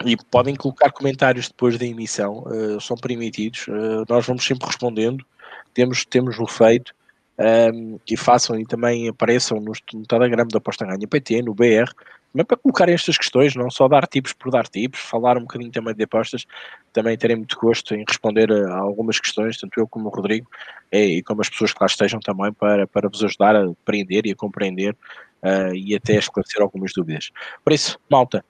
e 0.05 0.15
podem 0.29 0.55
colocar 0.55 0.91
comentários 0.91 1.47
depois 1.47 1.77
da 1.77 1.85
emissão, 1.85 2.43
uh, 2.45 2.79
são 2.79 2.95
permitidos. 2.97 3.65
nós 4.07 4.25
vamos 4.27 4.45
sempre 4.45 4.67
respondendo, 4.67 5.25
temos, 5.73 6.05
temos 6.05 6.37
o 6.39 6.45
feito. 6.45 6.95
Um, 7.39 7.99
façam 8.17 8.59
e 8.59 8.65
também 8.65 9.07
apareçam 9.07 9.59
no, 9.59 9.71
no 9.93 10.05
Telegram 10.07 10.47
da 10.47 10.57
Aposta 10.57 10.85
Ganha 10.85 11.07
PT, 11.07 11.43
no 11.43 11.53
BR, 11.53 11.93
também 12.31 12.45
para 12.45 12.57
colocarem 12.57 12.93
estas 12.93 13.17
questões, 13.17 13.55
não 13.55 13.69
só 13.69 13.87
dar 13.87 14.05
tipos 14.05 14.33
por 14.33 14.51
dar 14.51 14.67
tipos, 14.67 14.99
falar 14.99 15.37
um 15.37 15.41
bocadinho 15.41 15.71
também 15.71 15.95
de 15.95 16.03
apostas, 16.03 16.45
também 16.93 17.17
terem 17.17 17.37
muito 17.37 17.57
gosto 17.57 17.95
em 17.95 18.03
responder 18.07 18.51
a 18.51 18.77
algumas 18.77 19.19
questões, 19.19 19.57
tanto 19.57 19.79
eu 19.79 19.87
como 19.87 20.07
o 20.07 20.11
Rodrigo, 20.11 20.47
e, 20.91 21.23
como 21.23 21.41
as 21.41 21.49
pessoas 21.49 21.73
que 21.73 21.79
lá 21.81 21.87
estejam 21.87 22.19
também, 22.19 22.53
para, 22.53 22.85
para 22.87 23.09
vos 23.09 23.23
ajudar 23.23 23.55
a 23.55 23.65
aprender 23.65 24.25
e 24.25 24.31
a 24.31 24.35
compreender 24.35 24.95
uh, 25.43 25.73
e 25.73 25.95
até 25.95 26.15
esclarecer 26.15 26.61
algumas 26.61 26.91
dúvidas. 26.93 27.31
Por 27.63 27.73
isso, 27.73 27.99
malta, 28.09 28.43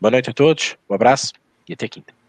boa 0.00 0.10
noite 0.10 0.30
a 0.30 0.32
todos, 0.32 0.76
um 0.88 0.94
abraço 0.94 1.32
e 1.68 1.74
até 1.74 1.88
quinta. 1.88 2.19